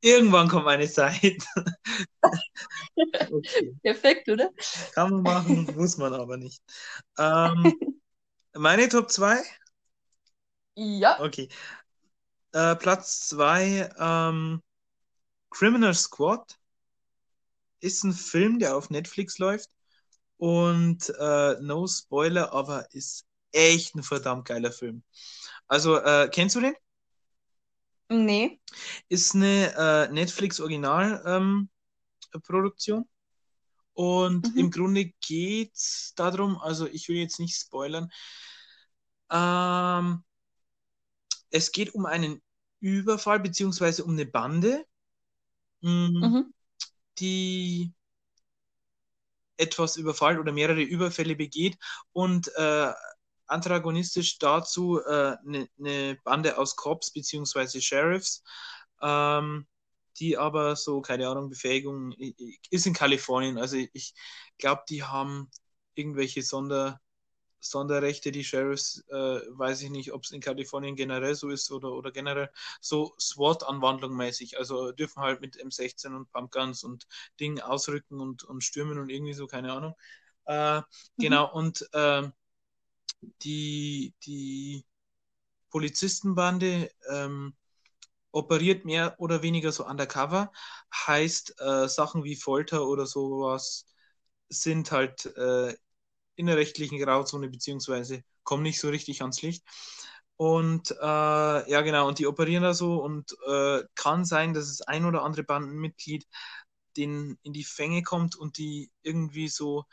Irgendwann 0.06 0.48
kommt 0.48 0.68
eine 0.68 0.88
Zeit. 0.88 1.42
okay. 3.30 3.74
Perfekt, 3.82 4.28
oder? 4.28 4.50
Kann 4.94 5.10
man 5.10 5.22
machen, 5.22 5.74
muss 5.74 5.96
man 5.96 6.14
aber 6.14 6.36
nicht. 6.36 6.62
Ähm, 7.18 7.74
meine 8.54 8.88
Top 8.88 9.10
2? 9.10 9.42
Ja. 10.76 11.18
Okay. 11.20 11.48
Äh, 12.52 12.76
Platz 12.76 13.28
2, 13.30 13.90
ähm, 13.98 14.62
Criminal 15.50 15.94
Squad 15.94 16.56
ist 17.80 18.04
ein 18.04 18.12
Film, 18.12 18.60
der 18.60 18.76
auf 18.76 18.90
Netflix 18.90 19.38
läuft. 19.38 19.70
Und 20.38 21.12
äh, 21.18 21.56
no 21.60 21.86
Spoiler, 21.86 22.52
aber 22.52 22.92
ist 22.92 23.26
echt 23.52 23.94
ein 23.94 24.02
verdammt 24.02 24.46
geiler 24.46 24.72
Film. 24.72 25.02
Also, 25.66 25.98
äh, 25.98 26.28
kennst 26.30 26.56
du 26.56 26.60
den? 26.60 26.74
Nee. 28.08 28.60
Ist 29.08 29.34
eine 29.34 29.74
äh, 29.76 30.08
Netflix-Original-Produktion. 30.12 32.98
Ähm, 32.98 33.08
und 33.94 34.52
mhm. 34.52 34.58
im 34.58 34.70
Grunde 34.70 35.12
geht 35.26 35.74
es 35.74 36.12
darum, 36.16 36.58
also 36.58 36.86
ich 36.86 37.08
will 37.08 37.16
jetzt 37.16 37.40
nicht 37.40 37.56
spoilern, 37.56 38.10
ähm, 39.30 40.22
es 41.50 41.72
geht 41.72 41.94
um 41.94 42.04
einen 42.04 42.42
Überfall 42.80 43.40
beziehungsweise 43.40 44.04
um 44.04 44.12
eine 44.12 44.26
Bande, 44.26 44.84
mh, 45.80 45.90
mm, 45.90 46.12
mhm. 46.12 46.54
die 47.18 47.94
etwas 49.56 49.96
überfallen 49.96 50.38
oder 50.38 50.52
mehrere 50.52 50.82
Überfälle 50.82 51.36
begeht 51.36 51.78
und 52.12 52.48
äh, 52.56 52.92
antagonistisch 53.46 54.38
dazu 54.38 55.00
eine 55.04 55.38
äh, 55.62 55.66
ne, 55.76 56.18
Bande 56.24 56.58
aus 56.58 56.76
Cops 56.76 57.12
bzw. 57.12 57.80
Sheriffs, 57.80 58.42
ähm, 59.02 59.66
die 60.18 60.36
aber 60.36 60.76
so, 60.76 61.00
keine 61.00 61.28
Ahnung, 61.28 61.50
Befähigung 61.50 62.12
ist 62.70 62.86
in 62.86 62.94
Kalifornien. 62.94 63.58
Also 63.58 63.76
ich 63.92 64.14
glaube, 64.58 64.82
die 64.88 65.02
haben 65.02 65.50
irgendwelche 65.94 66.42
Sonder, 66.42 67.00
Sonderrechte, 67.60 68.32
die 68.32 68.44
Sheriffs, 68.44 69.04
äh, 69.08 69.14
weiß 69.14 69.82
ich 69.82 69.90
nicht, 69.90 70.12
ob 70.12 70.24
es 70.24 70.30
in 70.30 70.40
Kalifornien 70.40 70.96
generell 70.96 71.34
so 71.34 71.48
ist 71.48 71.70
oder, 71.70 71.92
oder 71.92 72.12
generell 72.12 72.50
so 72.80 73.14
SWAT-Anwandlung 73.18 74.16
mäßig. 74.16 74.58
Also 74.58 74.92
dürfen 74.92 75.22
halt 75.22 75.40
mit 75.40 75.56
M16 75.56 76.14
und 76.14 76.30
Pumpguns 76.32 76.84
und 76.84 77.06
Dingen 77.40 77.60
ausrücken 77.60 78.20
und, 78.20 78.44
und 78.44 78.62
stürmen 78.62 78.98
und 78.98 79.10
irgendwie 79.10 79.34
so, 79.34 79.46
keine 79.46 79.72
Ahnung. 79.72 79.94
Äh, 80.46 80.78
mhm. 80.78 80.82
Genau, 81.18 81.52
und 81.52 81.88
äh, 81.92 82.28
die, 83.42 84.14
die 84.24 84.84
Polizistenbande 85.70 86.90
ähm, 87.10 87.54
operiert 88.32 88.84
mehr 88.84 89.14
oder 89.18 89.42
weniger 89.42 89.72
so 89.72 89.86
undercover, 89.86 90.52
heißt 90.94 91.60
äh, 91.60 91.88
Sachen 91.88 92.24
wie 92.24 92.36
Folter 92.36 92.86
oder 92.86 93.06
sowas 93.06 93.86
sind 94.48 94.92
halt 94.92 95.26
äh, 95.36 95.74
in 96.36 96.46
der 96.46 96.56
rechtlichen 96.56 96.98
Grauzone 96.98 97.48
beziehungsweise 97.48 98.22
kommen 98.44 98.62
nicht 98.62 98.80
so 98.80 98.88
richtig 98.88 99.22
ans 99.22 99.42
Licht. 99.42 99.64
Und 100.36 100.90
äh, 100.90 101.70
ja, 101.70 101.80
genau, 101.80 102.06
und 102.06 102.18
die 102.18 102.26
operieren 102.26 102.62
da 102.62 102.74
so 102.74 103.02
und 103.02 103.34
äh, 103.46 103.82
kann 103.94 104.24
sein, 104.24 104.52
dass 104.52 104.68
es 104.68 104.82
ein 104.82 105.06
oder 105.06 105.22
andere 105.22 105.44
Bandenmitglied 105.44 106.26
den 106.96 107.38
in 107.42 107.52
die 107.52 107.64
Fänge 107.64 108.02
kommt 108.02 108.36
und 108.36 108.58
die 108.58 108.90
irgendwie 109.02 109.48
so 109.48 109.84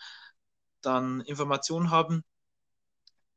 dann 0.81 1.21
Informationen 1.21 1.91
haben, 1.91 2.23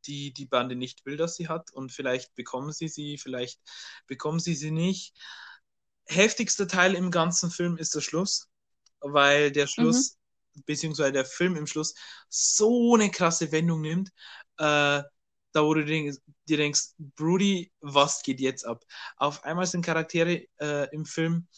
die 0.07 0.33
die 0.33 0.47
Bande 0.47 0.77
nicht 0.77 1.05
will, 1.07 1.17
dass 1.17 1.37
sie 1.37 1.49
hat 1.49 1.73
und 1.73 1.93
vielleicht 1.93 2.35
bekommen 2.35 2.73
sie 2.73 2.89
sie, 2.89 3.19
vielleicht 3.19 3.61
bekommen 4.07 4.41
sie 4.41 4.55
sie 4.55 4.71
nicht. 4.71 5.15
Heftigster 6.07 6.69
Teil 6.69 6.95
im 6.95 7.11
ganzen 7.11 7.51
Film 7.51 7.77
ist 7.77 7.95
der 7.95 8.01
Schluss, 8.01 8.49
weil 9.01 9.51
der 9.51 9.67
Schluss, 9.67 10.15
mhm. 10.15 10.26
Beziehungsweise 10.65 11.13
der 11.13 11.25
Film 11.25 11.57
im 11.57 11.67
Schluss 11.67 11.95
so 12.29 12.95
eine 12.95 13.11
krasse 13.11 13.53
Wendung 13.53 13.81
nimmt, 13.83 14.11
äh, 14.59 15.03
da 15.53 15.65
wo 15.65 15.75
du 15.75 15.85
dir 15.85 16.57
denkst, 16.57 16.91
Brody, 16.99 17.73
was 17.81 18.23
geht 18.23 18.41
jetzt 18.41 18.67
ab? 18.67 18.85
Auf 19.17 19.45
einmal 19.45 19.67
sind 19.67 19.85
Charaktere 19.85 20.47
äh, 20.61 20.89
im 20.95 21.07
Film, 21.07 21.49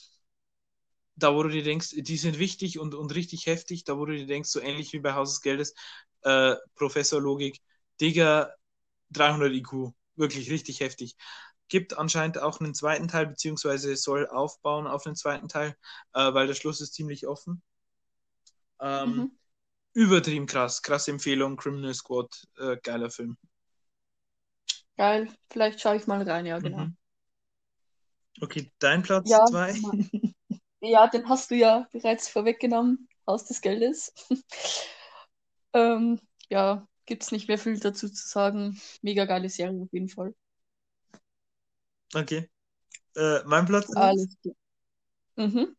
da 1.16 1.34
wo 1.34 1.42
du 1.42 1.48
dir 1.48 1.64
denkst, 1.64 1.94
die 1.96 2.16
sind 2.16 2.38
wichtig 2.38 2.78
und, 2.78 2.94
und 2.94 3.14
richtig 3.14 3.46
heftig, 3.46 3.84
da 3.84 3.98
wo 3.98 4.06
du 4.06 4.16
dir 4.16 4.26
denkst, 4.26 4.50
so 4.50 4.60
ähnlich 4.60 4.92
wie 4.92 5.00
bei 5.00 5.14
Haus 5.14 5.32
des 5.32 5.40
Geldes, 5.42 5.74
äh, 6.22 6.54
Professor 6.76 7.20
Logik, 7.20 7.60
Digga, 8.00 8.52
300 9.10 9.52
IQ. 9.52 9.94
Wirklich 10.16 10.50
richtig 10.50 10.80
heftig. 10.80 11.16
Gibt 11.68 11.98
anscheinend 11.98 12.38
auch 12.38 12.60
einen 12.60 12.74
zweiten 12.74 13.08
Teil, 13.08 13.26
beziehungsweise 13.26 13.96
soll 13.96 14.26
aufbauen 14.28 14.86
auf 14.86 15.06
einen 15.06 15.16
zweiten 15.16 15.48
Teil, 15.48 15.76
äh, 16.14 16.32
weil 16.34 16.46
der 16.46 16.54
Schluss 16.54 16.80
ist 16.80 16.94
ziemlich 16.94 17.26
offen. 17.26 17.62
Ähm, 18.80 19.16
mhm. 19.16 19.38
Übertrieben 19.92 20.46
krass. 20.46 20.82
Krasse 20.82 21.10
Empfehlung. 21.10 21.56
Criminal 21.56 21.94
Squad. 21.94 22.46
Äh, 22.58 22.76
geiler 22.82 23.10
Film. 23.10 23.36
Geil. 24.96 25.28
Vielleicht 25.50 25.80
schaue 25.80 25.96
ich 25.96 26.06
mal 26.06 26.22
rein, 26.22 26.46
ja, 26.46 26.58
genau. 26.58 26.78
Mhm. 26.78 26.96
Okay, 28.40 28.70
dein 28.78 29.02
Platz 29.02 29.28
ja, 29.30 29.44
2. 29.46 29.74
Ja, 30.80 31.08
den 31.08 31.28
hast 31.28 31.50
du 31.50 31.56
ja 31.56 31.88
bereits 31.90 32.28
vorweggenommen. 32.28 33.08
Haus 33.26 33.44
des 33.44 33.60
Geldes. 33.60 34.14
ähm, 35.72 36.20
ja, 36.48 36.86
gibt 37.04 37.24
es 37.24 37.32
nicht 37.32 37.48
mehr 37.48 37.58
viel 37.58 37.80
dazu 37.80 38.08
zu 38.08 38.28
sagen. 38.28 38.80
Mega 39.02 39.24
geile 39.24 39.48
Serie 39.48 39.82
auf 39.82 39.92
jeden 39.92 40.08
Fall. 40.08 40.34
Okay. 42.14 42.48
Äh, 43.16 43.40
mein 43.44 43.66
Platz 43.66 43.90
Alles 43.96 44.36
klar. 44.40 44.54
Mhm. 45.34 45.76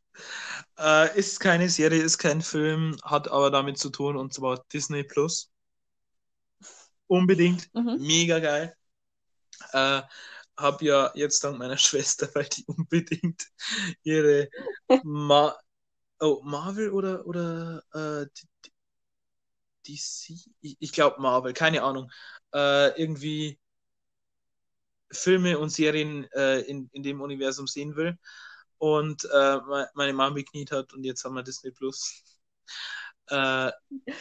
Äh, 0.78 1.18
ist 1.18 1.40
keine 1.40 1.70
Serie, 1.70 2.02
ist 2.02 2.18
kein 2.18 2.42
Film, 2.42 2.98
hat 3.04 3.30
aber 3.30 3.52
damit 3.52 3.78
zu 3.78 3.90
tun 3.90 4.16
und 4.16 4.34
zwar 4.34 4.64
Disney 4.72 5.04
Plus. 5.04 5.52
Unbedingt. 7.08 7.74
Mhm. 7.74 7.98
Mega 8.00 8.40
geil. 8.40 8.76
Äh, 9.74 10.02
hab 10.58 10.82
ja 10.82 11.12
jetzt 11.16 11.44
dank 11.44 11.58
meiner 11.58 11.78
Schwester, 11.78 12.30
weil 12.34 12.46
die 12.46 12.66
unbedingt 12.66 13.48
ihre 14.04 14.50
Ma 15.04 15.58
oh, 16.20 16.42
Marvel 16.44 16.92
oder, 16.92 17.26
oder 17.26 17.84
äh, 17.94 18.28
DC, 19.88 20.34
ich, 20.62 20.78
ich 20.80 20.92
glaube 20.92 21.22
Marvel, 21.22 21.54
keine 21.54 21.84
Ahnung, 21.84 22.12
äh, 22.54 23.02
irgendwie 23.02 23.60
Filme 25.12 25.58
und 25.58 25.72
Serien 25.72 26.26
äh, 26.34 26.60
in, 26.62 26.90
in 26.94 27.04
dem 27.04 27.22
Universum 27.22 27.68
sehen 27.68 27.96
will 27.96 28.18
und 28.80 29.26
äh, 29.26 29.58
meine 29.94 30.14
Mom 30.14 30.36
gekniet 30.36 30.72
hat 30.72 30.94
und 30.94 31.04
jetzt 31.04 31.24
haben 31.24 31.36
wir 31.36 31.44
Disney 31.44 31.72
Plus. 31.72 32.24
Äh, 33.32 33.72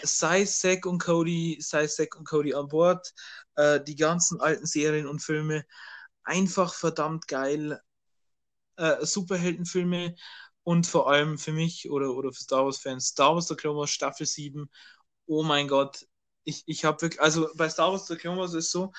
Zack 0.04 0.84
und 0.84 0.98
Cody, 0.98 1.56
sei 1.62 1.86
Zack 1.86 2.14
und 2.16 2.26
Cody 2.28 2.52
an 2.52 2.68
Bord, 2.68 3.14
äh, 3.56 3.80
die 3.82 3.96
ganzen 3.96 4.38
alten 4.42 4.66
Serien 4.66 5.06
und 5.06 5.20
Filme 5.20 5.64
einfach 6.24 6.74
verdammt 6.74 7.26
geil. 7.26 7.80
Äh, 8.76 9.04
Superheldenfilme 9.04 10.14
und 10.62 10.86
vor 10.86 11.10
allem 11.10 11.38
für 11.38 11.52
mich 11.52 11.90
oder, 11.90 12.14
oder 12.14 12.32
für 12.32 12.42
Star 12.42 12.64
Wars-Fans, 12.66 13.06
Star 13.08 13.34
Wars 13.34 13.48
The 13.48 13.56
Clone 13.56 13.78
Wars 13.78 13.90
Staffel 13.90 14.26
7. 14.26 14.70
Oh 15.26 15.42
mein 15.42 15.66
Gott, 15.68 16.06
ich, 16.44 16.62
ich 16.66 16.84
habe 16.84 17.02
wirklich, 17.02 17.20
also 17.20 17.48
bei 17.56 17.68
Star 17.68 17.90
Wars 17.92 18.06
The 18.06 18.16
Clone 18.16 18.38
Wars 18.40 18.54
ist 18.54 18.70
so, 18.70 18.92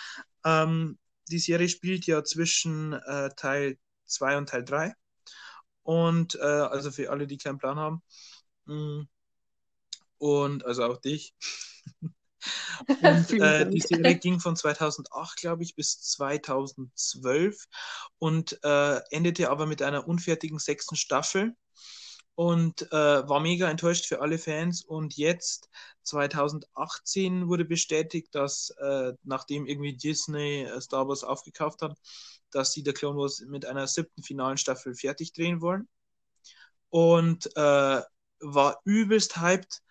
ähm, 0.45 0.97
die 1.30 1.39
Serie 1.39 1.70
spielt 1.70 2.05
ja 2.07 2.24
zwischen 2.24 2.93
äh, 2.93 3.30
Teil 3.36 3.78
2 4.05 4.38
und 4.38 4.49
Teil 4.49 4.66
3. 4.66 4.93
Und 5.84 6.36
äh, 6.36 6.44
also 6.44 6.92
für 6.92 7.10
alle, 7.10 7.28
die 7.28 7.38
keinen 7.38 7.58
Plan 7.58 7.78
haben. 7.78 8.02
Mm. 8.66 9.04
Und 10.18 10.66
also 10.66 10.84
auch 10.84 10.98
dich. 10.98 11.34
Und 13.02 13.32
äh, 13.34 13.70
die 13.70 13.82
Serie 13.82 14.16
ging 14.16 14.40
von 14.40 14.56
2008, 14.56 15.40
glaube 15.40 15.64
ich, 15.64 15.76
bis 15.76 16.00
2012 16.02 17.66
und 18.18 18.58
äh, 18.64 19.02
endete 19.12 19.50
aber 19.50 19.66
mit 19.66 19.82
einer 19.82 20.08
unfertigen 20.08 20.58
sechsten 20.58 20.96
Staffel 20.96 21.56
und 22.36 22.90
äh, 22.94 23.28
war 23.28 23.42
mega 23.42 23.70
enttäuscht 23.70 24.06
für 24.06 24.22
alle 24.22 24.38
Fans. 24.38 24.82
Und 24.82 25.18
jetzt, 25.18 25.70
2018, 26.04 27.50
wurde 27.50 27.66
bestätigt, 27.66 28.34
dass 28.34 28.70
äh, 28.80 29.12
nachdem 29.24 29.66
irgendwie 29.66 29.98
Disney 29.98 30.64
äh, 30.64 30.80
Star 30.80 31.06
Wars 31.10 31.26
aufgekauft 31.26 31.82
hat, 31.82 31.98
dass 32.52 32.74
sie 32.74 32.84
der 32.84 32.93
Clone 32.93 33.18
Wars 33.18 33.41
mit 33.47 33.66
einer 33.66 33.88
siebten 33.88 34.24
finalen 34.24 34.58
Staffel 34.58 34.95
fertig 34.95 35.34
drehen 35.34 35.62
wollen. 35.62 35.88
Und 36.89 37.45
äh, 37.56 38.02
war 38.41 38.82
übelst 38.86 39.39
hyped 39.41 39.82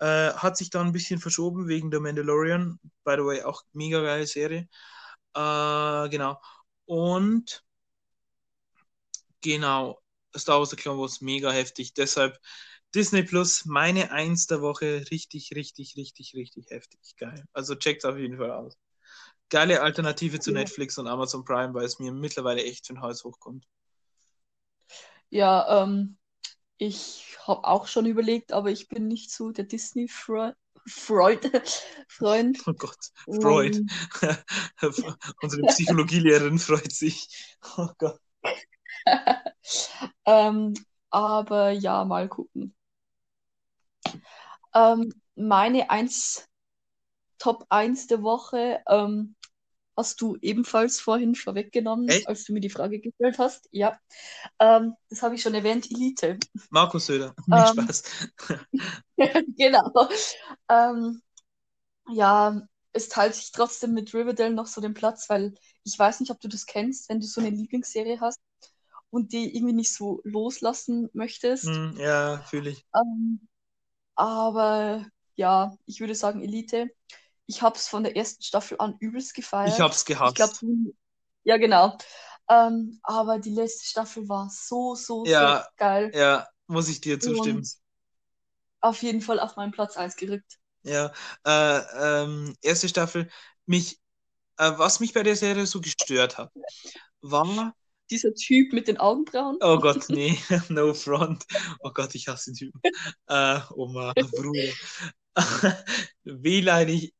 äh, 0.00 0.32
hat 0.32 0.56
sich 0.56 0.70
dann 0.70 0.88
ein 0.88 0.92
bisschen 0.92 1.20
verschoben 1.20 1.68
wegen 1.68 1.90
der 1.90 2.00
Mandalorian. 2.00 2.78
By 3.04 3.14
the 3.16 3.24
way, 3.24 3.42
auch 3.42 3.62
mega 3.72 4.00
geile 4.00 4.26
Serie. 4.26 4.68
Äh, 5.34 6.08
genau. 6.08 6.40
Und 6.86 7.64
genau, 9.40 10.00
Star 10.36 10.58
Wars 10.58 10.70
The 10.70 10.76
Clone 10.76 11.00
Wars 11.00 11.20
mega 11.20 11.50
heftig. 11.50 11.94
Deshalb 11.94 12.38
Disney 12.94 13.22
Plus, 13.22 13.64
meine 13.66 14.10
Eins 14.12 14.46
der 14.46 14.62
Woche, 14.62 15.04
richtig, 15.10 15.50
richtig, 15.54 15.96
richtig, 15.96 16.34
richtig 16.34 16.70
heftig. 16.70 17.16
Geil. 17.16 17.44
Also 17.52 17.74
checkt 17.74 18.04
auf 18.04 18.16
jeden 18.16 18.38
Fall 18.38 18.50
aus. 18.50 18.76
Geile 19.50 19.82
Alternative 19.82 20.40
zu 20.40 20.50
ja. 20.50 20.58
Netflix 20.58 20.98
und 20.98 21.06
Amazon 21.06 21.44
Prime, 21.44 21.74
weil 21.74 21.84
es 21.84 21.98
mir 21.98 22.12
mittlerweile 22.12 22.62
echt 22.62 22.86
für 22.86 22.94
den 22.94 23.02
Hals 23.02 23.24
hochkommt. 23.24 23.66
Ja, 25.30 25.82
ähm, 25.82 26.18
ich 26.76 27.36
habe 27.46 27.64
auch 27.64 27.86
schon 27.86 28.06
überlegt, 28.06 28.52
aber 28.52 28.70
ich 28.70 28.88
bin 28.88 29.08
nicht 29.08 29.30
so 29.30 29.50
der 29.50 29.64
Disney-Freund. 29.64 30.56
Freud, 30.86 31.40
Freund. 32.08 32.58
Oh 32.66 32.72
Gott, 32.72 32.96
Freud. 33.42 33.76
Um, 33.76 35.16
Unsere 35.42 35.66
Psychologielehrerin 35.66 36.58
freut 36.58 36.92
sich. 36.92 37.28
Oh 37.76 37.88
Gott. 37.98 38.18
ähm, 40.24 40.74
aber 41.10 41.70
ja, 41.70 42.04
mal 42.04 42.28
gucken. 42.28 42.74
Ähm, 44.74 45.12
meine 45.34 45.90
eins, 45.90 46.48
Top 47.38 47.66
1 47.68 48.08
der 48.08 48.22
Woche 48.22 48.82
ähm, 48.88 49.36
hast 49.98 50.20
du 50.20 50.36
ebenfalls 50.40 51.00
vorhin 51.00 51.34
vorweggenommen, 51.34 52.08
Echt? 52.08 52.28
als 52.28 52.44
du 52.44 52.52
mir 52.52 52.60
die 52.60 52.70
Frage 52.70 53.00
gestellt 53.00 53.38
hast. 53.38 53.68
Ja, 53.72 53.98
ähm, 54.60 54.94
das 55.10 55.22
habe 55.22 55.34
ich 55.34 55.42
schon 55.42 55.54
erwähnt, 55.54 55.90
Elite. 55.90 56.38
Markus 56.70 57.06
Söder, 57.06 57.34
nee, 57.46 57.58
ähm, 57.58 57.66
Spaß. 57.66 58.02
genau. 59.56 60.08
Ähm, 60.68 61.20
ja, 62.10 62.62
es 62.92 63.08
teilt 63.08 63.34
sich 63.34 63.50
trotzdem 63.50 63.92
mit 63.92 64.14
Riverdale 64.14 64.54
noch 64.54 64.66
so 64.66 64.80
den 64.80 64.94
Platz, 64.94 65.28
weil 65.28 65.54
ich 65.82 65.98
weiß 65.98 66.20
nicht, 66.20 66.30
ob 66.30 66.40
du 66.40 66.48
das 66.48 66.66
kennst, 66.66 67.08
wenn 67.08 67.20
du 67.20 67.26
so 67.26 67.40
eine 67.40 67.50
Lieblingsserie 67.50 68.20
hast 68.20 68.40
und 69.10 69.32
die 69.32 69.54
irgendwie 69.56 69.74
nicht 69.74 69.92
so 69.92 70.20
loslassen 70.22 71.08
möchtest. 71.12 71.66
Mm, 71.66 71.98
ja, 71.98 72.38
fühle 72.42 72.70
ich. 72.70 72.86
Ähm, 72.94 73.48
aber 74.14 75.06
ja, 75.34 75.76
ich 75.86 75.98
würde 75.98 76.14
sagen 76.14 76.40
Elite 76.40 76.88
ich 77.48 77.62
habe 77.62 77.76
es 77.76 77.88
von 77.88 78.04
der 78.04 78.14
ersten 78.14 78.42
Staffel 78.42 78.76
an 78.78 78.96
übelst 79.00 79.34
gefeiert. 79.34 79.74
Ich 79.74 79.80
habe 79.80 79.92
es 79.92 80.04
gehasst. 80.04 80.38
Ich 80.38 80.60
glaub, 80.60 80.70
ja, 81.44 81.56
genau. 81.56 81.96
Ähm, 82.48 83.00
aber 83.02 83.38
die 83.38 83.50
letzte 83.50 83.86
Staffel 83.86 84.28
war 84.28 84.48
so, 84.50 84.94
so, 84.94 85.24
ja, 85.24 85.62
so 85.62 85.68
geil. 85.78 86.10
Ja, 86.14 86.46
muss 86.66 86.88
ich 86.88 87.00
dir 87.00 87.18
zustimmen. 87.18 87.58
Und 87.58 87.72
auf 88.80 89.02
jeden 89.02 89.22
Fall 89.22 89.40
auf 89.40 89.56
meinen 89.56 89.72
Platz 89.72 89.96
1 89.96 90.16
gerückt. 90.16 90.58
Ja, 90.82 91.12
äh, 91.44 92.22
ähm, 92.22 92.54
erste 92.62 92.88
Staffel, 92.88 93.28
mich, 93.66 93.98
äh, 94.58 94.72
was 94.76 95.00
mich 95.00 95.12
bei 95.14 95.22
der 95.22 95.36
Serie 95.36 95.66
so 95.66 95.80
gestört 95.80 96.38
hat, 96.38 96.52
war 97.20 97.74
dieser 98.10 98.34
Typ 98.34 98.72
mit 98.72 98.88
den 98.88 98.98
Augenbrauen. 98.98 99.56
Oh 99.60 99.78
Gott, 99.78 100.08
nee, 100.08 100.38
no 100.68 100.94
front. 100.94 101.44
Oh 101.80 101.90
Gott, 101.92 102.14
ich 102.14 102.28
hasse 102.28 102.52
den 102.52 102.56
Typen. 102.56 102.80
äh, 103.26 103.60
Oma, 103.74 104.12
Bruder. 104.14 104.72
Wehleidig, 106.24 107.14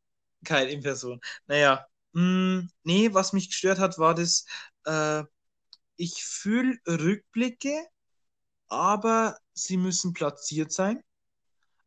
kein 0.45 0.69
in 0.69 0.83
Person. 0.83 1.21
Naja, 1.47 1.87
mh, 2.13 2.21
hm, 2.23 2.71
nee, 2.85 3.15
was 3.15 3.33
mich 3.33 3.49
gestört 3.51 3.79
hat, 3.79 3.99
war 3.99 4.15
das, 4.15 4.45
äh, 4.85 5.25
ich 5.97 6.25
fühle 6.25 6.79
Rückblicke, 6.87 7.87
aber 8.69 9.39
sie 9.55 9.77
müssen 9.77 10.13
platziert 10.13 10.73
sein. 10.73 11.03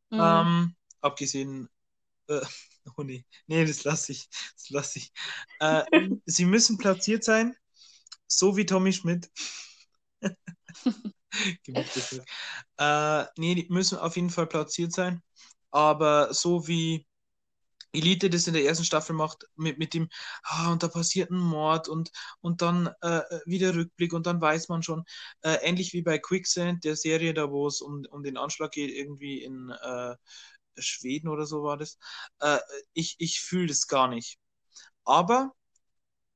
Mhm. 0.09 0.19
Ähm, 0.19 0.75
abgesehen, 1.01 1.69
äh, 2.27 2.41
oh 2.97 3.03
nee, 3.03 3.25
nee, 3.47 3.65
das 3.65 3.83
lasse 3.83 4.11
ich, 4.11 4.29
das 4.55 4.69
lasse 4.69 4.99
ich. 4.99 5.11
Äh, 5.59 5.83
sie 6.25 6.45
müssen 6.45 6.77
platziert 6.77 7.23
sein, 7.23 7.55
so 8.27 8.57
wie 8.57 8.65
Tommy 8.65 8.93
Schmidt. 8.93 9.31
äh, 12.77 13.25
nee, 13.37 13.55
die 13.55 13.67
müssen 13.69 13.97
auf 13.97 14.15
jeden 14.15 14.29
Fall 14.29 14.47
platziert 14.47 14.93
sein, 14.93 15.21
aber 15.71 16.33
so 16.33 16.67
wie 16.67 17.05
Elite 17.93 18.29
das 18.29 18.47
in 18.47 18.53
der 18.53 18.65
ersten 18.65 18.85
Staffel 18.85 19.13
macht, 19.15 19.45
mit, 19.55 19.77
mit 19.77 19.93
dem, 19.93 20.09
ah, 20.43 20.71
und 20.71 20.83
da 20.83 20.87
passiert 20.87 21.31
ein 21.31 21.37
Mord 21.37 21.87
und, 21.87 22.11
und 22.41 22.61
dann 22.61 22.87
äh, 23.01 23.21
wieder 23.45 23.75
Rückblick 23.75 24.13
und 24.13 24.25
dann 24.25 24.41
weiß 24.41 24.69
man 24.69 24.83
schon, 24.83 25.03
äh, 25.41 25.57
ähnlich 25.61 25.93
wie 25.93 26.01
bei 26.01 26.17
Quicksand, 26.19 26.83
der 26.83 26.95
Serie, 26.95 27.33
da 27.33 27.51
wo 27.51 27.67
es 27.67 27.81
um, 27.81 28.05
um 28.09 28.23
den 28.23 28.37
Anschlag 28.37 28.71
geht, 28.71 28.91
irgendwie 28.91 29.43
in 29.43 29.69
äh, 29.69 30.15
Schweden 30.77 31.27
oder 31.29 31.45
so 31.45 31.63
war 31.63 31.77
das. 31.77 31.97
Äh, 32.39 32.59
ich 32.93 33.15
ich 33.19 33.41
fühle 33.41 33.67
das 33.67 33.87
gar 33.87 34.07
nicht. 34.07 34.39
Aber 35.05 35.53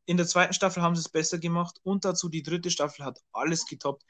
in 0.05 0.17
der 0.17 0.27
zweiten 0.27 0.53
Staffel 0.53 0.83
haben 0.83 0.95
sie 0.95 1.01
es 1.01 1.09
besser 1.09 1.39
gemacht 1.39 1.79
und 1.83 2.05
dazu 2.05 2.29
die 2.29 2.43
dritte 2.43 2.71
Staffel 2.71 3.05
hat 3.05 3.19
alles 3.31 3.65
getoppt. 3.65 4.03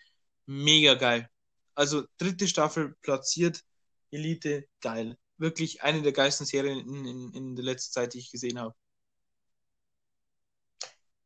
Mega 0.47 0.95
geil. 0.95 1.29
Also 1.75 2.05
dritte 2.17 2.47
Staffel 2.47 2.95
platziert, 3.01 3.63
Elite, 4.11 4.67
geil 4.81 5.17
wirklich 5.37 5.83
eine 5.83 6.01
der 6.01 6.11
geilsten 6.11 6.45
Serien 6.45 6.79
in, 6.79 7.05
in, 7.05 7.33
in 7.33 7.55
der 7.55 7.65
letzten 7.65 7.93
Zeit, 7.93 8.13
die 8.13 8.19
ich 8.19 8.31
gesehen 8.31 8.59
habe. 8.59 8.73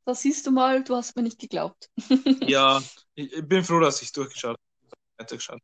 Das 0.06 0.22
siehst 0.22 0.48
du 0.48 0.52
mal, 0.52 0.84
du 0.84 0.96
hast 0.96 1.16
mir 1.16 1.22
nicht 1.22 1.40
geglaubt. 1.40 1.90
ja, 2.48 2.82
ich 3.14 3.48
bin 3.48 3.64
froh, 3.64 3.80
dass 3.80 4.02
ich 4.02 4.12
durchgeschaut 4.12 4.58
habe. 5.20 5.60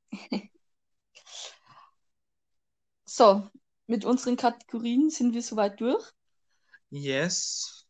so, 3.06 3.50
mit 3.88 4.06
unseren 4.06 4.36
Kategorien 4.36 5.10
sind 5.10 5.34
wir 5.34 5.42
soweit 5.42 5.80
durch. 5.80 6.12
Yes. 6.90 7.88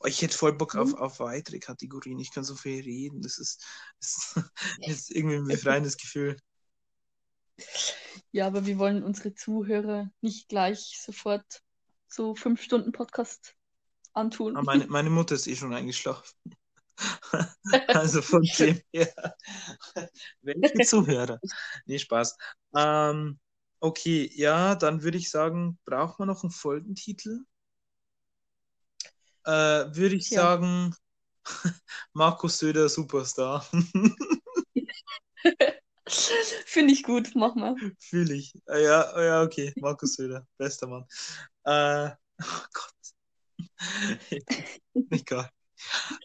Oh, 0.00 0.06
ich 0.06 0.20
hätte 0.20 0.36
voll 0.36 0.54
Bock 0.54 0.74
auf, 0.74 0.88
mhm. 0.88 0.94
auf 0.96 1.20
weitere 1.20 1.58
Kategorien. 1.58 2.18
Ich 2.18 2.32
kann 2.32 2.44
so 2.44 2.54
viel 2.54 2.82
reden. 2.82 3.22
Das 3.22 3.38
ist, 3.38 3.64
das 4.00 4.34
ist 4.80 5.10
irgendwie 5.10 5.36
ein 5.36 5.46
befreiendes 5.46 5.96
Gefühl. 5.96 6.36
Ja, 8.32 8.46
aber 8.46 8.66
wir 8.66 8.78
wollen 8.78 9.02
unsere 9.02 9.34
Zuhörer 9.34 10.10
nicht 10.20 10.48
gleich 10.48 11.00
sofort 11.04 11.62
so 12.08 12.34
fünf 12.34 12.62
Stunden 12.62 12.92
Podcast 12.92 13.54
antun. 14.12 14.56
Ah, 14.56 14.62
meine, 14.62 14.86
meine 14.86 15.10
Mutter 15.10 15.34
ist 15.34 15.46
eh 15.46 15.56
schon 15.56 15.74
eingeschlafen. 15.74 16.36
also 17.88 18.22
von 18.22 18.42
dem 18.58 18.80
her. 18.92 19.12
Welche 20.42 20.84
Zuhörer? 20.84 21.38
Nee, 21.86 21.98
Spaß. 21.98 22.36
Ähm, 22.76 23.38
okay, 23.80 24.30
ja, 24.34 24.74
dann 24.74 25.02
würde 25.02 25.18
ich 25.18 25.30
sagen, 25.30 25.78
braucht 25.84 26.18
man 26.18 26.28
noch 26.28 26.42
einen 26.42 26.52
Folgentitel? 26.52 27.44
Äh, 29.44 29.94
würde 29.94 30.16
ich 30.16 30.30
ja. 30.30 30.42
sagen, 30.42 30.94
Markus 32.12 32.58
Söder 32.58 32.88
Superstar. 32.88 33.66
Finde 36.66 36.92
ich 36.92 37.02
gut, 37.02 37.30
mach 37.34 37.54
mal. 37.54 37.76
Fühle 37.98 38.34
ich. 38.34 38.54
Ah, 38.66 38.78
ja, 38.78 39.00
ah, 39.12 39.22
ja, 39.22 39.42
okay. 39.42 39.72
Markus 39.76 40.14
Söder, 40.14 40.46
bester 40.56 40.86
Mann. 40.86 41.06
Äh, 41.64 42.10
oh 42.42 42.64
Gott. 42.72 42.94
Egal. 45.10 45.50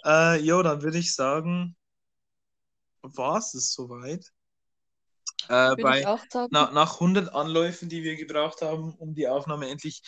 Äh, 0.03 0.39
jo, 0.41 0.61
dann 0.63 0.81
würde 0.81 0.97
ich 0.97 1.13
sagen, 1.13 1.75
war 3.01 3.38
es 3.38 3.51
soweit. 3.51 4.31
Äh, 5.47 5.75
bei, 5.75 6.03
na, 6.49 6.71
nach 6.71 6.95
100 6.95 7.33
Anläufen, 7.33 7.88
die 7.88 8.03
wir 8.03 8.15
gebraucht 8.15 8.61
haben, 8.61 8.95
um 8.95 9.13
die 9.13 9.27
Aufnahme 9.27 9.69
endlich 9.69 10.01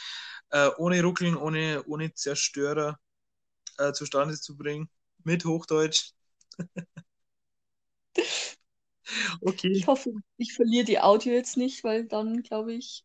äh, 0.50 0.70
ohne 0.78 1.04
Ruckeln, 1.04 1.36
ohne, 1.36 1.84
ohne 1.86 2.14
Zerstörer 2.14 3.00
äh, 3.78 3.94
zustande 3.94 4.40
zu 4.40 4.58
bringen, 4.58 4.90
mit 5.24 5.46
Hochdeutsch. 5.46 6.14
Okay. 9.42 9.72
Ich 9.72 9.88
hoffe, 9.88 10.12
ich 10.38 10.54
verliere 10.54 10.86
die 10.86 11.00
Audio 11.00 11.34
jetzt 11.34 11.58
nicht, 11.58 11.84
weil 11.84 12.06
dann 12.06 12.44
glaube 12.44 12.74
ich. 12.74 13.04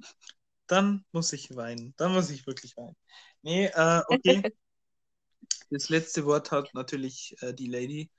Dann 0.67 1.05
muss 1.13 1.33
ich 1.33 1.55
weinen. 1.55 1.95
Dann 1.97 2.13
muss 2.13 2.31
ich 2.31 2.47
wirklich 2.47 2.77
weinen. 2.77 2.97
Nee, 3.43 3.67
äh, 3.67 4.03
okay. 4.09 4.43
das 5.71 5.89
letzte 5.89 6.25
Wort 6.25 6.51
hat 6.51 6.73
natürlich 6.75 7.37
äh, 7.41 7.53
die 7.53 7.67
Lady. 7.67 8.11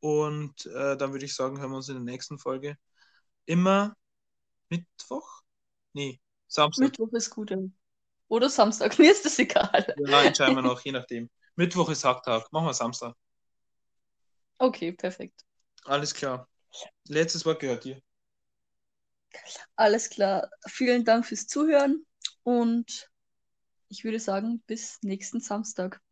Und 0.00 0.66
äh, 0.66 0.96
dann 0.96 1.12
würde 1.12 1.24
ich 1.24 1.34
sagen, 1.34 1.60
hören 1.60 1.70
wir 1.70 1.76
uns 1.76 1.88
in 1.88 1.94
der 1.94 2.02
nächsten 2.02 2.38
Folge. 2.38 2.76
Immer 3.46 3.96
Mittwoch? 4.68 5.42
Nee, 5.92 6.20
Samstag. 6.48 6.86
Mittwoch 6.86 7.12
ist 7.12 7.30
gut. 7.30 7.54
Oder 8.28 8.48
Samstag, 8.50 8.98
mir 8.98 9.12
ist 9.12 9.24
das 9.24 9.38
egal. 9.38 9.94
Ja, 10.06 10.22
entscheiden 10.22 10.56
wir 10.56 10.62
noch, 10.62 10.80
je 10.80 10.92
nachdem. 10.92 11.30
Mittwoch 11.54 11.90
ist 11.90 12.04
Hacktag, 12.04 12.50
machen 12.50 12.66
wir 12.66 12.74
Samstag. 12.74 13.14
Okay, 14.58 14.92
perfekt. 14.92 15.44
Alles 15.84 16.14
klar. 16.14 16.48
Letztes 17.08 17.44
Wort 17.44 17.60
gehört 17.60 17.84
dir. 17.84 18.00
Alles 19.76 20.10
klar. 20.10 20.50
Vielen 20.66 21.04
Dank 21.04 21.26
fürs 21.26 21.46
Zuhören 21.46 22.04
und 22.44 23.10
ich 23.88 24.04
würde 24.04 24.20
sagen, 24.20 24.62
bis 24.66 24.98
nächsten 25.02 25.40
Samstag. 25.40 26.00